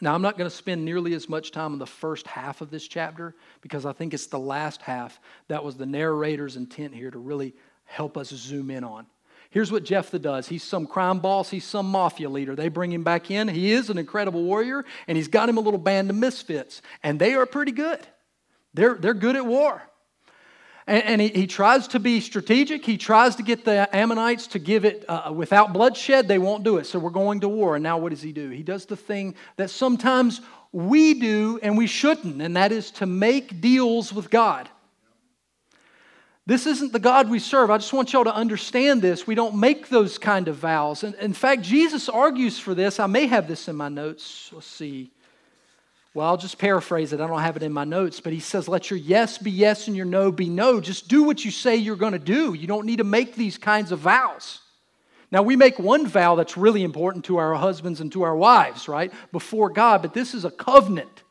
Now, 0.00 0.14
I'm 0.14 0.22
not 0.22 0.38
going 0.38 0.48
to 0.48 0.56
spend 0.56 0.84
nearly 0.84 1.14
as 1.14 1.28
much 1.28 1.50
time 1.50 1.72
on 1.72 1.80
the 1.80 1.86
first 1.86 2.28
half 2.28 2.60
of 2.60 2.70
this 2.70 2.86
chapter 2.86 3.34
because 3.60 3.84
I 3.84 3.92
think 3.92 4.14
it's 4.14 4.26
the 4.26 4.38
last 4.38 4.80
half 4.82 5.18
that 5.48 5.64
was 5.64 5.76
the 5.76 5.86
narrator's 5.86 6.56
intent 6.56 6.94
here 6.94 7.10
to 7.10 7.18
really 7.18 7.54
help 7.84 8.16
us 8.16 8.28
zoom 8.28 8.70
in 8.70 8.84
on. 8.84 9.06
Here's 9.50 9.72
what 9.72 9.84
Jephthah 9.84 10.18
does. 10.20 10.46
He's 10.46 10.62
some 10.62 10.86
crime 10.86 11.18
boss, 11.18 11.50
he's 11.50 11.64
some 11.64 11.86
mafia 11.86 12.28
leader. 12.28 12.54
They 12.54 12.68
bring 12.68 12.92
him 12.92 13.02
back 13.02 13.30
in. 13.30 13.48
He 13.48 13.72
is 13.72 13.90
an 13.90 13.98
incredible 13.98 14.44
warrior, 14.44 14.84
and 15.08 15.16
he's 15.16 15.28
got 15.28 15.48
him 15.48 15.56
a 15.56 15.60
little 15.60 15.78
band 15.78 16.10
of 16.10 16.16
misfits, 16.16 16.82
and 17.02 17.18
they 17.18 17.34
are 17.34 17.46
pretty 17.46 17.72
good. 17.72 18.06
They're, 18.74 18.94
they're 18.94 19.14
good 19.14 19.34
at 19.34 19.46
war. 19.46 19.82
And, 20.88 21.04
and 21.04 21.20
he, 21.20 21.28
he, 21.28 21.46
tries 21.46 21.86
to 21.88 22.00
be 22.00 22.20
strategic. 22.20 22.84
He 22.84 22.96
tries 22.96 23.36
to 23.36 23.42
get 23.42 23.62
the 23.62 23.94
Ammonites 23.94 24.46
to 24.48 24.58
give 24.58 24.86
it 24.86 25.04
uh, 25.06 25.30
without 25.34 25.74
bloodshed. 25.74 26.26
They 26.26 26.38
won't 26.38 26.64
do 26.64 26.78
it. 26.78 26.86
So 26.86 26.98
we're 26.98 27.10
going 27.10 27.40
to 27.40 27.48
war. 27.48 27.76
And 27.76 27.82
now 27.82 27.98
what 27.98 28.08
does 28.08 28.22
he 28.22 28.32
do? 28.32 28.48
He 28.48 28.62
does 28.62 28.86
the 28.86 28.96
thing 28.96 29.34
that 29.56 29.68
sometimes 29.68 30.40
we 30.72 31.12
do 31.12 31.60
and 31.62 31.76
we 31.76 31.86
shouldn't, 31.86 32.40
and 32.40 32.56
that 32.56 32.72
is 32.72 32.90
to 32.92 33.06
make 33.06 33.60
deals 33.60 34.14
with 34.14 34.30
God. 34.30 34.68
This 36.46 36.66
isn't 36.66 36.94
the 36.94 36.98
God 36.98 37.28
we 37.28 37.38
serve. 37.38 37.70
I 37.70 37.76
just 37.76 37.92
want 37.92 38.14
y'all 38.14 38.24
to 38.24 38.34
understand 38.34 39.02
this. 39.02 39.26
We 39.26 39.34
don't 39.34 39.56
make 39.56 39.90
those 39.90 40.16
kind 40.16 40.48
of 40.48 40.56
vows. 40.56 41.04
And 41.04 41.14
in 41.16 41.34
fact, 41.34 41.60
Jesus 41.60 42.08
argues 42.08 42.58
for 42.58 42.74
this. 42.74 42.98
I 42.98 43.06
may 43.06 43.26
have 43.26 43.46
this 43.46 43.68
in 43.68 43.76
my 43.76 43.90
notes. 43.90 44.48
Let's 44.54 44.66
see. 44.66 45.12
Well, 46.14 46.26
I'll 46.26 46.36
just 46.36 46.58
paraphrase 46.58 47.12
it. 47.12 47.20
I 47.20 47.26
don't 47.26 47.40
have 47.40 47.56
it 47.56 47.62
in 47.62 47.72
my 47.72 47.84
notes, 47.84 48.20
but 48.20 48.32
he 48.32 48.40
says, 48.40 48.66
Let 48.68 48.90
your 48.90 48.98
yes 48.98 49.38
be 49.38 49.50
yes 49.50 49.88
and 49.88 49.96
your 49.96 50.06
no 50.06 50.32
be 50.32 50.48
no. 50.48 50.80
Just 50.80 51.08
do 51.08 51.22
what 51.22 51.44
you 51.44 51.50
say 51.50 51.76
you're 51.76 51.96
going 51.96 52.14
to 52.14 52.18
do. 52.18 52.54
You 52.54 52.66
don't 52.66 52.86
need 52.86 52.98
to 52.98 53.04
make 53.04 53.34
these 53.34 53.58
kinds 53.58 53.92
of 53.92 54.00
vows. 54.00 54.60
Now, 55.30 55.42
we 55.42 55.56
make 55.56 55.78
one 55.78 56.06
vow 56.06 56.36
that's 56.36 56.56
really 56.56 56.82
important 56.82 57.26
to 57.26 57.36
our 57.36 57.54
husbands 57.54 58.00
and 58.00 58.10
to 58.12 58.22
our 58.22 58.34
wives, 58.34 58.88
right? 58.88 59.12
Before 59.30 59.68
God, 59.68 60.00
but 60.00 60.14
this 60.14 60.32
is 60.32 60.46
a 60.46 60.50
covenant. 60.50 61.22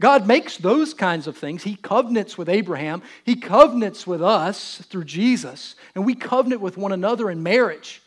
God 0.00 0.26
makes 0.26 0.56
those 0.56 0.92
kinds 0.92 1.28
of 1.28 1.36
things. 1.36 1.62
He 1.62 1.76
covenants 1.76 2.36
with 2.36 2.48
Abraham, 2.48 3.02
He 3.24 3.36
covenants 3.36 4.06
with 4.06 4.22
us 4.22 4.82
through 4.88 5.04
Jesus, 5.04 5.76
and 5.94 6.04
we 6.04 6.16
covenant 6.16 6.60
with 6.60 6.76
one 6.76 6.90
another 6.90 7.30
in 7.30 7.44
marriage. 7.44 8.02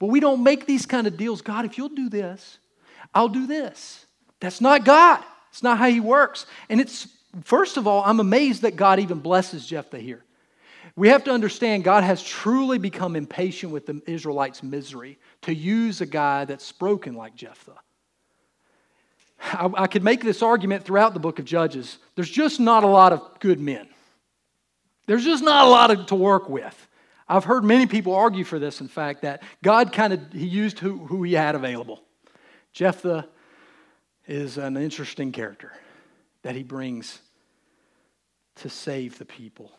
But 0.00 0.08
we 0.08 0.20
don't 0.20 0.42
make 0.42 0.66
these 0.66 0.86
kind 0.86 1.06
of 1.06 1.16
deals. 1.16 1.42
God, 1.42 1.64
if 1.64 1.78
you'll 1.78 1.88
do 1.88 2.08
this, 2.08 2.58
I'll 3.14 3.28
do 3.28 3.46
this. 3.46 4.04
That's 4.40 4.60
not 4.60 4.84
God. 4.84 5.22
It's 5.50 5.62
not 5.62 5.78
how 5.78 5.88
he 5.88 6.00
works. 6.00 6.46
And 6.68 6.80
it's, 6.80 7.08
first 7.44 7.76
of 7.76 7.86
all, 7.86 8.02
I'm 8.04 8.20
amazed 8.20 8.62
that 8.62 8.76
God 8.76 9.00
even 9.00 9.18
blesses 9.20 9.66
Jephthah 9.66 9.98
here. 9.98 10.24
We 10.96 11.08
have 11.08 11.24
to 11.24 11.30
understand 11.30 11.84
God 11.84 12.02
has 12.02 12.22
truly 12.22 12.78
become 12.78 13.14
impatient 13.14 13.72
with 13.72 13.86
the 13.86 14.02
Israelites' 14.06 14.62
misery 14.62 15.18
to 15.42 15.54
use 15.54 16.00
a 16.00 16.06
guy 16.06 16.44
that's 16.44 16.72
broken 16.72 17.14
like 17.14 17.36
Jephthah. 17.36 17.78
I, 19.40 19.70
I 19.76 19.86
could 19.86 20.02
make 20.02 20.22
this 20.22 20.42
argument 20.42 20.84
throughout 20.84 21.14
the 21.14 21.20
book 21.20 21.38
of 21.38 21.44
Judges. 21.44 21.98
There's 22.16 22.30
just 22.30 22.58
not 22.58 22.82
a 22.82 22.88
lot 22.88 23.12
of 23.12 23.38
good 23.38 23.60
men. 23.60 23.88
There's 25.06 25.24
just 25.24 25.44
not 25.44 25.66
a 25.66 25.70
lot 25.70 25.90
of, 25.90 26.06
to 26.06 26.14
work 26.14 26.48
with. 26.48 26.88
I've 27.28 27.44
heard 27.44 27.62
many 27.62 27.86
people 27.86 28.14
argue 28.14 28.44
for 28.44 28.58
this, 28.58 28.80
in 28.80 28.88
fact, 28.88 29.22
that 29.22 29.42
God 29.62 29.92
kind 29.92 30.12
of 30.12 30.32
he 30.32 30.46
used 30.46 30.78
who, 30.78 30.98
who 31.06 31.22
he 31.22 31.34
had 31.34 31.54
available. 31.54 32.02
Jephthah 32.72 33.28
is 34.28 34.58
an 34.58 34.76
interesting 34.76 35.32
character 35.32 35.72
that 36.42 36.54
he 36.54 36.62
brings 36.62 37.20
to 38.56 38.68
save 38.68 39.18
the 39.18 39.24
people. 39.24 39.72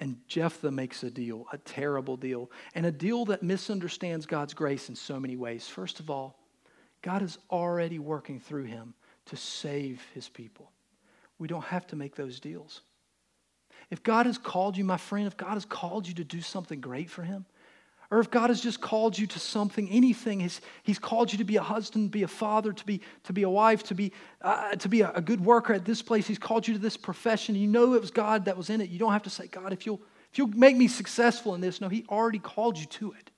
And 0.00 0.18
Jephthah 0.26 0.72
makes 0.72 1.04
a 1.04 1.10
deal, 1.10 1.46
a 1.52 1.58
terrible 1.58 2.16
deal, 2.16 2.50
and 2.74 2.84
a 2.84 2.90
deal 2.90 3.24
that 3.26 3.42
misunderstands 3.42 4.26
God's 4.26 4.52
grace 4.52 4.88
in 4.88 4.96
so 4.96 5.20
many 5.20 5.36
ways. 5.36 5.68
First 5.68 6.00
of 6.00 6.10
all, 6.10 6.36
God 7.00 7.22
is 7.22 7.38
already 7.50 8.00
working 8.00 8.40
through 8.40 8.64
him 8.64 8.94
to 9.26 9.36
save 9.36 10.02
his 10.12 10.28
people. 10.28 10.72
We 11.38 11.48
don't 11.48 11.64
have 11.64 11.86
to 11.88 11.96
make 11.96 12.16
those 12.16 12.40
deals. 12.40 12.80
If 13.90 14.02
God 14.02 14.26
has 14.26 14.38
called 14.38 14.76
you, 14.76 14.84
my 14.84 14.96
friend, 14.96 15.26
if 15.26 15.36
God 15.36 15.54
has 15.54 15.64
called 15.64 16.08
you 16.08 16.14
to 16.14 16.24
do 16.24 16.40
something 16.40 16.80
great 16.80 17.08
for 17.08 17.22
him, 17.22 17.46
or 18.14 18.20
if 18.20 18.30
God 18.30 18.48
has 18.48 18.60
just 18.60 18.80
called 18.80 19.18
you 19.18 19.26
to 19.26 19.40
something, 19.40 19.90
anything, 19.90 20.38
he's, 20.38 20.60
he's 20.84 21.00
called 21.00 21.32
you 21.32 21.38
to 21.38 21.44
be 21.44 21.56
a 21.56 21.62
husband, 21.62 22.12
be 22.12 22.22
a 22.22 22.28
father, 22.28 22.72
to 22.72 22.86
be, 22.86 23.00
to 23.24 23.32
be 23.32 23.42
a 23.42 23.50
wife, 23.50 23.82
to 23.84 23.94
be, 23.96 24.12
uh, 24.40 24.76
to 24.76 24.88
be 24.88 25.00
a, 25.00 25.10
a 25.16 25.20
good 25.20 25.44
worker 25.44 25.72
at 25.72 25.84
this 25.84 26.00
place. 26.00 26.24
He's 26.28 26.38
called 26.38 26.68
you 26.68 26.74
to 26.74 26.78
this 26.78 26.96
profession. 26.96 27.56
You 27.56 27.66
know 27.66 27.94
it 27.94 28.00
was 28.00 28.12
God 28.12 28.44
that 28.44 28.56
was 28.56 28.70
in 28.70 28.80
it. 28.80 28.88
You 28.88 29.00
don't 29.00 29.12
have 29.12 29.24
to 29.24 29.30
say, 29.30 29.48
God, 29.48 29.72
if 29.72 29.84
you'll, 29.84 30.00
if 30.30 30.38
you'll 30.38 30.46
make 30.46 30.76
me 30.76 30.86
successful 30.86 31.56
in 31.56 31.60
this. 31.60 31.80
No, 31.80 31.88
He 31.88 32.04
already 32.08 32.38
called 32.38 32.78
you 32.78 32.86
to 32.86 33.10
it. 33.18 33.32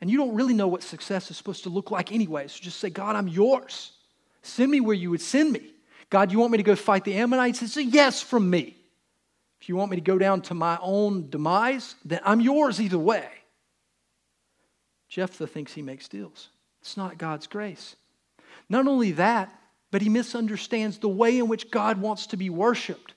And 0.00 0.10
you 0.10 0.18
don't 0.18 0.34
really 0.34 0.54
know 0.54 0.66
what 0.66 0.82
success 0.82 1.30
is 1.30 1.36
supposed 1.36 1.62
to 1.62 1.68
look 1.68 1.92
like 1.92 2.10
anyway. 2.10 2.48
So 2.48 2.58
just 2.60 2.80
say, 2.80 2.90
God, 2.90 3.14
I'm 3.14 3.28
yours. 3.28 3.92
Send 4.42 4.72
me 4.72 4.80
where 4.80 4.96
you 4.96 5.10
would 5.10 5.20
send 5.20 5.52
me. 5.52 5.70
God, 6.10 6.32
you 6.32 6.40
want 6.40 6.50
me 6.50 6.58
to 6.58 6.64
go 6.64 6.74
fight 6.74 7.04
the 7.04 7.14
Ammonites? 7.14 7.62
It's 7.62 7.76
a 7.76 7.84
yes 7.84 8.20
from 8.20 8.50
me. 8.50 8.74
If 9.60 9.68
you 9.68 9.76
want 9.76 9.92
me 9.92 9.98
to 9.98 10.02
go 10.02 10.18
down 10.18 10.40
to 10.42 10.54
my 10.54 10.78
own 10.82 11.30
demise, 11.30 11.94
then 12.04 12.18
I'm 12.24 12.40
yours 12.40 12.80
either 12.80 12.98
way. 12.98 13.28
Jephthah 15.08 15.46
thinks 15.46 15.74
he 15.74 15.82
makes 15.82 16.08
deals. 16.08 16.48
It's 16.80 16.96
not 16.96 17.18
God's 17.18 17.46
grace. 17.46 17.96
Not 18.68 18.86
only 18.86 19.12
that, 19.12 19.52
but 19.90 20.02
he 20.02 20.08
misunderstands 20.08 20.98
the 20.98 21.08
way 21.08 21.38
in 21.38 21.48
which 21.48 21.70
God 21.70 22.00
wants 22.00 22.26
to 22.28 22.36
be 22.36 22.50
worshiped. 22.50 23.14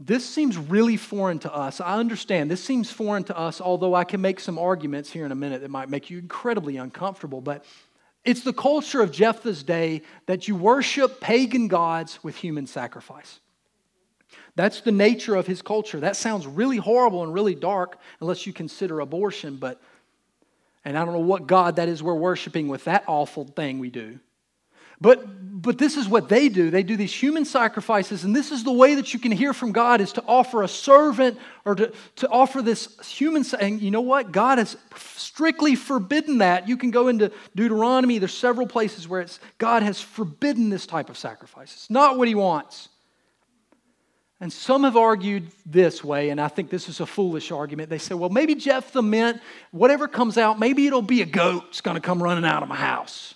This 0.00 0.24
seems 0.24 0.58
really 0.58 0.96
foreign 0.96 1.38
to 1.40 1.54
us. 1.54 1.80
I 1.80 1.98
understand 1.98 2.50
this 2.50 2.62
seems 2.62 2.90
foreign 2.90 3.24
to 3.24 3.38
us, 3.38 3.60
although 3.60 3.94
I 3.94 4.02
can 4.04 4.20
make 4.20 4.40
some 4.40 4.58
arguments 4.58 5.10
here 5.10 5.24
in 5.24 5.30
a 5.30 5.36
minute 5.36 5.62
that 5.62 5.70
might 5.70 5.88
make 5.88 6.10
you 6.10 6.18
incredibly 6.18 6.76
uncomfortable. 6.76 7.40
But 7.40 7.64
it's 8.24 8.42
the 8.42 8.52
culture 8.52 9.00
of 9.00 9.12
Jephthah's 9.12 9.62
day 9.62 10.02
that 10.26 10.48
you 10.48 10.56
worship 10.56 11.20
pagan 11.20 11.68
gods 11.68 12.24
with 12.24 12.36
human 12.36 12.66
sacrifice. 12.66 13.38
That's 14.56 14.80
the 14.80 14.92
nature 14.92 15.36
of 15.36 15.46
his 15.46 15.62
culture. 15.62 16.00
That 16.00 16.16
sounds 16.16 16.46
really 16.46 16.78
horrible 16.78 17.22
and 17.22 17.32
really 17.32 17.54
dark 17.54 17.98
unless 18.20 18.46
you 18.46 18.52
consider 18.52 18.98
abortion, 18.98 19.56
but 19.56 19.80
and 20.84 20.98
I 20.98 21.04
don't 21.04 21.14
know 21.14 21.20
what 21.20 21.46
God 21.46 21.76
that 21.76 21.88
is 21.88 22.02
we're 22.02 22.14
worshiping 22.14 22.68
with 22.68 22.84
that 22.84 23.04
awful 23.06 23.44
thing 23.44 23.78
we 23.78 23.90
do. 23.90 24.18
But, 25.00 25.60
but 25.60 25.76
this 25.76 25.96
is 25.96 26.08
what 26.08 26.28
they 26.28 26.48
do. 26.48 26.70
They 26.70 26.82
do 26.82 26.96
these 26.96 27.12
human 27.12 27.44
sacrifices, 27.44 28.24
and 28.24 28.34
this 28.34 28.52
is 28.52 28.64
the 28.64 28.72
way 28.72 28.94
that 28.94 29.12
you 29.12 29.18
can 29.18 29.32
hear 29.32 29.52
from 29.52 29.72
God 29.72 30.00
is 30.00 30.12
to 30.12 30.24
offer 30.26 30.62
a 30.62 30.68
servant 30.68 31.38
or 31.64 31.74
to, 31.74 31.92
to 32.16 32.28
offer 32.28 32.62
this 32.62 32.96
human. 33.04 33.44
And 33.58 33.82
you 33.82 33.90
know 33.90 34.00
what? 34.00 34.30
God 34.30 34.58
has 34.58 34.76
strictly 34.96 35.74
forbidden 35.74 36.38
that. 36.38 36.68
You 36.68 36.76
can 36.76 36.90
go 36.90 37.08
into 37.08 37.32
Deuteronomy. 37.56 38.18
There's 38.18 38.32
several 38.32 38.66
places 38.66 39.08
where 39.08 39.20
it's 39.20 39.40
God 39.58 39.82
has 39.82 40.00
forbidden 40.00 40.70
this 40.70 40.86
type 40.86 41.10
of 41.10 41.18
sacrifice. 41.18 41.72
It's 41.74 41.90
not 41.90 42.16
what 42.16 42.28
He 42.28 42.34
wants. 42.34 42.88
And 44.40 44.52
some 44.52 44.84
have 44.84 44.96
argued 44.96 45.48
this 45.64 46.02
way, 46.02 46.30
and 46.30 46.40
I 46.40 46.48
think 46.48 46.68
this 46.68 46.88
is 46.88 47.00
a 47.00 47.06
foolish 47.06 47.52
argument. 47.52 47.88
They 47.88 47.98
say, 47.98 48.14
well, 48.14 48.30
maybe 48.30 48.54
Jephthah 48.54 49.00
meant 49.00 49.40
whatever 49.70 50.08
comes 50.08 50.36
out, 50.36 50.58
maybe 50.58 50.86
it'll 50.86 51.02
be 51.02 51.22
a 51.22 51.26
goat 51.26 51.64
that's 51.66 51.80
going 51.80 51.94
to 51.94 52.00
come 52.00 52.22
running 52.22 52.44
out 52.44 52.62
of 52.62 52.68
my 52.68 52.76
house. 52.76 53.34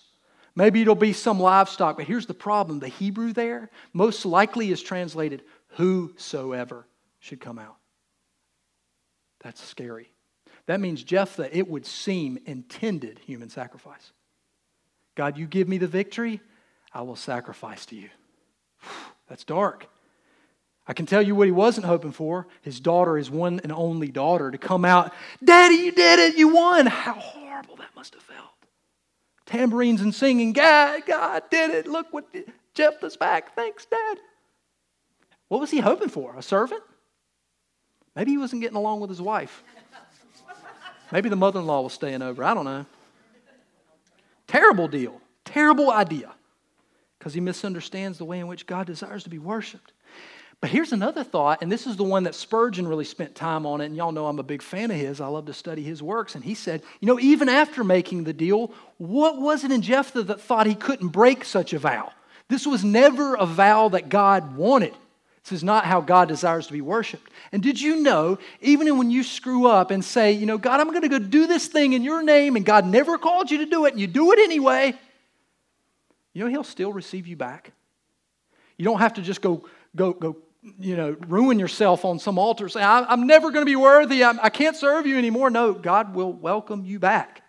Maybe 0.57 0.83
it'll 0.83 0.97
be 0.97 1.13
some 1.13 1.39
livestock. 1.39 1.97
But 1.97 2.07
here's 2.07 2.27
the 2.27 2.35
problem 2.35 2.81
the 2.81 2.89
Hebrew 2.89 3.33
there 3.33 3.71
most 3.93 4.27
likely 4.27 4.73
is 4.73 4.83
translated 4.83 5.43
whosoever 5.69 6.85
should 7.21 7.41
come 7.41 7.61
out. 7.61 7.77
That's 9.41 9.63
scary. 9.65 10.11
That 10.67 10.81
means 10.81 11.03
Jephthah, 11.05 11.57
it 11.57 11.69
would 11.69 11.87
seem, 11.87 12.39
intended 12.45 13.21
human 13.21 13.49
sacrifice. 13.49 14.13
God, 15.15 15.39
you 15.39 15.47
give 15.47 15.69
me 15.69 15.79
the 15.79 15.87
victory, 15.87 16.41
I 16.93 17.03
will 17.03 17.17
sacrifice 17.17 17.87
to 17.87 17.97
you. 17.97 18.09
That's 19.29 19.45
dark. 19.45 19.89
I 20.89 20.95
can 20.95 21.07
tell 21.07 21.23
you 21.23 21.35
what 21.35 21.47
he 21.47 21.53
wasn't 21.53 21.87
hoping 21.87 22.13
for 22.13 22.49
his 22.63 22.81
daughter, 22.81 23.17
his 23.17 23.31
one 23.31 23.61
and 23.63 23.71
only 23.71 24.09
daughter, 24.09 24.51
to 24.51 24.59
come 24.59 24.85
out, 24.85 25.13
Daddy, 25.45 25.75
you 25.75 25.93
did 25.93 26.19
it, 26.19 26.37
you 26.37 26.49
won. 26.49 26.87
How 26.87 27.13
horrible 27.13 27.77
that 27.77 27.95
must 27.95 28.15
have 28.15 28.23
felt 28.23 28.49
tambourines 29.49 30.01
and 30.01 30.15
singing, 30.15 30.53
God, 30.53 31.03
God 31.07 31.43
did 31.51 31.71
it. 31.71 31.87
Look 31.87 32.13
what 32.13 32.33
Jeff 32.33 32.45
Jephthah's 32.75 33.17
back. 33.17 33.55
Thanks, 33.57 33.87
Dad. 33.87 34.19
What 35.49 35.61
was 35.61 35.71
he 35.71 35.81
hoping 35.81 36.11
for? 36.11 36.37
A 36.37 36.43
servant? 36.43 36.83
Maybe 38.15 38.33
he 38.33 38.39
wasn't 38.39 38.63
getting 38.63 38.77
along 38.77 39.01
with 39.01 39.11
his 39.11 39.23
wife. 39.23 39.65
Maybe 41.11 41.29
the 41.31 41.37
mother 41.37 41.61
in 41.61 41.67
law 41.67 41.81
was 41.81 41.95
staying 41.95 42.21
over. 42.21 42.45
I 42.45 42.53
don't 42.53 42.67
know. 42.67 42.85
Terrible 44.47 44.89
deal. 44.89 45.21
Terrible 45.45 45.91
idea. 45.91 46.33
Because 47.19 47.33
he 47.33 47.41
misunderstands 47.41 48.19
the 48.19 48.25
way 48.25 48.39
in 48.39 48.47
which 48.47 48.67
God 48.67 48.87
desires 48.87 49.25
to 49.25 49.31
be 49.31 49.39
worshiped. 49.39 49.93
But 50.61 50.71
here's 50.71 50.93
another 50.93 51.23
thought, 51.23 51.63
and 51.63 51.71
this 51.71 51.87
is 51.87 51.97
the 51.97 52.05
one 52.05 52.25
that 52.25 52.35
Spurgeon 52.35 52.89
really 52.89 53.05
spent 53.05 53.37
time 53.37 53.65
on 53.65 53.81
it, 53.81 53.87
and 53.87 53.97
y'all 53.97 54.11
know 54.11 54.27
I'm 54.27 54.41
a 54.41 54.45
big 54.45 54.61
fan 54.61 54.91
of 54.91 54.97
his. 54.97 55.21
I 55.21 55.29
love 55.29 55.47
to 55.47 55.55
study 55.55 55.85
his 55.85 56.03
works. 56.03 56.35
And 56.35 56.43
he 56.43 56.55
said, 56.55 56.83
you 57.01 57.07
know, 57.07 57.21
even 57.21 57.49
after 57.49 57.85
making 57.85 58.25
the 58.25 58.33
deal, 58.33 58.73
what 58.97 59.41
was 59.41 59.63
it 59.63 59.71
in 59.71 59.83
Jephthah 59.83 60.25
that 60.25 60.41
thought 60.41 60.67
he 60.67 60.75
couldn't 60.75 61.09
break 61.09 61.45
such 61.45 61.73
a 61.73 61.79
vow? 61.79 62.13
This 62.49 62.67
was 62.67 62.83
never 62.83 63.37
a 63.37 63.47
vow 63.47 63.89
that 63.91 64.09
God 64.09 64.57
wanted. 64.57 64.95
This 65.45 65.53
is 65.53 65.65
not 65.65 65.85
how 65.85 66.01
God 66.01 66.27
desires 66.27 66.67
to 66.67 66.73
be 66.73 66.81
worshiped. 66.81 67.31
And 67.53 67.63
did 67.63 67.81
you 67.81 68.01
know, 68.01 68.39
even 68.61 68.99
when 68.99 69.13
you 69.13 69.23
screw 69.23 69.67
up 69.67 69.93
and 69.93 70.05
say, 70.05 70.33
you 70.33 70.45
know, 70.45 70.59
God, 70.59 70.81
I'm 70.81 70.89
going 70.89 71.03
to 71.03 71.09
go 71.09 71.21
do 71.21 71.47
this 71.47 71.69
thing 71.69 71.93
in 71.93 72.03
your 72.03 72.23
name, 72.23 72.57
and 72.57 72.67
God 72.67 72.85
never 72.85 73.17
called 73.17 73.51
you 73.51 73.59
to 73.59 73.67
do 73.67 73.87
it, 73.87 73.93
and 73.93 74.01
you 74.01 74.09
do 74.09 74.33
it 74.33 74.41
anyway, 74.41 74.93
you 76.33 76.43
know, 76.43 76.51
He'll 76.51 76.65
still 76.65 76.93
receive 76.93 77.29
you 77.29 77.37
back. 77.37 77.73
You 78.77 78.85
don't 78.85 78.99
have 78.99 79.15
to 79.15 79.23
just 79.23 79.41
go, 79.41 79.65
go, 79.95 80.13
go, 80.13 80.37
you 80.79 80.97
know, 80.97 81.17
ruin 81.27 81.59
yourself 81.59 82.05
on 82.05 82.19
some 82.19 82.39
altar, 82.39 82.69
say, 82.69 82.83
I'm 82.83 83.27
never 83.27 83.51
going 83.51 83.65
to 83.65 83.71
be 83.71 83.77
worthy, 83.77 84.25
I 84.25 84.49
can't 84.49 84.77
serve 84.77 85.07
you 85.07 85.17
anymore. 85.19 85.51
No, 85.51 85.73
God 85.73 86.15
will 86.15 86.33
welcome 86.33 86.85
you 86.85 86.99
back. 86.99 87.43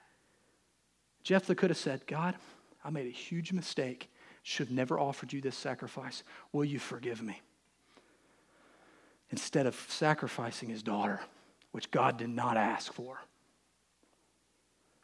Jephthah 1.23 1.55
could 1.55 1.69
have 1.69 1.77
said, 1.77 2.05
God, 2.07 2.35
I 2.83 2.89
made 2.89 3.07
a 3.07 3.11
huge 3.11 3.51
mistake, 3.51 4.09
should 4.43 4.71
never 4.71 4.99
offered 4.99 5.33
you 5.33 5.41
this 5.41 5.57
sacrifice. 5.57 6.23
Will 6.51 6.65
you 6.65 6.79
forgive 6.79 7.21
me? 7.21 7.41
instead 9.31 9.65
of 9.65 9.75
sacrificing 9.89 10.69
his 10.69 10.83
daughter, 10.83 11.19
which 11.71 11.91
God 11.91 12.17
did 12.17 12.29
not 12.29 12.57
ask 12.57 12.91
for. 12.91 13.19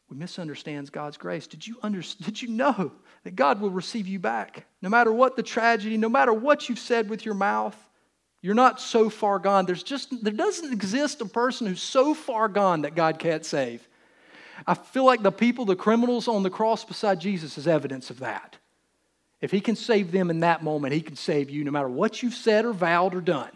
We 0.08 0.16
misunderstand 0.16 0.90
God's 0.92 1.16
grace. 1.16 1.46
Did 1.46 1.66
you, 1.66 1.76
under, 1.82 2.00
did 2.20 2.40
you 2.40 2.48
know 2.48 2.92
that 3.24 3.34
God 3.34 3.60
will 3.60 3.70
receive 3.70 4.06
you 4.06 4.18
back? 4.18 4.66
No 4.80 4.88
matter 4.88 5.12
what 5.12 5.36
the 5.36 5.42
tragedy, 5.42 5.96
no 5.96 6.08
matter 6.08 6.32
what 6.32 6.68
you've 6.68 6.78
said 6.78 7.08
with 7.08 7.24
your 7.24 7.34
mouth, 7.34 7.76
you're 8.42 8.54
not 8.54 8.80
so 8.80 9.10
far 9.10 9.38
gone. 9.38 9.66
There's 9.66 9.82
just, 9.82 10.22
there 10.22 10.32
doesn't 10.32 10.72
exist 10.72 11.20
a 11.20 11.26
person 11.26 11.66
who's 11.66 11.82
so 11.82 12.14
far 12.14 12.48
gone 12.48 12.82
that 12.82 12.94
God 12.94 13.18
can't 13.18 13.44
save. 13.44 13.86
I 14.66 14.74
feel 14.74 15.04
like 15.04 15.22
the 15.22 15.32
people, 15.32 15.64
the 15.64 15.76
criminals 15.76 16.28
on 16.28 16.42
the 16.42 16.50
cross 16.50 16.84
beside 16.84 17.20
Jesus 17.20 17.58
is 17.58 17.66
evidence 17.66 18.10
of 18.10 18.20
that. 18.20 18.56
If 19.40 19.50
he 19.50 19.60
can 19.60 19.76
save 19.76 20.12
them 20.12 20.30
in 20.30 20.40
that 20.40 20.62
moment, 20.62 20.94
he 20.94 21.02
can 21.02 21.16
save 21.16 21.50
you 21.50 21.64
no 21.64 21.70
matter 21.70 21.88
what 21.88 22.22
you've 22.22 22.34
said 22.34 22.64
or 22.64 22.72
vowed 22.72 23.14
or 23.14 23.20
done. 23.20 23.50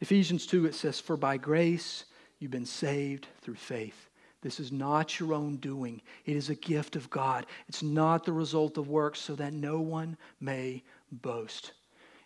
Ephesians 0.00 0.46
2, 0.46 0.66
it 0.66 0.74
says, 0.74 1.00
For 1.00 1.16
by 1.16 1.36
grace 1.36 2.04
you've 2.38 2.50
been 2.50 2.66
saved 2.66 3.26
through 3.40 3.54
faith. 3.54 4.08
This 4.42 4.58
is 4.58 4.72
not 4.72 5.20
your 5.20 5.34
own 5.34 5.56
doing, 5.56 6.00
it 6.24 6.36
is 6.36 6.48
a 6.48 6.54
gift 6.54 6.96
of 6.96 7.10
God. 7.10 7.46
It's 7.68 7.82
not 7.82 8.24
the 8.24 8.32
result 8.32 8.78
of 8.78 8.88
works, 8.88 9.20
so 9.20 9.34
that 9.34 9.52
no 9.52 9.80
one 9.80 10.16
may 10.40 10.82
boast. 11.12 11.72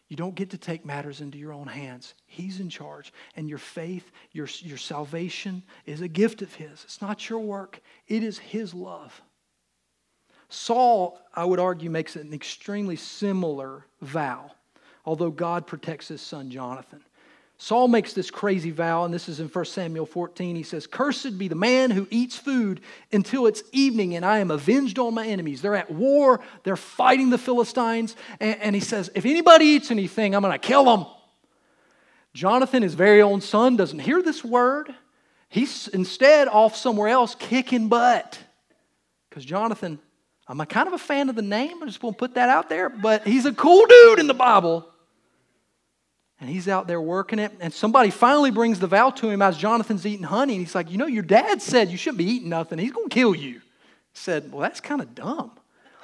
You 0.09 0.17
don't 0.17 0.35
get 0.35 0.51
to 0.51 0.59
take 0.59 0.85
matters 0.85 1.21
into 1.21 1.39
your 1.39 1.53
own 1.53 1.67
hands. 1.67 2.15
He's 2.27 2.61
in 2.61 2.69
charge. 2.69 3.13
And 3.37 3.49
your 3.49 3.59
faith, 3.59 4.11
your, 4.33 4.47
your 4.61 4.79
salvation 4.79 5.63
is 5.87 6.03
a 6.03 6.09
gift 6.09 6.43
of 6.43 6.55
His. 6.55 6.85
It's 6.85 7.01
not 7.01 7.29
your 7.29 7.41
work, 7.41 7.81
it 8.07 8.23
is 8.23 8.39
His 8.39 8.75
love. 8.75 9.23
Saul, 10.49 11.21
I 11.35 11.45
would 11.45 11.59
argue, 11.59 11.91
makes 11.91 12.17
an 12.17 12.33
extremely 12.33 12.97
similar 12.97 13.87
vow, 14.03 14.53
although 15.05 15.31
God 15.31 15.67
protects 15.67 16.09
his 16.09 16.21
son 16.21 16.51
Jonathan. 16.51 17.03
Saul 17.65 17.89
makes 17.89 18.13
this 18.13 18.31
crazy 18.31 18.71
vow, 18.71 19.07
and 19.07 19.15
this 19.15 19.27
is 19.27 19.41
in 19.41 19.49
1 19.49 19.65
Samuel 19.65 20.05
14. 20.05 20.55
He 20.55 20.63
says, 20.63 20.87
Cursed 20.87 21.39
be 21.39 21.49
the 21.49 21.55
man 21.55 21.91
who 21.91 22.07
eats 22.11 22.37
food 22.37 22.83
until 23.11 23.47
it's 23.47 23.63
evening, 23.73 24.17
and 24.17 24.23
I 24.23 24.41
am 24.41 24.51
avenged 24.51 24.99
on 24.99 25.15
my 25.15 25.27
enemies. 25.27 25.63
They're 25.63 25.75
at 25.75 25.91
war, 25.91 26.41
they're 26.63 26.77
fighting 26.77 27.31
the 27.31 27.39
Philistines, 27.39 28.17
and, 28.39 28.61
and 28.61 28.75
he 28.75 28.83
says, 28.83 29.09
If 29.15 29.25
anybody 29.25 29.65
eats 29.65 29.91
anything, 29.91 30.35
I'm 30.35 30.43
going 30.43 30.53
to 30.53 30.59
kill 30.59 30.85
them. 30.85 31.07
Jonathan, 32.35 32.83
his 32.83 32.93
very 32.93 33.23
own 33.23 33.41
son, 33.41 33.77
doesn't 33.77 34.01
hear 34.01 34.21
this 34.21 34.45
word. 34.45 34.95
He's 35.49 35.89
instead 35.89 36.49
off 36.49 36.77
somewhere 36.77 37.09
else 37.09 37.35
kicking 37.35 37.89
butt. 37.89 38.39
Because 39.31 39.43
Jonathan, 39.43 39.99
I'm 40.47 40.59
kind 40.67 40.87
of 40.87 40.93
a 40.93 40.99
fan 40.99 41.31
of 41.31 41.35
the 41.35 41.41
name, 41.41 41.83
I 41.83 41.87
just 41.87 42.03
want 42.03 42.19
to 42.19 42.21
put 42.21 42.35
that 42.35 42.51
out 42.51 42.69
there, 42.69 42.91
but 42.91 43.27
he's 43.27 43.47
a 43.47 43.55
cool 43.55 43.87
dude 43.87 44.19
in 44.19 44.27
the 44.27 44.35
Bible. 44.35 44.87
And 46.45 46.53
he's 46.53 46.69
out 46.69 46.87
there 46.87 47.01
working 47.01 47.39
it. 47.39 47.53
And 47.59 47.73
somebody 47.73 48.11
finally 48.11 48.51
brings 48.51 48.79
the 48.79 48.87
vow 48.87 49.09
to 49.09 49.31
him 49.31 49.41
as 49.41 49.57
Jonathan's 49.57 50.05
eating 50.05 50.27
honey. 50.27 50.57
And 50.57 50.61
he's 50.61 50.75
like, 50.75 50.91
You 50.91 50.99
know, 50.99 51.07
your 51.07 51.23
dad 51.23 51.63
said 51.63 51.89
you 51.89 51.97
shouldn't 51.97 52.19
be 52.19 52.27
eating 52.27 52.51
nothing. 52.51 52.79
He's 52.79 52.93
going 52.93 53.09
to 53.09 53.15
kill 53.15 53.35
you. 53.35 53.63
Said, 54.13 54.53
Well, 54.53 54.61
that's 54.61 54.79
kind 54.79 55.01
of 55.01 55.15
dumb. 55.15 55.53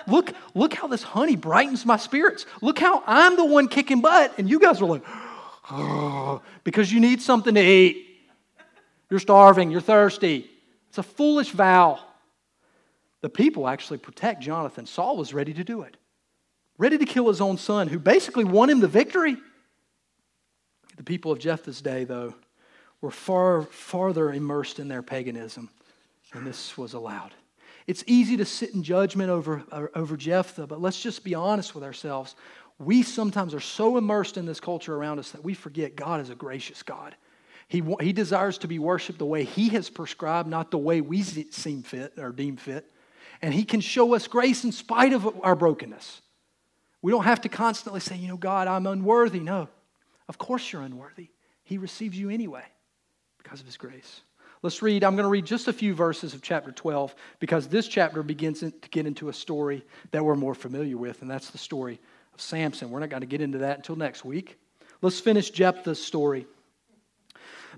Look, 0.06 0.32
look 0.54 0.72
how 0.72 0.86
this 0.86 1.02
honey 1.02 1.36
brightens 1.36 1.84
my 1.84 1.98
spirits. 1.98 2.46
Look 2.62 2.78
how 2.78 3.02
I'm 3.06 3.36
the 3.36 3.44
one 3.44 3.68
kicking 3.68 4.00
butt. 4.00 4.32
And 4.38 4.48
you 4.48 4.58
guys 4.58 4.80
are 4.80 4.86
like, 4.86 5.02
oh, 5.70 6.40
because 6.64 6.90
you 6.90 7.00
need 7.00 7.20
something 7.20 7.54
to 7.54 7.60
eat. 7.60 8.06
You're 9.10 9.20
starving. 9.20 9.70
You're 9.70 9.82
thirsty. 9.82 10.48
It's 10.88 10.96
a 10.96 11.02
foolish 11.02 11.50
vow. 11.50 12.00
The 13.20 13.28
people 13.28 13.68
actually 13.68 13.98
protect 13.98 14.40
Jonathan. 14.40 14.86
Saul 14.86 15.18
was 15.18 15.34
ready 15.34 15.52
to 15.52 15.64
do 15.64 15.82
it, 15.82 15.98
ready 16.78 16.96
to 16.96 17.04
kill 17.04 17.28
his 17.28 17.42
own 17.42 17.58
son, 17.58 17.88
who 17.88 17.98
basically 17.98 18.44
won 18.44 18.70
him 18.70 18.80
the 18.80 18.88
victory. 18.88 19.36
The 21.00 21.04
people 21.04 21.32
of 21.32 21.38
Jephthah's 21.38 21.80
day, 21.80 22.04
though, 22.04 22.34
were 23.00 23.10
far 23.10 23.62
farther 23.62 24.34
immersed 24.34 24.78
in 24.78 24.86
their 24.86 25.00
paganism, 25.00 25.70
and 26.34 26.46
this 26.46 26.76
was 26.76 26.92
allowed. 26.92 27.32
It's 27.86 28.04
easy 28.06 28.36
to 28.36 28.44
sit 28.44 28.74
in 28.74 28.82
judgment 28.82 29.30
over, 29.30 29.62
uh, 29.72 29.86
over 29.94 30.14
Jephthah, 30.18 30.66
but 30.66 30.78
let's 30.78 31.00
just 31.00 31.24
be 31.24 31.34
honest 31.34 31.74
with 31.74 31.84
ourselves. 31.84 32.34
We 32.78 33.02
sometimes 33.02 33.54
are 33.54 33.60
so 33.60 33.96
immersed 33.96 34.36
in 34.36 34.44
this 34.44 34.60
culture 34.60 34.94
around 34.94 35.18
us 35.18 35.30
that 35.30 35.42
we 35.42 35.54
forget 35.54 35.96
God 35.96 36.20
is 36.20 36.28
a 36.28 36.34
gracious 36.34 36.82
God. 36.82 37.16
He, 37.66 37.82
he 38.02 38.12
desires 38.12 38.58
to 38.58 38.68
be 38.68 38.78
worshiped 38.78 39.20
the 39.20 39.24
way 39.24 39.44
He 39.44 39.70
has 39.70 39.88
prescribed, 39.88 40.50
not 40.50 40.70
the 40.70 40.76
way 40.76 41.00
we 41.00 41.22
seem 41.22 41.82
fit 41.82 42.12
or 42.18 42.30
deem 42.30 42.58
fit. 42.58 42.92
And 43.40 43.54
He 43.54 43.64
can 43.64 43.80
show 43.80 44.14
us 44.14 44.26
grace 44.26 44.64
in 44.64 44.72
spite 44.72 45.14
of 45.14 45.42
our 45.42 45.56
brokenness. 45.56 46.20
We 47.00 47.10
don't 47.10 47.24
have 47.24 47.40
to 47.40 47.48
constantly 47.48 48.00
say, 48.00 48.16
you 48.16 48.28
know, 48.28 48.36
God, 48.36 48.68
I'm 48.68 48.86
unworthy. 48.86 49.40
No. 49.40 49.70
Of 50.30 50.38
course 50.38 50.72
you're 50.72 50.82
unworthy. 50.82 51.26
He 51.64 51.76
receives 51.76 52.16
you 52.16 52.30
anyway 52.30 52.62
because 53.38 53.58
of 53.58 53.66
his 53.66 53.76
grace. 53.76 54.20
Let's 54.62 54.80
read, 54.80 55.02
I'm 55.02 55.16
going 55.16 55.24
to 55.24 55.28
read 55.28 55.44
just 55.44 55.66
a 55.66 55.72
few 55.72 55.92
verses 55.92 56.34
of 56.34 56.40
chapter 56.40 56.70
12 56.70 57.12
because 57.40 57.66
this 57.66 57.88
chapter 57.88 58.22
begins 58.22 58.60
to 58.60 58.72
get 58.92 59.06
into 59.06 59.28
a 59.28 59.32
story 59.32 59.84
that 60.12 60.24
we're 60.24 60.36
more 60.36 60.54
familiar 60.54 60.96
with, 60.96 61.22
and 61.22 61.28
that's 61.28 61.50
the 61.50 61.58
story 61.58 61.98
of 62.32 62.40
Samson. 62.40 62.90
We're 62.92 63.00
not 63.00 63.08
going 63.08 63.22
to 63.22 63.26
get 63.26 63.40
into 63.40 63.58
that 63.58 63.78
until 63.78 63.96
next 63.96 64.24
week. 64.24 64.56
Let's 65.02 65.18
finish 65.18 65.50
Jephthah's 65.50 66.00
story. 66.00 66.46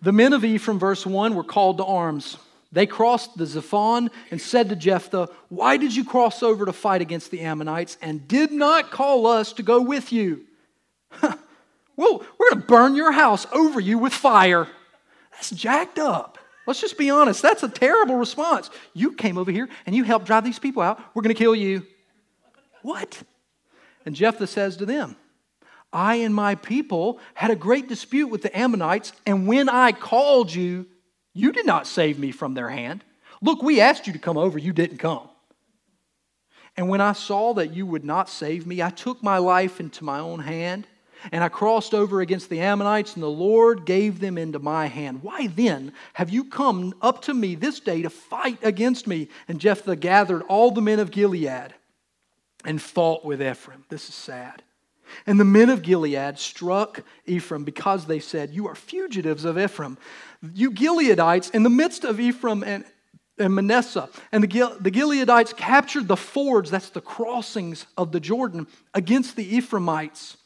The 0.02 0.12
men 0.12 0.34
of 0.34 0.44
Ephraim, 0.44 0.78
verse 0.78 1.06
1, 1.06 1.34
were 1.34 1.44
called 1.44 1.78
to 1.78 1.86
arms. 1.86 2.36
They 2.70 2.84
crossed 2.84 3.34
the 3.38 3.44
Zaphon 3.44 4.10
and 4.30 4.38
said 4.38 4.68
to 4.68 4.76
Jephthah, 4.76 5.30
Why 5.48 5.78
did 5.78 5.96
you 5.96 6.04
cross 6.04 6.42
over 6.42 6.66
to 6.66 6.74
fight 6.74 7.00
against 7.00 7.30
the 7.30 7.40
Ammonites 7.40 7.96
and 8.02 8.28
did 8.28 8.52
not 8.52 8.90
call 8.90 9.26
us 9.26 9.54
to 9.54 9.62
go 9.62 9.80
with 9.80 10.12
you? 10.12 10.44
Well, 11.96 12.24
we're 12.38 12.50
going 12.50 12.62
to 12.62 12.66
burn 12.66 12.96
your 12.96 13.12
house 13.12 13.46
over 13.52 13.80
you 13.80 13.98
with 13.98 14.12
fire. 14.12 14.66
That's 15.32 15.50
jacked 15.50 15.98
up. 15.98 16.38
Let's 16.66 16.80
just 16.80 16.96
be 16.96 17.10
honest. 17.10 17.42
That's 17.42 17.62
a 17.62 17.68
terrible 17.68 18.16
response. 18.16 18.70
You 18.94 19.12
came 19.12 19.36
over 19.36 19.50
here 19.50 19.68
and 19.84 19.94
you 19.94 20.04
helped 20.04 20.26
drive 20.26 20.44
these 20.44 20.58
people 20.58 20.82
out. 20.82 21.00
We're 21.14 21.22
going 21.22 21.34
to 21.34 21.38
kill 21.38 21.54
you. 21.54 21.86
What? 22.82 23.22
And 24.06 24.14
Jephthah 24.14 24.46
says 24.46 24.76
to 24.78 24.86
them, 24.86 25.16
I 25.92 26.16
and 26.16 26.34
my 26.34 26.54
people 26.54 27.20
had 27.34 27.50
a 27.50 27.56
great 27.56 27.88
dispute 27.88 28.28
with 28.28 28.42
the 28.42 28.56
Ammonites, 28.56 29.12
and 29.26 29.46
when 29.46 29.68
I 29.68 29.92
called 29.92 30.52
you, 30.52 30.86
you 31.34 31.52
did 31.52 31.66
not 31.66 31.86
save 31.86 32.18
me 32.18 32.30
from 32.30 32.54
their 32.54 32.70
hand. 32.70 33.04
Look, 33.42 33.62
we 33.62 33.80
asked 33.80 34.06
you 34.06 34.12
to 34.14 34.18
come 34.18 34.38
over, 34.38 34.58
you 34.58 34.72
didn't 34.72 34.98
come. 34.98 35.28
And 36.76 36.88
when 36.88 37.02
I 37.02 37.12
saw 37.12 37.52
that 37.54 37.74
you 37.74 37.84
would 37.84 38.04
not 38.04 38.30
save 38.30 38.66
me, 38.66 38.82
I 38.82 38.88
took 38.88 39.22
my 39.22 39.36
life 39.36 39.80
into 39.80 40.04
my 40.04 40.18
own 40.18 40.40
hand 40.40 40.86
and 41.30 41.44
I 41.44 41.48
crossed 41.48 41.94
over 41.94 42.20
against 42.20 42.50
the 42.50 42.60
Ammonites, 42.60 43.14
and 43.14 43.22
the 43.22 43.28
Lord 43.28 43.84
gave 43.84 44.18
them 44.18 44.36
into 44.36 44.58
my 44.58 44.86
hand. 44.86 45.22
Why 45.22 45.46
then 45.46 45.92
have 46.14 46.30
you 46.30 46.44
come 46.44 46.94
up 47.00 47.22
to 47.22 47.34
me 47.34 47.54
this 47.54 47.80
day 47.80 48.02
to 48.02 48.10
fight 48.10 48.58
against 48.62 49.06
me? 49.06 49.28
And 49.46 49.60
Jephthah 49.60 49.96
gathered 49.96 50.42
all 50.48 50.70
the 50.70 50.82
men 50.82 50.98
of 50.98 51.10
Gilead 51.10 51.74
and 52.64 52.82
fought 52.82 53.24
with 53.24 53.42
Ephraim. 53.42 53.84
This 53.88 54.08
is 54.08 54.14
sad. 54.14 54.62
And 55.26 55.38
the 55.38 55.44
men 55.44 55.68
of 55.68 55.82
Gilead 55.82 56.38
struck 56.38 57.02
Ephraim 57.26 57.64
because 57.64 58.06
they 58.06 58.20
said, 58.20 58.50
You 58.50 58.66
are 58.68 58.74
fugitives 58.74 59.44
of 59.44 59.58
Ephraim. 59.58 59.98
You 60.54 60.72
Gileadites, 60.72 61.54
in 61.54 61.62
the 61.62 61.70
midst 61.70 62.04
of 62.04 62.18
Ephraim 62.18 62.64
and 62.64 62.84
and 63.38 63.54
Manasseh. 63.54 64.08
And 64.30 64.44
the, 64.44 64.76
the 64.80 64.90
Gileadites 64.90 65.56
captured 65.56 66.08
the 66.08 66.16
fords, 66.16 66.70
that's 66.70 66.90
the 66.90 67.00
crossings 67.00 67.86
of 67.96 68.12
the 68.12 68.20
Jordan, 68.20 68.66
against 68.94 69.36
the 69.36 69.56
Ephraimites. 69.56 70.36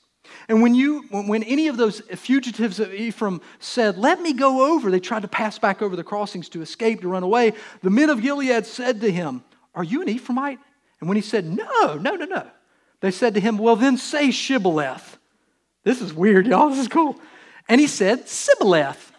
And 0.48 0.62
when, 0.62 0.74
you, 0.74 1.02
when 1.10 1.42
any 1.42 1.68
of 1.68 1.76
those 1.76 2.00
fugitives 2.00 2.80
of 2.80 2.92
Ephraim 2.94 3.40
said, 3.58 3.98
Let 3.98 4.20
me 4.20 4.32
go 4.32 4.74
over, 4.74 4.90
they 4.90 5.00
tried 5.00 5.22
to 5.22 5.28
pass 5.28 5.58
back 5.58 5.82
over 5.82 5.96
the 5.96 6.04
crossings 6.04 6.48
to 6.50 6.62
escape, 6.62 7.00
to 7.02 7.08
run 7.08 7.22
away. 7.22 7.52
The 7.82 7.90
men 7.90 8.10
of 8.10 8.22
Gilead 8.22 8.66
said 8.66 9.00
to 9.00 9.10
him, 9.10 9.42
Are 9.74 9.84
you 9.84 10.02
an 10.02 10.08
Ephraimite? 10.08 10.58
And 11.00 11.08
when 11.08 11.16
he 11.16 11.22
said, 11.22 11.44
No, 11.44 11.94
no, 11.94 12.16
no, 12.16 12.24
no, 12.24 12.46
they 13.00 13.10
said 13.10 13.34
to 13.34 13.40
him, 13.40 13.58
Well, 13.58 13.76
then 13.76 13.96
say 13.96 14.30
Shibboleth. 14.30 15.18
This 15.84 16.00
is 16.00 16.12
weird, 16.12 16.46
y'all. 16.46 16.70
This 16.70 16.80
is 16.80 16.88
cool. 16.88 17.20
And 17.68 17.80
he 17.80 17.86
said, 17.86 18.28
Sibboleth. 18.28 19.12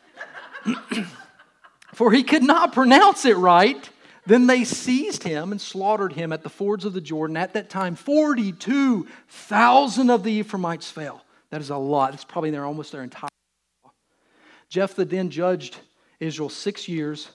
For 1.93 2.11
he 2.11 2.23
could 2.23 2.43
not 2.43 2.73
pronounce 2.73 3.25
it 3.25 3.37
right. 3.37 3.89
Then 4.27 4.45
they 4.45 4.65
seized 4.65 5.23
him 5.23 5.53
and 5.53 5.61
slaughtered 5.61 6.11
him 6.11 6.33
at 6.33 6.43
the 6.43 6.49
fords 6.49 6.83
of 6.83 6.91
the 6.91 6.99
Jordan. 6.99 7.37
At 7.37 7.53
that 7.53 7.69
time, 7.69 7.95
42,000 7.95 10.09
of 10.09 10.23
the 10.23 10.33
Ephraimites 10.33 10.91
fell. 10.91 11.23
That 11.49 11.61
is 11.61 11.69
a 11.69 11.77
lot. 11.77 12.13
It's 12.13 12.25
probably 12.25 12.51
their, 12.51 12.65
almost 12.65 12.91
their 12.91 13.03
entire. 13.03 13.29
Jephthah 14.67 15.05
then 15.05 15.29
judged 15.29 15.77
Israel 16.19 16.49
six 16.49 16.89
years. 16.89 17.29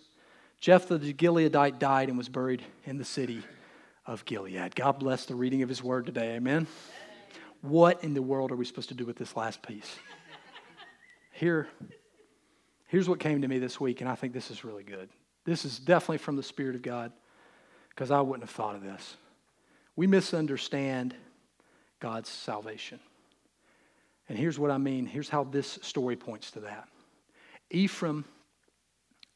Jephthah 0.60 0.98
the 0.98 1.14
Gileadite 1.14 1.78
died 1.78 2.10
and 2.10 2.18
was 2.18 2.28
buried 2.28 2.62
in 2.84 2.98
the 2.98 3.06
city 3.06 3.42
of 4.04 4.26
Gilead. 4.26 4.74
God 4.74 4.98
bless 4.98 5.24
the 5.24 5.34
reading 5.34 5.62
of 5.62 5.70
his 5.70 5.82
word 5.82 6.04
today. 6.04 6.36
Amen. 6.36 6.66
What 7.62 8.04
in 8.04 8.12
the 8.12 8.20
world 8.20 8.52
are 8.52 8.56
we 8.56 8.66
supposed 8.66 8.90
to 8.90 8.94
do 8.94 9.06
with 9.06 9.16
this 9.16 9.34
last 9.34 9.62
piece? 9.62 9.96
Here, 11.30 11.68
here's 12.88 13.08
what 13.08 13.18
came 13.18 13.40
to 13.40 13.48
me 13.48 13.58
this 13.58 13.80
week, 13.80 14.02
and 14.02 14.10
I 14.10 14.14
think 14.14 14.34
this 14.34 14.50
is 14.50 14.62
really 14.62 14.84
good. 14.84 15.08
This 15.44 15.64
is 15.64 15.78
definitely 15.78 16.18
from 16.18 16.36
the 16.36 16.42
Spirit 16.42 16.76
of 16.76 16.82
God 16.82 17.12
because 17.90 18.10
I 18.10 18.20
wouldn't 18.20 18.48
have 18.48 18.54
thought 18.54 18.76
of 18.76 18.82
this. 18.82 19.16
We 19.96 20.06
misunderstand 20.06 21.14
God's 22.00 22.28
salvation. 22.28 23.00
And 24.28 24.38
here's 24.38 24.58
what 24.58 24.70
I 24.70 24.78
mean. 24.78 25.06
Here's 25.06 25.28
how 25.28 25.44
this 25.44 25.78
story 25.82 26.16
points 26.16 26.52
to 26.52 26.60
that. 26.60 26.88
Ephraim 27.70 28.24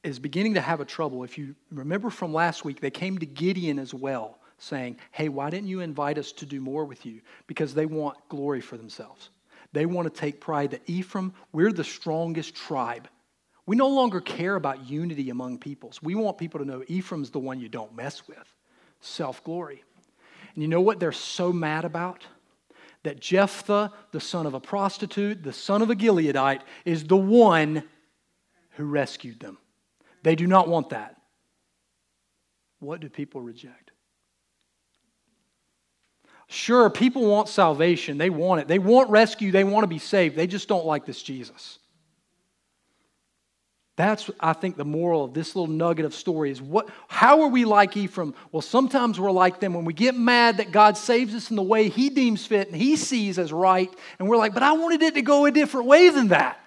is 0.03 0.19
beginning 0.19 0.55
to 0.55 0.61
have 0.61 0.81
a 0.81 0.85
trouble. 0.85 1.25
If 1.25 1.37
you 1.37 1.55
remember 1.71 2.11
from 2.11 2.33
last 2.33 2.65
week, 2.65 2.81
they 2.81 2.91
came 2.91 3.19
to 3.19 3.27
Gideon 3.27 3.79
as 3.79 3.93
well, 3.93 4.39
saying, 4.59 4.99
Hey, 5.11 5.29
why 5.29 5.51
didn't 5.51 5.69
you 5.69 5.81
invite 5.81 6.19
us 6.19 6.33
to 6.33 6.47
do 6.47 6.61
more 6.61 6.85
with 6.85 7.05
you? 7.05 7.21
Because 7.47 7.75
they 7.75 7.87
want 7.87 8.17
glory 8.29 8.61
for 8.61 8.77
themselves. 8.77 9.31
They 9.73 9.85
want 9.85 10.13
to 10.13 10.21
take 10.21 10.41
pride 10.41 10.71
that 10.71 10.89
Ephraim, 10.89 11.35
we're 11.53 11.73
the 11.73 11.85
strongest 11.85 12.55
tribe. 12.55 13.09
We 13.67 13.75
no 13.75 13.89
longer 13.89 14.21
care 14.21 14.55
about 14.55 14.89
unity 14.89 15.31
among 15.31 15.59
peoples. 15.59 16.01
We 16.01 16.15
want 16.15 16.39
people 16.39 16.61
to 16.61 16.67
know 16.67 16.85
Ephraim's 16.87 17.31
the 17.31 17.41
one 17.41 17.61
you 17.61 17.69
don't 17.69 17.95
mess 17.95 18.27
with 18.29 18.55
self 19.01 19.43
glory. 19.45 19.83
And 20.55 20.63
you 20.63 20.69
know 20.69 20.81
what 20.81 21.01
they're 21.01 21.13
so 21.13 21.53
mad 21.53 21.85
about? 21.85 22.25
That 23.03 23.21
Jephthah, 23.21 23.93
the 24.13 24.21
son 24.21 24.47
of 24.47 24.55
a 24.55 24.61
prostitute, 24.61 25.43
the 25.43 25.53
son 25.53 25.83
of 25.83 25.91
a 25.91 25.95
Gileadite, 25.95 26.63
is 26.85 27.05
the 27.05 27.17
one 27.17 27.83
who 28.71 28.85
rescued 28.85 29.41
them. 29.41 29.59
They 30.23 30.35
do 30.35 30.47
not 30.47 30.69
want 30.69 30.91
that. 30.91 31.17
What 32.81 33.01
do 33.01 33.09
people 33.09 33.41
reject? 33.41 33.91
Sure, 36.49 36.89
people 36.91 37.27
want 37.27 37.49
salvation. 37.49 38.19
They 38.19 38.31
want 38.31 38.61
it. 38.61 38.69
They 38.69 38.79
want 38.79 39.11
rescue. 39.11 39.51
They 39.51 39.65
want 39.65 39.85
to 39.85 39.89
be 39.89 39.99
saved. 39.99 40.37
They 40.37 40.47
just 40.47 40.69
don't 40.69 40.87
like 40.87 41.05
this 41.05 41.23
Jesus. 41.23 41.79
That's, 43.97 44.31
I 44.39 44.53
think, 44.53 44.77
the 44.77 44.85
moral 44.85 45.25
of 45.25 45.33
this 45.33 45.57
little 45.57 45.73
nugget 45.73 46.05
of 46.05 46.15
story 46.15 46.51
is 46.51 46.61
what, 46.61 46.89
how 47.09 47.41
are 47.41 47.49
we 47.49 47.65
like 47.65 47.97
Ephraim? 47.97 48.35
Well, 48.53 48.61
sometimes 48.61 49.19
we're 49.19 49.31
like 49.31 49.59
them 49.59 49.73
when 49.73 49.87
we 49.87 49.95
get 49.95 50.15
mad 50.15 50.59
that 50.59 50.71
God 50.71 50.99
saves 50.99 51.35
us 51.35 51.49
in 51.49 51.57
the 51.57 51.63
way 51.63 51.89
He 51.89 52.11
deems 52.11 52.45
fit 52.45 52.69
and 52.69 52.77
He 52.77 52.97
sees 52.97 53.39
as 53.39 53.53
right, 53.53 53.91
and 54.19 54.29
we're 54.29 54.37
like, 54.37 54.53
but 54.53 54.63
I 54.63 54.73
wanted 54.73 55.03
it 55.03 55.15
to 55.15 55.23
go 55.23 55.47
a 55.47 55.51
different 55.51 55.87
way 55.87 56.11
than 56.11 56.29
that. 56.29 56.61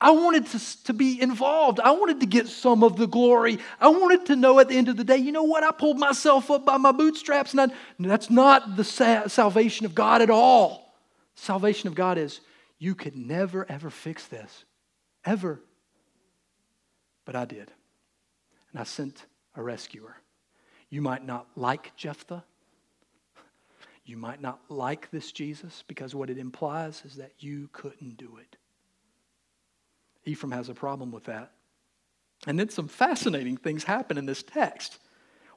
I 0.00 0.10
wanted 0.10 0.46
to, 0.46 0.84
to 0.84 0.92
be 0.92 1.22
involved. 1.22 1.80
I 1.80 1.92
wanted 1.92 2.20
to 2.20 2.26
get 2.26 2.48
some 2.48 2.82
of 2.82 2.96
the 2.96 3.06
glory. 3.06 3.58
I 3.80 3.88
wanted 3.88 4.26
to 4.26 4.36
know 4.36 4.58
at 4.58 4.68
the 4.68 4.76
end 4.76 4.88
of 4.88 4.96
the 4.96 5.04
day, 5.04 5.16
you 5.16 5.32
know 5.32 5.44
what? 5.44 5.64
I 5.64 5.70
pulled 5.70 5.98
myself 5.98 6.50
up 6.50 6.66
by 6.66 6.76
my 6.76 6.92
bootstraps, 6.92 7.52
and 7.52 7.60
I, 7.60 7.68
that's 7.98 8.28
not 8.28 8.76
the 8.76 8.84
sa- 8.84 9.28
salvation 9.28 9.86
of 9.86 9.94
God 9.94 10.20
at 10.20 10.30
all. 10.30 10.92
Salvation 11.36 11.86
of 11.86 11.94
God 11.94 12.18
is 12.18 12.40
you 12.78 12.94
could 12.94 13.16
never, 13.16 13.64
ever 13.70 13.88
fix 13.88 14.26
this. 14.26 14.64
Ever. 15.24 15.60
But 17.26 17.36
I 17.36 17.44
did. 17.44 17.70
And 18.72 18.80
I 18.80 18.84
sent 18.84 19.26
a 19.54 19.62
rescuer. 19.62 20.16
You 20.88 21.02
might 21.02 21.26
not 21.26 21.48
like 21.56 21.94
Jephthah. 21.96 22.44
You 24.06 24.16
might 24.16 24.40
not 24.40 24.60
like 24.68 25.10
this 25.10 25.32
Jesus 25.32 25.84
because 25.86 26.14
what 26.14 26.30
it 26.30 26.38
implies 26.38 27.02
is 27.04 27.16
that 27.16 27.32
you 27.40 27.68
couldn't 27.72 28.16
do 28.16 28.38
it. 28.40 28.56
Ephraim 30.24 30.52
has 30.52 30.68
a 30.68 30.74
problem 30.74 31.10
with 31.10 31.24
that. 31.24 31.50
And 32.46 32.58
then 32.58 32.68
some 32.68 32.88
fascinating 32.88 33.56
things 33.56 33.84
happen 33.84 34.16
in 34.16 34.26
this 34.26 34.42
text. 34.42 34.98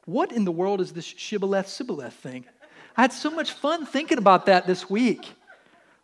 What 0.05 0.32
in 0.32 0.45
the 0.45 0.51
world 0.51 0.82
is 0.82 0.93
this 0.93 1.05
shibboleth 1.05 1.67
sibboleth 1.67 2.13
thing? 2.13 2.45
I 2.97 3.01
had 3.01 3.13
so 3.13 3.30
much 3.30 3.51
fun 3.51 3.86
thinking 3.86 4.17
about 4.17 4.47
that 4.47 4.65
this 4.65 4.89
week. 4.89 5.32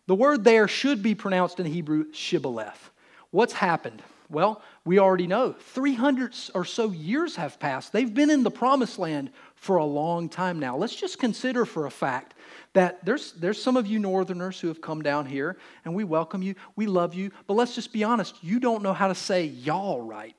The 0.06 0.14
word 0.14 0.44
there 0.44 0.68
should 0.68 1.02
be 1.02 1.16
pronounced 1.16 1.58
in 1.58 1.66
Hebrew 1.66 2.12
shibboleth. 2.12 2.90
What's 3.32 3.54
happened? 3.54 4.02
Well, 4.28 4.60
we 4.84 4.98
already 4.98 5.26
know 5.26 5.52
300 5.52 6.34
or 6.54 6.64
so 6.64 6.90
years 6.90 7.36
have 7.36 7.60
passed. 7.60 7.92
They've 7.92 8.12
been 8.12 8.30
in 8.30 8.42
the 8.42 8.50
promised 8.50 8.98
land 8.98 9.30
for 9.54 9.76
a 9.76 9.84
long 9.84 10.28
time 10.28 10.58
now. 10.58 10.76
Let's 10.76 10.96
just 10.96 11.18
consider 11.18 11.64
for 11.64 11.86
a 11.86 11.90
fact 11.90 12.34
that 12.72 13.04
there's, 13.04 13.32
there's 13.32 13.62
some 13.62 13.76
of 13.76 13.86
you 13.86 13.98
northerners 13.98 14.60
who 14.60 14.68
have 14.68 14.80
come 14.80 15.02
down 15.02 15.26
here, 15.26 15.56
and 15.84 15.94
we 15.94 16.04
welcome 16.04 16.42
you, 16.42 16.54
we 16.74 16.86
love 16.86 17.14
you, 17.14 17.30
but 17.46 17.54
let's 17.54 17.74
just 17.74 17.92
be 17.92 18.04
honest, 18.04 18.36
you 18.42 18.60
don't 18.60 18.82
know 18.82 18.92
how 18.92 19.08
to 19.08 19.14
say 19.14 19.44
y'all 19.44 20.02
right. 20.02 20.34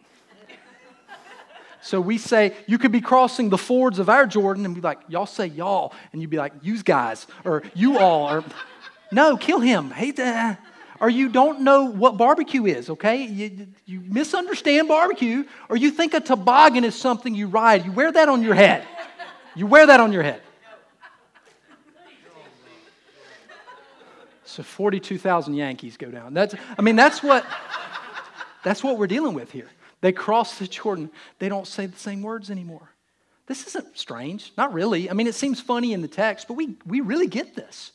So 1.81 2.01
we 2.01 2.17
say, 2.17 2.53
you 2.65 2.77
could 2.77 2.91
be 2.91 2.99
crossing 2.99 3.49
the 3.49 3.57
fords 3.57 3.97
of 3.97 4.09
our 4.09 4.25
Jordan 4.25 4.65
and 4.65 4.75
be 4.75 4.81
like, 4.81 4.99
y'all 5.07 5.25
say 5.25 5.45
y'all. 5.45 5.93
And 6.11 6.21
you'd 6.21 6.29
be 6.29 6.37
like, 6.37 6.51
you 6.61 6.81
guys, 6.83 7.27
or 7.45 7.63
you 7.73 7.97
all, 7.97 8.29
or 8.29 8.43
no, 9.11 9.37
kill 9.37 9.61
him. 9.61 9.91
Hey, 9.91 10.11
or 10.99 11.09
you 11.09 11.29
don't 11.29 11.61
know 11.61 11.85
what 11.85 12.17
barbecue 12.17 12.65
is, 12.65 12.89
okay? 12.89 13.25
You, 13.25 13.67
you 13.85 14.01
misunderstand 14.01 14.87
barbecue, 14.87 15.43
or 15.69 15.77
you 15.77 15.91
think 15.91 16.13
a 16.13 16.19
toboggan 16.19 16.83
is 16.83 16.95
something 16.95 17.35
you 17.35 17.47
ride. 17.47 17.85
You 17.85 17.91
wear 17.91 18.11
that 18.11 18.29
on 18.29 18.41
your 18.41 18.55
head. 18.55 18.85
You 19.55 19.67
wear 19.67 19.87
that 19.87 19.99
on 19.99 20.11
your 20.11 20.23
head. 20.23 20.41
So 24.45 24.63
42,000 24.63 25.53
Yankees 25.53 25.97
go 25.97 26.09
down. 26.09 26.33
That's, 26.33 26.55
I 26.77 26.81
mean, 26.81 26.95
that's 26.95 27.21
what, 27.21 27.45
that's 28.63 28.83
what 28.83 28.97
we're 28.97 29.07
dealing 29.07 29.35
with 29.35 29.51
here. 29.51 29.69
They 30.01 30.11
cross 30.11 30.57
the 30.57 30.67
Jordan. 30.67 31.11
They 31.39 31.49
don't 31.49 31.67
say 31.67 31.85
the 31.85 31.97
same 31.97 32.21
words 32.21 32.49
anymore. 32.49 32.89
This 33.45 33.67
isn't 33.67 33.97
strange. 33.97 34.51
Not 34.57 34.73
really. 34.73 35.09
I 35.09 35.13
mean, 35.13 35.27
it 35.27 35.35
seems 35.35 35.61
funny 35.61 35.93
in 35.93 36.01
the 36.01 36.07
text, 36.07 36.47
but 36.47 36.55
we, 36.55 36.75
we 36.85 37.01
really 37.01 37.27
get 37.27 37.55
this. 37.55 37.91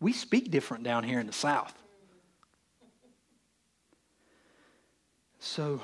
We 0.00 0.12
speak 0.12 0.50
different 0.50 0.84
down 0.84 1.04
here 1.04 1.20
in 1.20 1.26
the 1.26 1.32
South. 1.32 1.79
So 5.40 5.80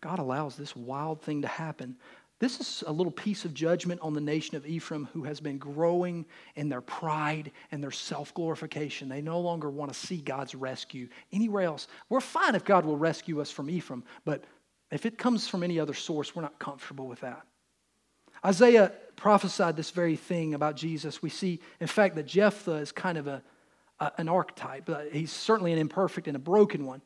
God 0.00 0.18
allows 0.18 0.56
this 0.56 0.74
wild 0.74 1.22
thing 1.22 1.42
to 1.42 1.48
happen. 1.48 1.96
This 2.40 2.58
is 2.58 2.82
a 2.86 2.92
little 2.92 3.12
piece 3.12 3.44
of 3.44 3.54
judgment 3.54 4.00
on 4.00 4.12
the 4.12 4.20
nation 4.20 4.56
of 4.56 4.66
Ephraim 4.66 5.08
who 5.12 5.22
has 5.24 5.40
been 5.40 5.56
growing 5.56 6.26
in 6.56 6.68
their 6.68 6.80
pride 6.80 7.52
and 7.70 7.82
their 7.82 7.92
self 7.92 8.34
glorification. 8.34 9.08
They 9.08 9.22
no 9.22 9.40
longer 9.40 9.70
want 9.70 9.92
to 9.92 9.98
see 9.98 10.16
God's 10.16 10.54
rescue 10.54 11.08
anywhere 11.32 11.62
else. 11.62 11.86
We're 12.08 12.20
fine 12.20 12.54
if 12.54 12.64
God 12.64 12.84
will 12.84 12.96
rescue 12.96 13.40
us 13.40 13.50
from 13.50 13.70
Ephraim, 13.70 14.04
but 14.24 14.44
if 14.90 15.06
it 15.06 15.16
comes 15.16 15.48
from 15.48 15.62
any 15.62 15.78
other 15.78 15.94
source, 15.94 16.34
we're 16.34 16.42
not 16.42 16.58
comfortable 16.58 17.06
with 17.06 17.20
that. 17.20 17.46
Isaiah 18.44 18.92
prophesied 19.16 19.76
this 19.76 19.90
very 19.90 20.16
thing 20.16 20.54
about 20.54 20.76
Jesus. 20.76 21.22
We 21.22 21.30
see, 21.30 21.60
in 21.80 21.86
fact, 21.86 22.14
that 22.16 22.26
Jephthah 22.26 22.76
is 22.76 22.92
kind 22.92 23.16
of 23.16 23.26
a, 23.26 23.42
a 24.00 24.12
an 24.18 24.28
archetype. 24.28 24.88
Uh, 24.88 25.02
he's 25.12 25.32
certainly 25.32 25.72
an 25.72 25.78
imperfect 25.78 26.26
and 26.26 26.36
a 26.36 26.40
broken 26.40 26.84
one. 26.84 27.00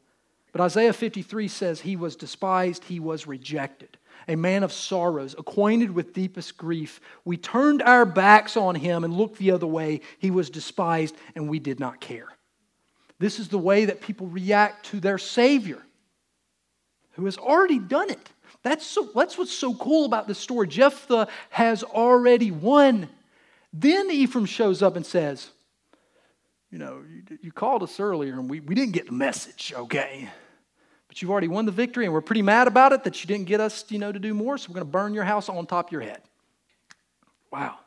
But 0.53 0.61
Isaiah 0.61 0.92
53 0.92 1.49
says, 1.49 1.80
He 1.80 1.96
was 1.96 2.16
despised, 2.16 2.84
He 2.84 3.01
was 3.01 3.26
rejected, 3.26 3.99
a 4.26 4.36
man 4.36 4.62
of 4.62 4.72
sorrows, 4.72 5.34
acquainted 5.38 5.90
with 5.90 6.14
deepest 6.14 6.57
grief. 6.57 7.01
We 7.24 7.36
turned 7.36 7.82
our 7.82 8.05
backs 8.05 8.57
on 8.57 8.74
Him 8.74 9.05
and 9.05 9.14
looked 9.14 9.38
the 9.38 9.51
other 9.51 9.66
way. 9.66 10.01
He 10.18 10.30
was 10.30 10.51
despised, 10.51 11.14
and 11.34 11.49
we 11.49 11.59
did 11.59 11.78
not 11.78 12.01
care. 12.01 12.28
This 13.18 13.38
is 13.38 13.49
the 13.49 13.59
way 13.59 13.86
that 13.86 14.01
people 14.01 14.26
react 14.28 14.86
to 14.86 15.01
their 15.01 15.18
Savior, 15.18 15.82
who 17.12 17.24
has 17.24 17.36
already 17.36 17.78
done 17.78 18.11
it. 18.11 18.30
That's, 18.62 18.86
so, 18.86 19.09
that's 19.14 19.36
what's 19.36 19.53
so 19.53 19.74
cool 19.74 20.05
about 20.05 20.28
this 20.28 20.38
story. 20.38 20.68
Jephthah 20.68 21.28
has 21.51 21.82
already 21.82 22.51
won. 22.51 23.09
Then 23.72 24.11
Ephraim 24.11 24.46
shows 24.46 24.82
up 24.82 24.96
and 24.96 25.05
says, 25.05 25.51
you 26.71 26.79
know, 26.79 27.03
you, 27.09 27.39
you 27.43 27.53
called 27.53 27.83
us 27.83 27.99
earlier 27.99 28.35
and 28.35 28.49
we, 28.49 28.61
we 28.61 28.75
didn't 28.75 28.93
get 28.93 29.07
the 29.07 29.12
message, 29.12 29.73
okay? 29.75 30.29
But 31.09 31.23
you've 31.23 31.31
already 31.31 31.49
won 31.49 31.64
the 31.64 31.73
victory, 31.73 32.05
and 32.05 32.12
we're 32.12 32.21
pretty 32.21 32.43
mad 32.43 32.69
about 32.69 32.93
it 32.93 33.05
that 33.05 33.23
you 33.23 33.29
didn't 33.29 33.47
get 33.47 33.61
us, 33.61 33.85
you 33.89 33.99
know, 33.99 34.12
to 34.12 34.19
do 34.19 34.35
more, 34.35 34.59
so 34.59 34.69
we're 34.69 34.75
going 34.75 34.87
to 34.87 34.91
burn 34.91 35.14
your 35.14 35.25
house 35.25 35.49
on 35.49 35.66
top 35.66 35.87
of 35.87 35.93
your 35.93 36.03
head. 36.03 36.21
Wow. 37.51 37.79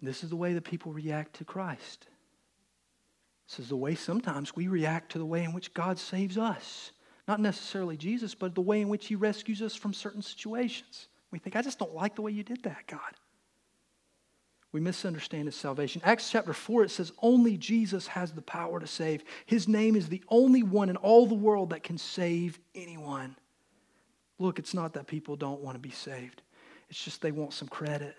This 0.00 0.24
is 0.24 0.30
the 0.30 0.36
way 0.36 0.54
that 0.54 0.64
people 0.64 0.92
react 0.92 1.34
to 1.34 1.44
Christ. 1.44 2.06
This 3.48 3.60
is 3.60 3.68
the 3.68 3.76
way 3.76 3.94
sometimes 3.94 4.56
we 4.56 4.66
react 4.66 5.12
to 5.12 5.18
the 5.18 5.26
way 5.26 5.44
in 5.44 5.52
which 5.52 5.74
God 5.74 5.98
saves 5.98 6.38
us. 6.38 6.92
Not 7.28 7.38
necessarily 7.38 7.96
Jesus, 7.98 8.34
but 8.34 8.54
the 8.54 8.62
way 8.62 8.80
in 8.80 8.88
which 8.88 9.06
He 9.06 9.14
rescues 9.14 9.60
us 9.60 9.74
from 9.74 9.92
certain 9.92 10.22
situations. 10.22 11.08
We 11.30 11.38
think, 11.38 11.54
I 11.54 11.62
just 11.62 11.78
don't 11.78 11.94
like 11.94 12.16
the 12.16 12.22
way 12.22 12.32
you 12.32 12.42
did 12.42 12.62
that, 12.64 12.86
God. 12.86 13.00
We 14.72 14.80
misunderstand 14.80 15.46
His 15.46 15.54
salvation. 15.54 16.00
Acts 16.04 16.30
chapter 16.30 16.54
4, 16.54 16.84
it 16.84 16.90
says, 16.90 17.12
Only 17.20 17.58
Jesus 17.58 18.06
has 18.08 18.32
the 18.32 18.42
power 18.42 18.80
to 18.80 18.86
save. 18.86 19.22
His 19.44 19.68
name 19.68 19.94
is 19.94 20.08
the 20.08 20.22
only 20.28 20.62
one 20.62 20.88
in 20.88 20.96
all 20.96 21.26
the 21.26 21.34
world 21.34 21.70
that 21.70 21.82
can 21.82 21.98
save 21.98 22.58
anyone. 22.74 23.36
Look, 24.38 24.58
it's 24.58 24.74
not 24.74 24.94
that 24.94 25.06
people 25.06 25.36
don't 25.36 25.60
want 25.60 25.74
to 25.74 25.80
be 25.80 25.90
saved, 25.90 26.42
it's 26.88 27.02
just 27.02 27.20
they 27.20 27.32
want 27.32 27.52
some 27.52 27.68
credit. 27.68 28.16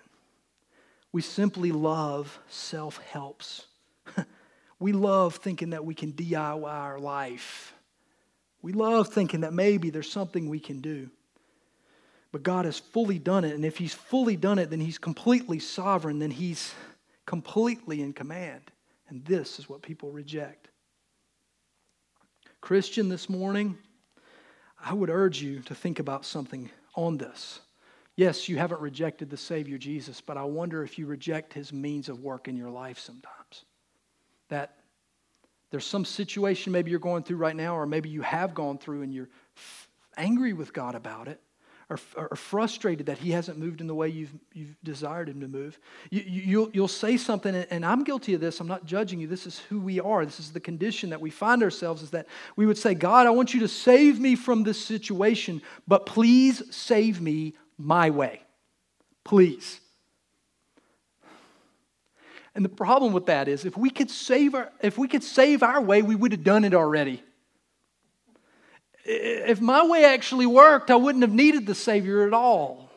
We 1.12 1.22
simply 1.22 1.72
love 1.72 2.40
self 2.48 2.98
helps. 2.98 3.68
we 4.80 4.94
love 4.94 5.36
thinking 5.36 5.72
that 5.72 5.86
we 5.86 5.94
can 5.94 6.14
DIY 6.14 6.64
our 6.66 7.00
life. 7.00 7.74
We 8.64 8.74
love 8.74 9.10
thinking 9.10 9.42
that 9.42 9.54
maybe 9.54 9.90
there's 9.90 10.12
something 10.12 10.50
we 10.50 10.60
can 10.60 10.82
do. 10.82 11.10
But 12.34 12.42
God 12.44 12.66
has 12.66 12.80
fully 12.80 13.20
done 13.20 13.46
it. 13.46 13.54
And 13.54 13.64
if 13.64 13.78
He's 13.78 13.94
fully 13.94 14.36
done 14.36 14.60
it, 14.60 14.72
then 14.72 14.82
He's 14.82 14.98
completely 14.98 15.60
sovereign, 15.60 16.20
then 16.20 16.32
He's 16.32 16.74
completely 17.26 18.02
in 18.02 18.12
command. 18.12 18.72
And 19.08 19.24
this 19.24 19.60
is 19.60 19.70
what 19.70 19.84
people 19.84 20.12
reject. 20.12 20.68
Christian, 22.60 23.08
this 23.08 23.30
morning, 23.30 23.78
I 24.84 24.94
would 24.94 25.12
urge 25.12 25.42
you 25.42 25.60
to 25.62 25.76
think 25.76 26.00
about 26.00 26.26
something 26.26 26.72
on 26.96 27.18
this. 27.18 27.60
Yes, 28.16 28.50
you 28.50 28.58
haven't 28.58 28.82
rejected 28.82 29.30
the 29.30 29.38
Savior 29.38 29.78
Jesus, 29.78 30.20
but 30.20 30.36
I 30.36 30.44
wonder 30.44 30.84
if 30.84 30.98
you 30.98 31.06
reject 31.06 31.54
his 31.54 31.72
means 31.72 32.10
of 32.10 32.22
work 32.22 32.48
in 32.48 32.58
your 32.58 32.70
life 32.70 32.98
sometimes. 33.00 33.66
That 34.50 34.78
there's 35.70 35.86
some 35.86 36.06
situation 36.06 36.72
maybe 36.72 36.90
you're 36.90 37.00
going 37.00 37.24
through 37.24 37.38
right 37.38 37.56
now, 37.56 37.76
or 37.76 37.86
maybe 37.86 38.10
you 38.10 38.24
have 38.24 38.56
gone 38.56 38.80
through 38.80 39.04
and 39.04 39.14
you're 39.14 39.30
angry 40.18 40.54
with 40.54 40.74
God 40.74 40.96
about 40.96 41.28
it, 41.28 41.40
or, 41.90 42.00
or, 42.16 42.36
frustrated 42.36 43.08
that 43.08 43.18
he 43.18 43.32
hasn't 43.32 43.58
moved 43.58 43.82
in 43.82 43.88
the 43.88 43.96
way 43.96 44.08
you've, 44.08 44.34
you've 44.54 44.76
desired 44.84 45.30
him 45.30 45.42
to 45.42 45.48
move. 45.48 45.80
You, 46.10 46.22
you'll, 46.26 46.70
you'll 46.74 46.88
say 46.88 47.18
something, 47.18 47.54
and 47.56 47.86
I'm 47.86 48.04
guilty 48.04 48.34
of 48.34 48.42
this. 48.42 48.60
I'm 48.60 48.68
not 48.68 48.86
judging 48.86 49.20
you. 49.20 49.28
This 49.28 49.46
is 49.46 49.60
who 49.60 49.80
we 49.80 50.00
are. 50.00 50.26
This 50.26 50.40
is 50.40 50.52
the 50.52 50.60
condition 50.60 51.10
that 51.10 51.22
we 51.22 51.30
find 51.30 51.62
ourselves, 51.62 52.02
is 52.02 52.12
that 52.12 52.28
we 52.56 52.66
would 52.66 52.78
say, 52.78 52.94
God, 52.94 53.28
I 53.28 53.32
want 53.32 53.54
you 53.54 53.60
to 53.62 53.68
save 53.68 54.20
me 54.20 54.36
from 54.36 54.64
this 54.64 54.84
situation, 54.84 55.62
but 55.88 56.06
please 56.06 56.64
save 56.74 57.22
me 57.22 57.54
my 57.78 58.10
way. 58.10 58.42
Please. 59.24 59.80
And 62.56 62.64
the 62.64 62.70
problem 62.70 63.14
with 63.14 63.26
that 63.26 63.48
is 63.48 63.66
if 63.66 63.76
we 63.76 63.90
could 63.90 64.12
save 64.12 64.54
our, 64.54 64.72
if 64.82 64.98
we 64.98 65.08
could 65.08 65.24
save 65.24 65.64
our 65.64 65.82
way, 65.82 66.02
we 66.02 66.16
would 66.16 66.32
have 66.32 66.44
done 66.44 66.64
it 66.66 66.74
already. 66.74 67.24
If 69.06 69.60
my 69.60 69.86
way 69.86 70.06
actually 70.06 70.46
worked, 70.46 70.90
I 70.90 70.96
wouldn't 70.96 71.24
have 71.24 71.34
needed 71.34 71.66
the 71.66 71.76
Savior 71.76 72.26
at 72.26 72.34
all. 72.34 72.90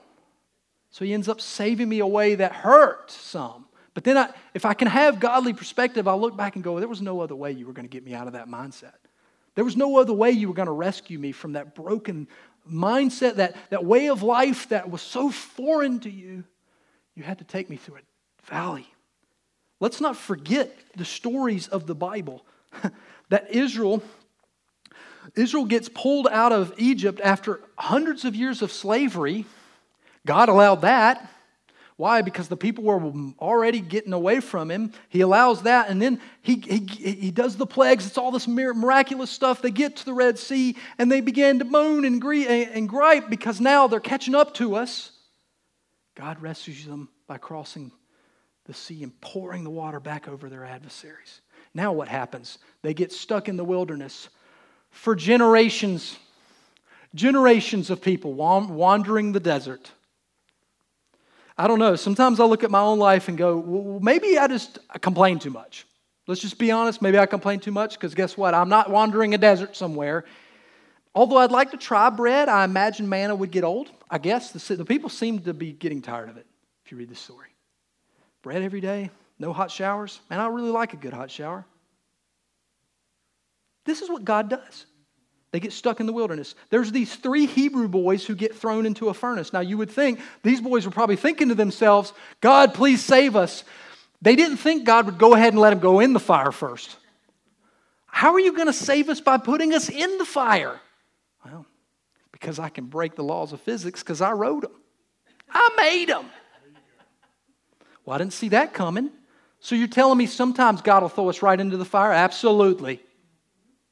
So 0.90 1.04
he 1.04 1.12
ends 1.12 1.28
up 1.28 1.40
saving 1.40 1.88
me 1.88 1.98
a 1.98 2.07
way 2.07 2.36
that 2.36 2.52
hurt 2.52 3.11
some. 3.11 3.66
But 3.92 4.04
then, 4.04 4.16
I, 4.16 4.30
if 4.54 4.64
I 4.64 4.74
can 4.74 4.88
have 4.88 5.20
godly 5.20 5.52
perspective, 5.52 6.07
I'll 6.07 6.20
look 6.20 6.36
back 6.36 6.54
and 6.54 6.62
go, 6.62 6.78
there 6.78 6.88
was 6.88 7.02
no 7.02 7.20
other 7.20 7.34
way 7.34 7.52
you 7.52 7.66
were 7.66 7.72
going 7.72 7.88
to 7.88 7.90
get 7.90 8.04
me 8.04 8.14
out 8.14 8.26
of 8.26 8.34
that 8.34 8.48
mindset. 8.48 8.94
There 9.54 9.64
was 9.64 9.76
no 9.76 9.98
other 9.98 10.12
way 10.12 10.30
you 10.30 10.48
were 10.48 10.54
going 10.54 10.66
to 10.66 10.72
rescue 10.72 11.18
me 11.18 11.32
from 11.32 11.54
that 11.54 11.74
broken 11.74 12.28
mindset, 12.70 13.36
that, 13.36 13.57
that 13.70 13.84
way 13.84 14.09
of 14.09 14.22
life 14.22 14.68
that 14.68 14.90
was 14.90 15.02
so 15.02 15.30
foreign 15.30 15.98
to 16.00 16.11
you. 16.11 16.44
You 17.14 17.22
had 17.22 17.38
to 17.38 17.44
take 17.44 17.70
me 17.70 17.76
through 17.76 17.96
a 17.96 18.50
valley. 18.50 18.86
Let's 19.80 20.00
not 20.00 20.16
forget 20.16 20.76
the 20.94 21.04
stories 21.04 21.68
of 21.68 21.86
the 21.86 21.94
Bible 21.94 22.44
that 23.30 23.50
Israel 23.50 24.02
Israel 25.35 25.64
gets 25.64 25.89
pulled 25.89 26.29
out 26.29 26.53
of 26.53 26.72
Egypt 26.79 27.20
after 27.22 27.61
hundreds 27.79 28.24
of 28.24 28.35
years 28.35 28.62
of 28.62 28.72
slavery. 28.72 29.45
God 30.24 30.49
allowed 30.49 30.83
that. 30.83 31.31
Why? 31.97 32.20
Because 32.20 32.49
the 32.49 32.59
people 32.59 32.85
were 32.85 33.01
already 33.39 33.81
getting 33.81 34.12
away 34.12 34.41
from 34.41 34.70
him. 34.70 34.93
He 35.09 35.22
allows 35.22 35.62
that, 35.62 35.89
and 35.89 36.01
then 36.01 36.20
he, 36.43 36.57
he, 36.57 36.79
he 37.12 37.31
does 37.31 37.57
the 37.57 37.66
plagues. 37.66 38.07
It's 38.07 38.18
all 38.18 38.31
this 38.31 38.47
miraculous 38.47 39.31
stuff. 39.31 39.62
They 39.62 39.70
get 39.70 39.97
to 39.97 40.05
the 40.05 40.12
Red 40.12 40.39
Sea, 40.39 40.77
and 40.99 41.11
they 41.11 41.22
begin 41.22 41.59
to 41.61 41.64
moan 41.64 42.05
and, 42.05 42.20
grie- 42.20 42.47
and 42.47 42.87
gripe 42.87 43.31
because 43.31 43.62
now 43.62 43.87
they're 43.87 43.99
catching 43.99 44.35
up 44.35 44.53
to 44.55 44.77
us. 44.77 45.11
God 46.14 46.41
rescues 46.43 46.85
them 46.85 47.09
by 47.27 47.39
crossing 47.39 47.93
the 48.66 48.74
sea 48.74 49.03
and 49.03 49.18
pouring 49.22 49.64
the 49.64 49.70
water 49.70 50.01
back 50.01 50.29
over 50.29 50.51
their 50.51 50.66
adversaries. 50.66 51.41
Now, 51.72 51.93
what 51.93 52.09
happens? 52.09 52.59
They 52.83 52.93
get 52.93 53.12
stuck 53.12 53.49
in 53.49 53.57
the 53.57 53.64
wilderness 53.64 54.29
for 54.97 55.14
generations, 55.14 56.16
generations 57.14 57.90
of 57.90 58.01
people 58.01 58.32
wandering 58.32 59.32
the 59.32 59.40
desert. 59.40 59.90
I 61.59 61.68
don't 61.68 61.78
know. 61.78 61.97
Sometimes 61.97 62.40
I 62.40 62.44
look 62.44 62.64
at 62.64 62.70
my 62.70 62.80
own 62.80 62.99
life 62.99 63.28
and 63.28 63.36
go, 63.36 63.59
well, 63.59 64.01
maybe 64.01 64.38
I 64.38 64.49
just 64.49 64.78
complain 65.01 65.38
too 65.38 65.51
much. 65.51 65.86
Let's 66.26 66.40
just 66.40 66.59
be 66.59 66.70
honest. 66.70 67.01
Maybe 67.03 67.18
I 67.18 67.26
complain 67.26 67.61
too 67.61 67.70
much 67.70 67.94
because 67.94 68.14
guess 68.14 68.36
what? 68.36 68.55
I'm 68.55 68.68
not 68.68 68.90
wandering 68.90 69.34
a 69.34 69.38
desert 69.38 69.76
somewhere. 69.76 70.24
Although 71.14 71.38
I'd 71.38 71.53
like 71.53 71.70
to 71.70 71.76
try 71.76 72.11
bread, 72.11 72.49
I 72.49 72.64
imagine 72.64 73.09
manna 73.09 73.34
would 73.34 73.51
get 73.51 73.64
old. 73.64 73.90
I 74.11 74.18
guess 74.18 74.51
the, 74.51 74.76
the 74.76 74.84
people 74.84 75.09
seem 75.09 75.40
to 75.40 75.55
be 75.55 75.72
getting 75.72 76.03
tired 76.03 76.28
of 76.28 76.36
it 76.36 76.47
if 76.84 76.90
you 76.90 76.99
read 76.99 77.11
the 77.11 77.14
story. 77.14 77.49
Bread 78.42 78.62
every 78.62 78.80
day, 78.80 79.11
no 79.38 79.53
hot 79.53 79.70
showers. 79.70 80.20
Man, 80.30 80.40
I 80.40 80.47
really 80.49 80.70
like 80.70 80.94
a 80.94 80.97
good 80.97 81.12
hot 81.12 81.30
shower. 81.30 81.64
This 83.87 84.03
is 84.03 84.11
what 84.11 84.24
God 84.24 84.51
does. 84.51 84.87
They 85.53 85.61
get 85.61 85.72
stuck 85.72 86.01
in 86.01 86.07
the 86.07 86.12
wilderness. 86.12 86.55
There's 86.68 86.93
these 86.93 87.14
three 87.14 87.47
Hebrew 87.47 87.89
boys 87.89 88.26
who 88.26 88.34
get 88.34 88.55
thrown 88.55 88.84
into 88.84 89.09
a 89.09 89.14
furnace. 89.14 89.53
Now, 89.53 89.61
you 89.61 89.78
would 89.78 89.91
think 89.91 90.20
these 90.43 90.61
boys 90.61 90.84
were 90.84 90.91
probably 90.91 91.16
thinking 91.16 91.49
to 91.49 91.55
themselves, 91.55 92.12
God, 92.41 92.74
please 92.74 93.03
save 93.03 93.37
us. 93.37 93.64
They 94.20 94.37
didn't 94.37 94.59
think 94.59 94.84
God 94.84 95.07
would 95.07 95.18
go 95.18 95.34
ahead 95.34 95.53
and 95.53 95.62
let 95.62 95.70
them 95.70 95.78
go 95.78 96.01
in 96.01 96.12
the 96.12 96.20
fire 96.20 96.53
first. 96.53 96.97
How 98.07 98.32
are 98.34 98.41
you 98.41 98.53
going 98.53 98.66
to 98.66 98.72
save 98.72 99.09
us 99.09 99.20
by 99.20 99.39
putting 99.39 99.72
us 99.72 99.89
in 99.89 100.18
the 100.18 100.24
fire? 100.24 100.80
Well, 101.45 101.64
because 102.32 102.59
I 102.59 102.68
can 102.68 102.87
break 102.87 103.14
the 103.14 103.24
laws 103.24 103.53
of 103.53 103.61
physics 103.61 104.03
because 104.03 104.20
I 104.20 104.32
wrote 104.32 104.62
them. 104.62 104.72
I 105.51 105.70
made 105.76 106.09
them. 106.09 106.26
Well, 108.05 108.14
I 108.14 108.18
didn't 108.18 108.32
see 108.32 108.49
that 108.51 108.74
coming. 108.74 109.11
So 109.61 109.74
you're 109.74 109.89
telling 109.89 110.18
me 110.18 110.26
sometimes 110.26 110.82
God 110.82 111.03
will 111.03 111.09
throw 111.09 111.28
us 111.28 111.41
right 111.41 111.59
into 111.59 111.76
the 111.76 111.84
fire? 111.84 112.12
Absolutely. 112.12 113.01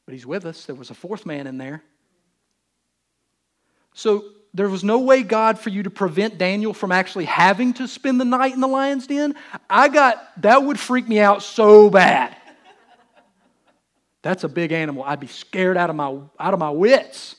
But 0.07 0.15
he's 0.15 0.27
with 0.27 0.45
us. 0.45 0.65
There 0.67 0.75
was 0.75 0.91
a 0.91 0.95
fourth 0.95 1.25
man 1.27 1.47
in 1.47 1.59
there. 1.59 1.83
So 3.95 4.25
there 4.53 4.69
was 4.69 4.85
no 4.85 5.01
way, 5.01 5.23
God, 5.23 5.59
for 5.59 5.71
you 5.71 5.83
to 5.83 5.91
prevent 5.91 6.39
Daniel 6.39 6.75
from 6.75 6.93
actually 6.93 7.25
having 7.25 7.73
to 7.75 7.89
spend 7.89 8.21
the 8.21 8.25
night 8.25 8.53
in 8.53 8.61
the 8.61 8.69
lion's 8.69 9.07
den. 9.07 9.35
I 9.69 9.89
got, 9.89 10.43
that 10.43 10.63
would 10.63 10.79
freak 10.79 11.09
me 11.09 11.19
out 11.21 11.43
so 11.43 11.91
bad. 11.91 12.37
That's 14.23 14.45
a 14.45 14.49
big 14.49 14.73
animal. 14.73 15.03
I'd 15.05 15.21
be 15.21 15.27
scared 15.27 15.77
out 15.77 15.91
of 15.91 15.97
my, 15.97 16.19
out 16.39 16.55
of 16.55 16.59
my 16.59 16.71
wits. 16.71 17.37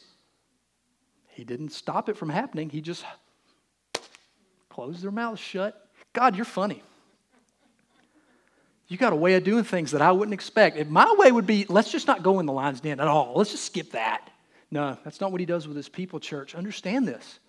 He 1.29 1.43
didn't 1.43 1.69
stop 1.69 2.09
it 2.09 2.17
from 2.17 2.29
happening. 2.29 2.69
He 2.69 2.81
just 2.81 3.03
closed 4.69 5.01
their 5.01 5.11
mouths 5.11 5.39
shut. 5.39 5.89
God, 6.13 6.35
you're 6.35 6.45
funny. 6.45 6.83
You 8.87 8.97
got 8.97 9.13
a 9.13 9.15
way 9.15 9.33
of 9.33 9.43
doing 9.43 9.63
things 9.63 9.91
that 9.91 10.01
I 10.01 10.11
wouldn't 10.11 10.33
expect. 10.33 10.77
If 10.77 10.87
my 10.87 11.13
way 11.17 11.31
would 11.31 11.47
be, 11.47 11.65
let's 11.69 11.91
just 11.91 12.07
not 12.07 12.21
go 12.21 12.39
in 12.39 12.45
the 12.45 12.53
lion's 12.53 12.81
den 12.81 12.99
at 12.99 13.07
all. 13.07 13.33
Let's 13.35 13.51
just 13.51 13.65
skip 13.65 13.91
that. 13.91 14.29
No, 14.69 14.97
that's 15.03 15.19
not 15.19 15.31
what 15.31 15.39
he 15.39 15.45
does 15.45 15.67
with 15.67 15.77
his 15.77 15.89
people, 15.89 16.19
church. 16.19 16.53
Understand 16.53 17.07
this. 17.07 17.39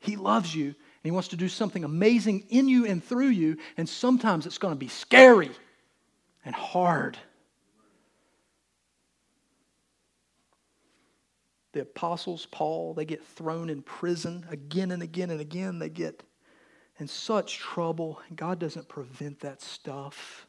He 0.00 0.16
loves 0.16 0.52
you, 0.54 0.66
and 0.66 0.74
he 1.04 1.10
wants 1.12 1.28
to 1.28 1.36
do 1.36 1.48
something 1.48 1.84
amazing 1.84 2.46
in 2.48 2.68
you 2.68 2.86
and 2.86 3.02
through 3.02 3.28
you, 3.28 3.58
and 3.76 3.88
sometimes 3.88 4.46
it's 4.46 4.58
going 4.58 4.72
to 4.72 4.78
be 4.78 4.88
scary 4.88 5.50
and 6.44 6.54
hard. 6.54 7.16
The 11.72 11.82
apostles, 11.82 12.46
Paul, 12.50 12.94
they 12.94 13.04
get 13.04 13.24
thrown 13.24 13.70
in 13.70 13.82
prison 13.82 14.44
again 14.50 14.90
and 14.90 15.02
again 15.02 15.30
and 15.30 15.40
again. 15.40 15.78
They 15.78 15.88
get 15.88 16.22
in 16.98 17.06
such 17.06 17.58
trouble, 17.58 18.20
and 18.28 18.36
God 18.36 18.58
doesn't 18.58 18.88
prevent 18.88 19.40
that 19.40 19.62
stuff. 19.62 20.46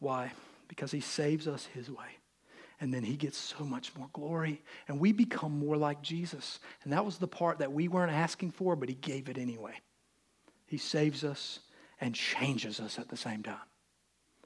Why? 0.00 0.32
Because 0.66 0.90
he 0.90 1.00
saves 1.00 1.46
us 1.46 1.66
his 1.66 1.88
way. 1.88 2.18
And 2.80 2.92
then 2.92 3.04
he 3.04 3.16
gets 3.16 3.36
so 3.36 3.64
much 3.64 3.94
more 3.94 4.08
glory. 4.12 4.62
And 4.88 4.98
we 4.98 5.12
become 5.12 5.58
more 5.58 5.76
like 5.76 6.02
Jesus. 6.02 6.58
And 6.82 6.92
that 6.92 7.04
was 7.04 7.18
the 7.18 7.28
part 7.28 7.58
that 7.58 7.72
we 7.72 7.88
weren't 7.88 8.12
asking 8.12 8.52
for, 8.52 8.74
but 8.74 8.88
he 8.88 8.94
gave 8.94 9.28
it 9.28 9.36
anyway. 9.36 9.74
He 10.66 10.78
saves 10.78 11.22
us 11.22 11.60
and 12.00 12.14
changes 12.14 12.80
us 12.80 12.98
at 12.98 13.08
the 13.08 13.16
same 13.16 13.42
time. 13.42 13.56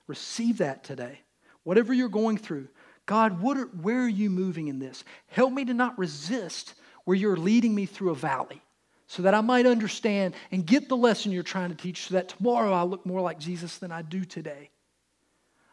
Receive 0.09 0.59
that 0.59 0.83
today. 0.83 1.21
Whatever 1.63 1.95
you're 1.95 2.09
going 2.09 2.37
through, 2.37 2.69
God, 3.07 3.41
what 3.41 3.57
are, 3.57 3.67
where 3.67 4.03
are 4.03 4.09
you 4.09 4.31
moving 4.31 4.69
in 4.69 4.79
this? 4.81 5.05
Help 5.29 5.53
me 5.53 5.65
to 5.67 5.75
not 5.75 5.99
resist 5.99 6.75
where 7.05 7.17
you're 7.17 7.37
leading 7.37 7.75
me 7.75 7.87
through 7.87 8.11
a 8.11 8.15
valley 8.15 8.61
so 9.07 9.23
that 9.23 9.35
I 9.35 9.43
might 9.43 9.67
understand 9.67 10.35
and 10.51 10.67
get 10.67 10.89
the 10.89 10.97
lesson 10.97 11.31
you're 11.31 11.43
trying 11.43 11.71
to 11.71 11.77
teach 11.77 12.09
so 12.09 12.15
that 12.15 12.31
tomorrow 12.31 12.73
I 12.73 12.83
look 12.83 13.07
more 13.07 13.21
like 13.21 13.39
Jesus 13.39 13.79
than 13.79 13.93
I 13.93 14.03
do 14.03 14.25
today. 14.25 14.71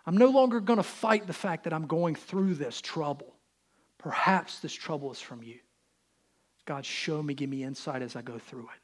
I'm 0.05 0.17
no 0.17 0.29
longer 0.29 0.59
going 0.59 0.77
to 0.77 0.83
fight 0.83 1.27
the 1.27 1.33
fact 1.33 1.65
that 1.65 1.73
I'm 1.73 1.87
going 1.87 2.15
through 2.15 2.55
this 2.55 2.81
trouble. 2.81 3.35
Perhaps 3.97 4.59
this 4.59 4.73
trouble 4.73 5.11
is 5.11 5.19
from 5.19 5.43
you. 5.43 5.59
God, 6.65 6.85
show 6.85 7.21
me, 7.21 7.33
give 7.33 7.49
me 7.49 7.63
insight 7.63 8.01
as 8.01 8.15
I 8.15 8.21
go 8.21 8.39
through 8.39 8.63
it. 8.63 8.81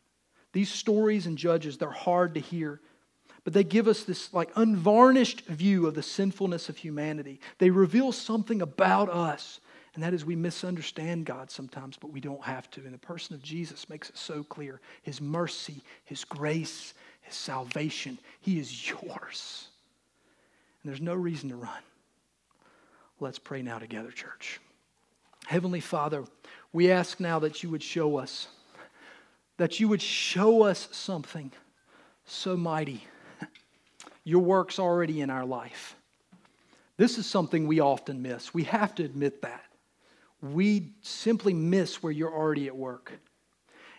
These 0.53 0.71
stories 0.71 1.25
and 1.25 1.37
judges, 1.37 1.77
they're 1.77 1.89
hard 1.89 2.33
to 2.35 2.39
hear, 2.39 2.81
but 3.43 3.53
they 3.53 3.63
give 3.63 3.87
us 3.87 4.03
this 4.03 4.33
like 4.33 4.51
unvarnished 4.55 5.45
view 5.45 5.87
of 5.87 5.93
the 5.93 6.03
sinfulness 6.03 6.69
of 6.69 6.77
humanity. 6.77 7.39
They 7.57 7.69
reveal 7.69 8.11
something 8.11 8.61
about 8.61 9.09
us, 9.09 9.59
and 9.93 10.03
that 10.03 10.13
is 10.13 10.25
we 10.25 10.35
misunderstand 10.35 11.25
God 11.25 11.49
sometimes, 11.49 11.97
but 11.97 12.11
we 12.11 12.19
don't 12.19 12.43
have 12.43 12.69
to. 12.71 12.81
And 12.81 12.93
the 12.93 12.99
person 12.99 13.35
of 13.35 13.41
Jesus 13.41 13.89
makes 13.89 14.09
it 14.09 14.17
so 14.17 14.43
clear 14.43 14.81
His 15.01 15.21
mercy, 15.21 15.83
His 16.05 16.23
grace, 16.23 16.93
His 17.21 17.35
salvation. 17.35 18.17
He 18.41 18.59
is 18.59 18.89
yours. 18.89 19.67
And 20.87 20.93
there's 20.93 21.01
no 21.01 21.15
reason 21.15 21.49
to 21.49 21.57
run. 21.57 21.83
Let's 23.19 23.39
pray 23.39 23.61
now 23.61 23.77
together, 23.77 24.09
church. 24.09 24.61
Heavenly 25.45 25.81
Father, 25.81 26.23
we 26.71 26.89
ask 26.93 27.19
now 27.19 27.39
that 27.39 27.61
you 27.61 27.69
would 27.71 27.83
show 27.83 28.15
us, 28.15 28.47
that 29.57 29.81
you 29.81 29.89
would 29.89 30.01
show 30.01 30.63
us 30.63 30.87
something 30.93 31.51
so 32.23 32.55
mighty. 32.55 33.03
Your 34.23 34.41
work's 34.41 34.79
already 34.79 35.19
in 35.19 35.29
our 35.29 35.45
life. 35.45 35.97
This 36.95 37.17
is 37.17 37.25
something 37.25 37.67
we 37.67 37.81
often 37.81 38.21
miss. 38.21 38.53
We 38.53 38.63
have 38.63 38.95
to 38.95 39.03
admit 39.03 39.41
that. 39.41 39.65
We 40.41 40.93
simply 41.01 41.53
miss 41.53 42.01
where 42.01 42.13
you're 42.13 42.33
already 42.33 42.67
at 42.67 42.77
work. 42.77 43.11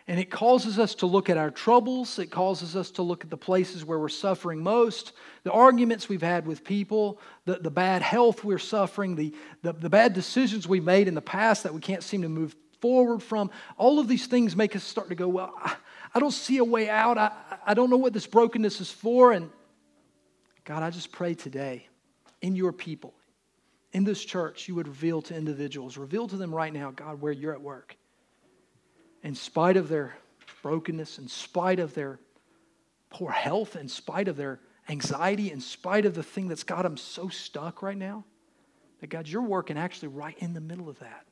And 0.08 0.18
it 0.18 0.30
causes 0.30 0.78
us 0.78 0.94
to 0.96 1.06
look 1.06 1.28
at 1.28 1.36
our 1.36 1.50
troubles. 1.50 2.18
It 2.18 2.30
causes 2.30 2.74
us 2.74 2.90
to 2.92 3.02
look 3.02 3.24
at 3.24 3.30
the 3.30 3.36
places 3.36 3.84
where 3.84 3.98
we're 3.98 4.08
suffering 4.08 4.62
most, 4.62 5.12
the 5.44 5.52
arguments 5.52 6.08
we've 6.08 6.22
had 6.22 6.46
with 6.46 6.64
people, 6.64 7.20
the, 7.44 7.56
the 7.56 7.70
bad 7.70 8.00
health 8.00 8.42
we're 8.42 8.58
suffering, 8.58 9.16
the, 9.16 9.34
the, 9.60 9.74
the 9.74 9.90
bad 9.90 10.14
decisions 10.14 10.66
we've 10.66 10.82
made 10.82 11.08
in 11.08 11.14
the 11.14 11.20
past 11.20 11.62
that 11.64 11.74
we 11.74 11.80
can't 11.82 12.02
seem 12.02 12.22
to 12.22 12.28
move 12.30 12.56
forward 12.80 13.22
from. 13.22 13.50
All 13.76 13.98
of 13.98 14.08
these 14.08 14.26
things 14.26 14.56
make 14.56 14.74
us 14.74 14.82
start 14.82 15.10
to 15.10 15.14
go, 15.14 15.28
well, 15.28 15.52
I, 15.62 15.76
I 16.14 16.20
don't 16.20 16.32
see 16.32 16.56
a 16.56 16.64
way 16.64 16.88
out. 16.88 17.18
I, 17.18 17.30
I 17.66 17.74
don't 17.74 17.90
know 17.90 17.98
what 17.98 18.14
this 18.14 18.26
brokenness 18.26 18.80
is 18.80 18.90
for. 18.90 19.32
And 19.32 19.50
God, 20.64 20.82
I 20.82 20.88
just 20.88 21.12
pray 21.12 21.34
today 21.34 21.86
in 22.40 22.56
your 22.56 22.72
people, 22.72 23.12
in 23.92 24.04
this 24.04 24.24
church, 24.24 24.68
you 24.68 24.74
would 24.76 24.88
reveal 24.88 25.20
to 25.20 25.36
individuals, 25.36 25.98
reveal 25.98 26.26
to 26.28 26.36
them 26.38 26.54
right 26.54 26.72
now, 26.72 26.92
God, 26.92 27.20
where 27.20 27.32
you're 27.32 27.52
at 27.52 27.60
work 27.60 27.98
in 29.22 29.34
spite 29.34 29.76
of 29.76 29.88
their 29.88 30.16
brokenness, 30.62 31.18
in 31.18 31.28
spite 31.28 31.80
of 31.80 31.94
their 31.94 32.18
poor 33.10 33.30
health, 33.30 33.76
in 33.76 33.88
spite 33.88 34.28
of 34.28 34.36
their 34.36 34.60
anxiety, 34.88 35.50
in 35.50 35.60
spite 35.60 36.06
of 36.06 36.14
the 36.14 36.22
thing 36.22 36.48
that's 36.48 36.64
got 36.64 36.82
them 36.82 36.96
so 36.96 37.28
stuck 37.28 37.82
right 37.82 37.96
now, 37.96 38.24
that 39.00 39.08
God, 39.08 39.28
you're 39.28 39.42
working 39.42 39.78
actually 39.78 40.08
right 40.08 40.36
in 40.38 40.54
the 40.54 40.60
middle 40.60 40.88
of 40.88 40.98
that. 41.00 41.24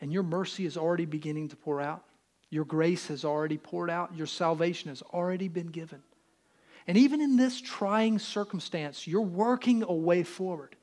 And 0.00 0.12
your 0.12 0.22
mercy 0.22 0.64
is 0.64 0.76
already 0.76 1.06
beginning 1.06 1.48
to 1.48 1.56
pour 1.56 1.80
out. 1.80 2.04
Your 2.50 2.64
grace 2.64 3.08
has 3.08 3.24
already 3.24 3.58
poured 3.58 3.90
out. 3.90 4.14
Your 4.14 4.26
salvation 4.26 4.88
has 4.88 5.02
already 5.02 5.48
been 5.48 5.66
given. 5.66 6.02
And 6.86 6.96
even 6.96 7.20
in 7.20 7.36
this 7.36 7.60
trying 7.60 8.18
circumstance, 8.18 9.06
you're 9.06 9.20
working 9.20 9.82
a 9.82 9.92
way 9.92 10.22
forward 10.22 10.74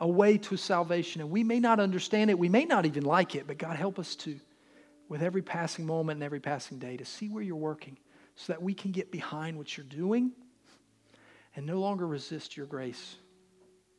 a 0.00 0.08
way 0.08 0.38
to 0.38 0.56
salvation. 0.56 1.20
And 1.20 1.30
we 1.30 1.42
may 1.42 1.60
not 1.60 1.80
understand 1.80 2.30
it, 2.30 2.38
we 2.38 2.48
may 2.48 2.64
not 2.64 2.86
even 2.86 3.04
like 3.04 3.34
it, 3.34 3.46
but 3.46 3.58
God, 3.58 3.76
help 3.76 3.98
us 3.98 4.14
to, 4.16 4.38
with 5.08 5.22
every 5.22 5.42
passing 5.42 5.86
moment 5.86 6.16
and 6.16 6.22
every 6.22 6.40
passing 6.40 6.78
day, 6.78 6.96
to 6.96 7.04
see 7.04 7.28
where 7.28 7.42
you're 7.42 7.56
working 7.56 7.98
so 8.36 8.52
that 8.52 8.62
we 8.62 8.74
can 8.74 8.92
get 8.92 9.10
behind 9.10 9.56
what 9.58 9.76
you're 9.76 9.86
doing 9.86 10.32
and 11.56 11.66
no 11.66 11.80
longer 11.80 12.06
resist 12.06 12.56
your 12.56 12.66
grace 12.66 13.16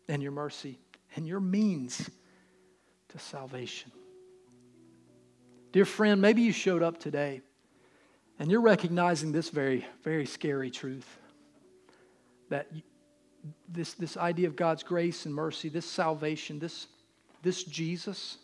and 0.08 0.24
your 0.24 0.32
mercy 0.32 0.80
and 1.16 1.28
your 1.28 1.42
means 1.42 2.10
to 3.10 3.20
salvation. 3.20 3.92
Dear 5.72 5.86
friend, 5.86 6.22
maybe 6.22 6.42
you 6.42 6.52
showed 6.52 6.82
up 6.82 7.00
today 7.00 7.42
and 8.40 8.50
you're 8.50 8.62
recognizing 8.62 9.32
this 9.32 9.50
very, 9.50 9.86
very 10.04 10.26
scary 10.26 10.72
truth 10.72 11.20
that 12.50 12.68
this, 13.68 13.94
this 13.94 14.18
idea 14.18 14.48
of 14.48 14.56
God's 14.56 14.84
grace 14.84 15.26
and 15.26 15.34
mercy, 15.34 15.70
this 15.70 15.86
salvation, 15.86 16.60
this, 16.60 16.88
this 17.42 17.64
Jesus, 17.64 18.38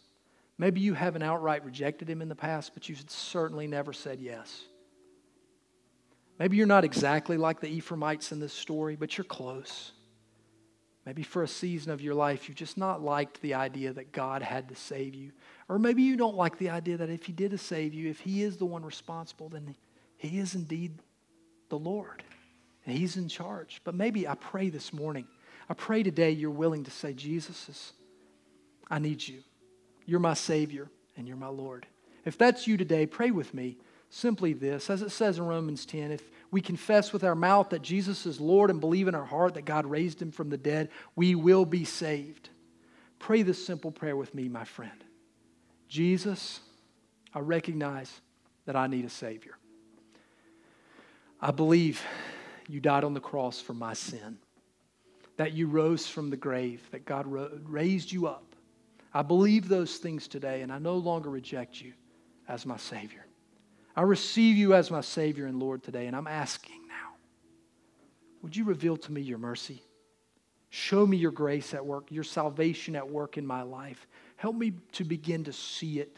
maybe 0.58 0.80
you 0.80 0.94
haven't 0.94 1.24
outright 1.24 1.66
rejected 1.66 2.10
him 2.10 2.22
in 2.22 2.30
the 2.30 2.36
past, 2.36 2.74
but 2.74 2.88
you've 2.88 3.04
certainly 3.10 3.68
never 3.68 3.94
said 3.94 4.20
yes. 4.20 4.64
Maybe 6.40 6.58
you're 6.58 6.68
not 6.68 6.84
exactly 6.84 7.38
like 7.38 7.62
the 7.62 7.70
Ephraimites 7.70 8.32
in 8.32 8.40
this 8.40 8.54
story, 8.54 8.96
but 8.96 9.18
you're 9.18 9.26
close. 9.26 9.94
Maybe 11.06 11.24
for 11.24 11.44
a 11.44 11.48
season 11.48 11.92
of 11.92 12.02
your 12.02 12.16
life, 12.16 12.48
you've 12.48 12.58
just 12.58 12.78
not 12.78 13.02
liked 13.02 13.42
the 13.42 13.54
idea 13.54 13.94
that 13.94 14.12
God 14.12 14.42
had 14.42 14.68
to 14.70 14.76
save 14.76 15.14
you. 15.14 15.32
Or 15.70 15.78
maybe 15.78 16.02
you 16.02 16.18
don't 16.18 16.36
like 16.36 16.58
the 16.58 16.72
idea 16.72 16.98
that 16.98 17.10
if 17.10 17.24
He 17.26 17.32
did 17.32 17.58
save 17.60 17.94
you, 17.94 18.10
if 18.10 18.20
He 18.20 18.44
is 18.44 18.58
the 18.58 18.66
one 18.66 18.84
responsible, 18.84 19.48
then 19.50 19.76
He 20.18 20.40
is 20.40 20.56
indeed 20.56 21.00
the 21.70 21.78
Lord 21.78 22.24
and 22.86 22.98
He's 22.98 23.18
in 23.18 23.28
charge. 23.28 23.82
But 23.84 23.96
maybe 23.96 24.28
I 24.28 24.36
pray 24.36 24.70
this 24.70 24.94
morning, 24.94 25.28
I 25.70 25.74
pray 25.74 26.04
today 26.04 26.32
you're 26.32 26.52
willing 26.52 26.84
to 26.84 26.92
say, 26.92 27.14
Jesus, 27.14 27.94
I 28.90 29.00
need 29.00 29.28
you. 29.28 29.44
You're 30.06 30.20
my 30.20 30.36
Savior 30.36 30.90
and 31.18 31.28
you're 31.28 31.38
my 31.38 31.48
Lord. 31.48 31.88
If 32.24 32.38
that's 32.38 32.68
you 32.68 32.78
today, 32.78 33.06
pray 33.06 33.32
with 33.32 33.54
me 33.54 33.78
simply 34.10 34.54
this. 34.54 34.90
As 34.90 35.02
it 35.02 35.12
says 35.12 35.38
in 35.38 35.46
Romans 35.46 35.86
10, 35.86 36.12
if 36.12 36.24
we 36.52 36.62
confess 36.62 37.12
with 37.12 37.24
our 37.24 37.36
mouth 37.36 37.70
that 37.70 37.82
Jesus 37.82 38.26
is 38.26 38.40
Lord 38.40 38.70
and 38.70 38.80
believe 38.80 39.08
in 39.08 39.16
our 39.16 39.26
heart 39.26 39.56
that 39.56 39.66
God 39.66 39.86
raised 39.86 40.22
him 40.22 40.32
from 40.32 40.50
the 40.50 40.58
dead, 40.58 40.90
we 41.16 41.36
will 41.36 41.66
be 41.66 41.84
saved. 41.84 42.50
Pray 43.20 43.42
this 43.42 43.66
simple 43.66 43.92
prayer 43.92 44.16
with 44.16 44.34
me, 44.36 44.48
my 44.48 44.64
friend. 44.64 45.04
Jesus, 45.88 46.60
I 47.34 47.40
recognize 47.40 48.22
that 48.66 48.76
I 48.76 48.88
need 48.88 49.06
a 49.06 49.10
Savior. 49.10 49.58
I 51.42 51.52
believe 51.52 52.02
you 52.68 52.80
died 52.80 53.04
on 53.04 53.14
the 53.14 53.20
cross 53.20 53.62
for 53.62 53.74
my 53.74 53.94
sin, 53.94 54.38
that 55.38 55.54
you 55.54 55.68
rose 55.68 56.08
from 56.08 56.30
the 56.30 56.38
grave, 56.38 56.82
that 56.92 57.06
God 57.06 57.26
raised 57.28 58.12
you 58.12 58.28
up. 58.28 58.56
I 59.14 59.22
believe 59.22 59.68
those 59.68 59.98
things 59.98 60.28
today, 60.28 60.62
and 60.62 60.72
I 60.72 60.80
no 60.80 60.96
longer 60.96 61.30
reject 61.30 61.82
you 61.82 61.94
as 62.48 62.66
my 62.66 62.78
Savior. 62.78 63.26
I 63.96 64.02
receive 64.02 64.58
you 64.58 64.74
as 64.74 64.92
my 64.92 65.02
Savior 65.02 65.46
and 65.46 65.60
Lord 65.60 65.84
today, 65.84 66.08
and 66.08 66.16
I'm 66.16 66.28
asking 66.28 66.88
now 66.88 66.96
would 68.46 68.56
you 68.56 68.64
reveal 68.64 68.96
to 68.96 69.12
me 69.12 69.22
your 69.22 69.40
mercy? 69.40 69.82
Show 70.70 71.08
me 71.08 71.18
your 71.18 71.32
grace 71.32 71.74
at 71.74 71.84
work, 71.84 72.12
your 72.12 72.24
salvation 72.24 72.96
at 72.96 73.10
work 73.10 73.40
in 73.40 73.48
my 73.48 73.64
life. 73.64 74.06
Help 74.36 74.56
me 74.56 74.74
to 74.92 75.04
begin 75.04 75.46
to 75.46 75.52
see 75.52 76.00
it. 76.00 76.16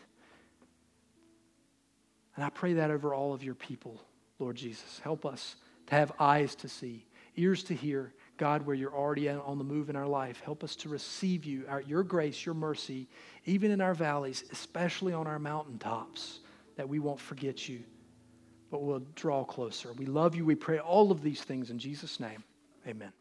And 2.35 2.43
I 2.43 2.49
pray 2.49 2.73
that 2.73 2.91
over 2.91 3.13
all 3.13 3.33
of 3.33 3.45
your 3.45 3.55
people, 3.55 4.01
Lord 4.39 4.57
Jesus. 4.57 4.99
Help 5.01 5.25
us 5.25 5.55
to 5.88 5.95
have 5.95 6.11
eyes 6.19 6.55
to 6.55 6.69
see, 6.69 7.05
ears 7.35 7.63
to 7.63 7.73
hear. 7.73 8.13
God, 8.38 8.67
where 8.67 8.75
you're 8.75 8.93
already 8.93 9.27
on 9.29 9.57
the 9.57 9.63
move 9.63 9.89
in 9.89 9.95
our 9.95 10.05
life, 10.05 10.39
help 10.45 10.63
us 10.63 10.75
to 10.77 10.89
receive 10.89 11.43
you, 11.43 11.65
our, 11.67 11.81
your 11.81 12.03
grace, 12.03 12.45
your 12.45 12.53
mercy, 12.53 13.07
even 13.45 13.71
in 13.71 13.81
our 13.81 13.95
valleys, 13.95 14.43
especially 14.51 15.11
on 15.11 15.25
our 15.25 15.39
mountaintops, 15.39 16.41
that 16.75 16.88
we 16.88 16.99
won't 16.99 17.19
forget 17.19 17.67
you, 17.67 17.83
but 18.69 18.83
we'll 18.83 19.01
draw 19.15 19.43
closer. 19.43 19.91
We 19.93 20.05
love 20.05 20.35
you. 20.35 20.45
We 20.45 20.53
pray 20.53 20.77
all 20.77 21.11
of 21.11 21.23
these 21.23 21.41
things 21.41 21.71
in 21.71 21.79
Jesus' 21.79 22.19
name. 22.19 22.43
Amen. 22.88 23.11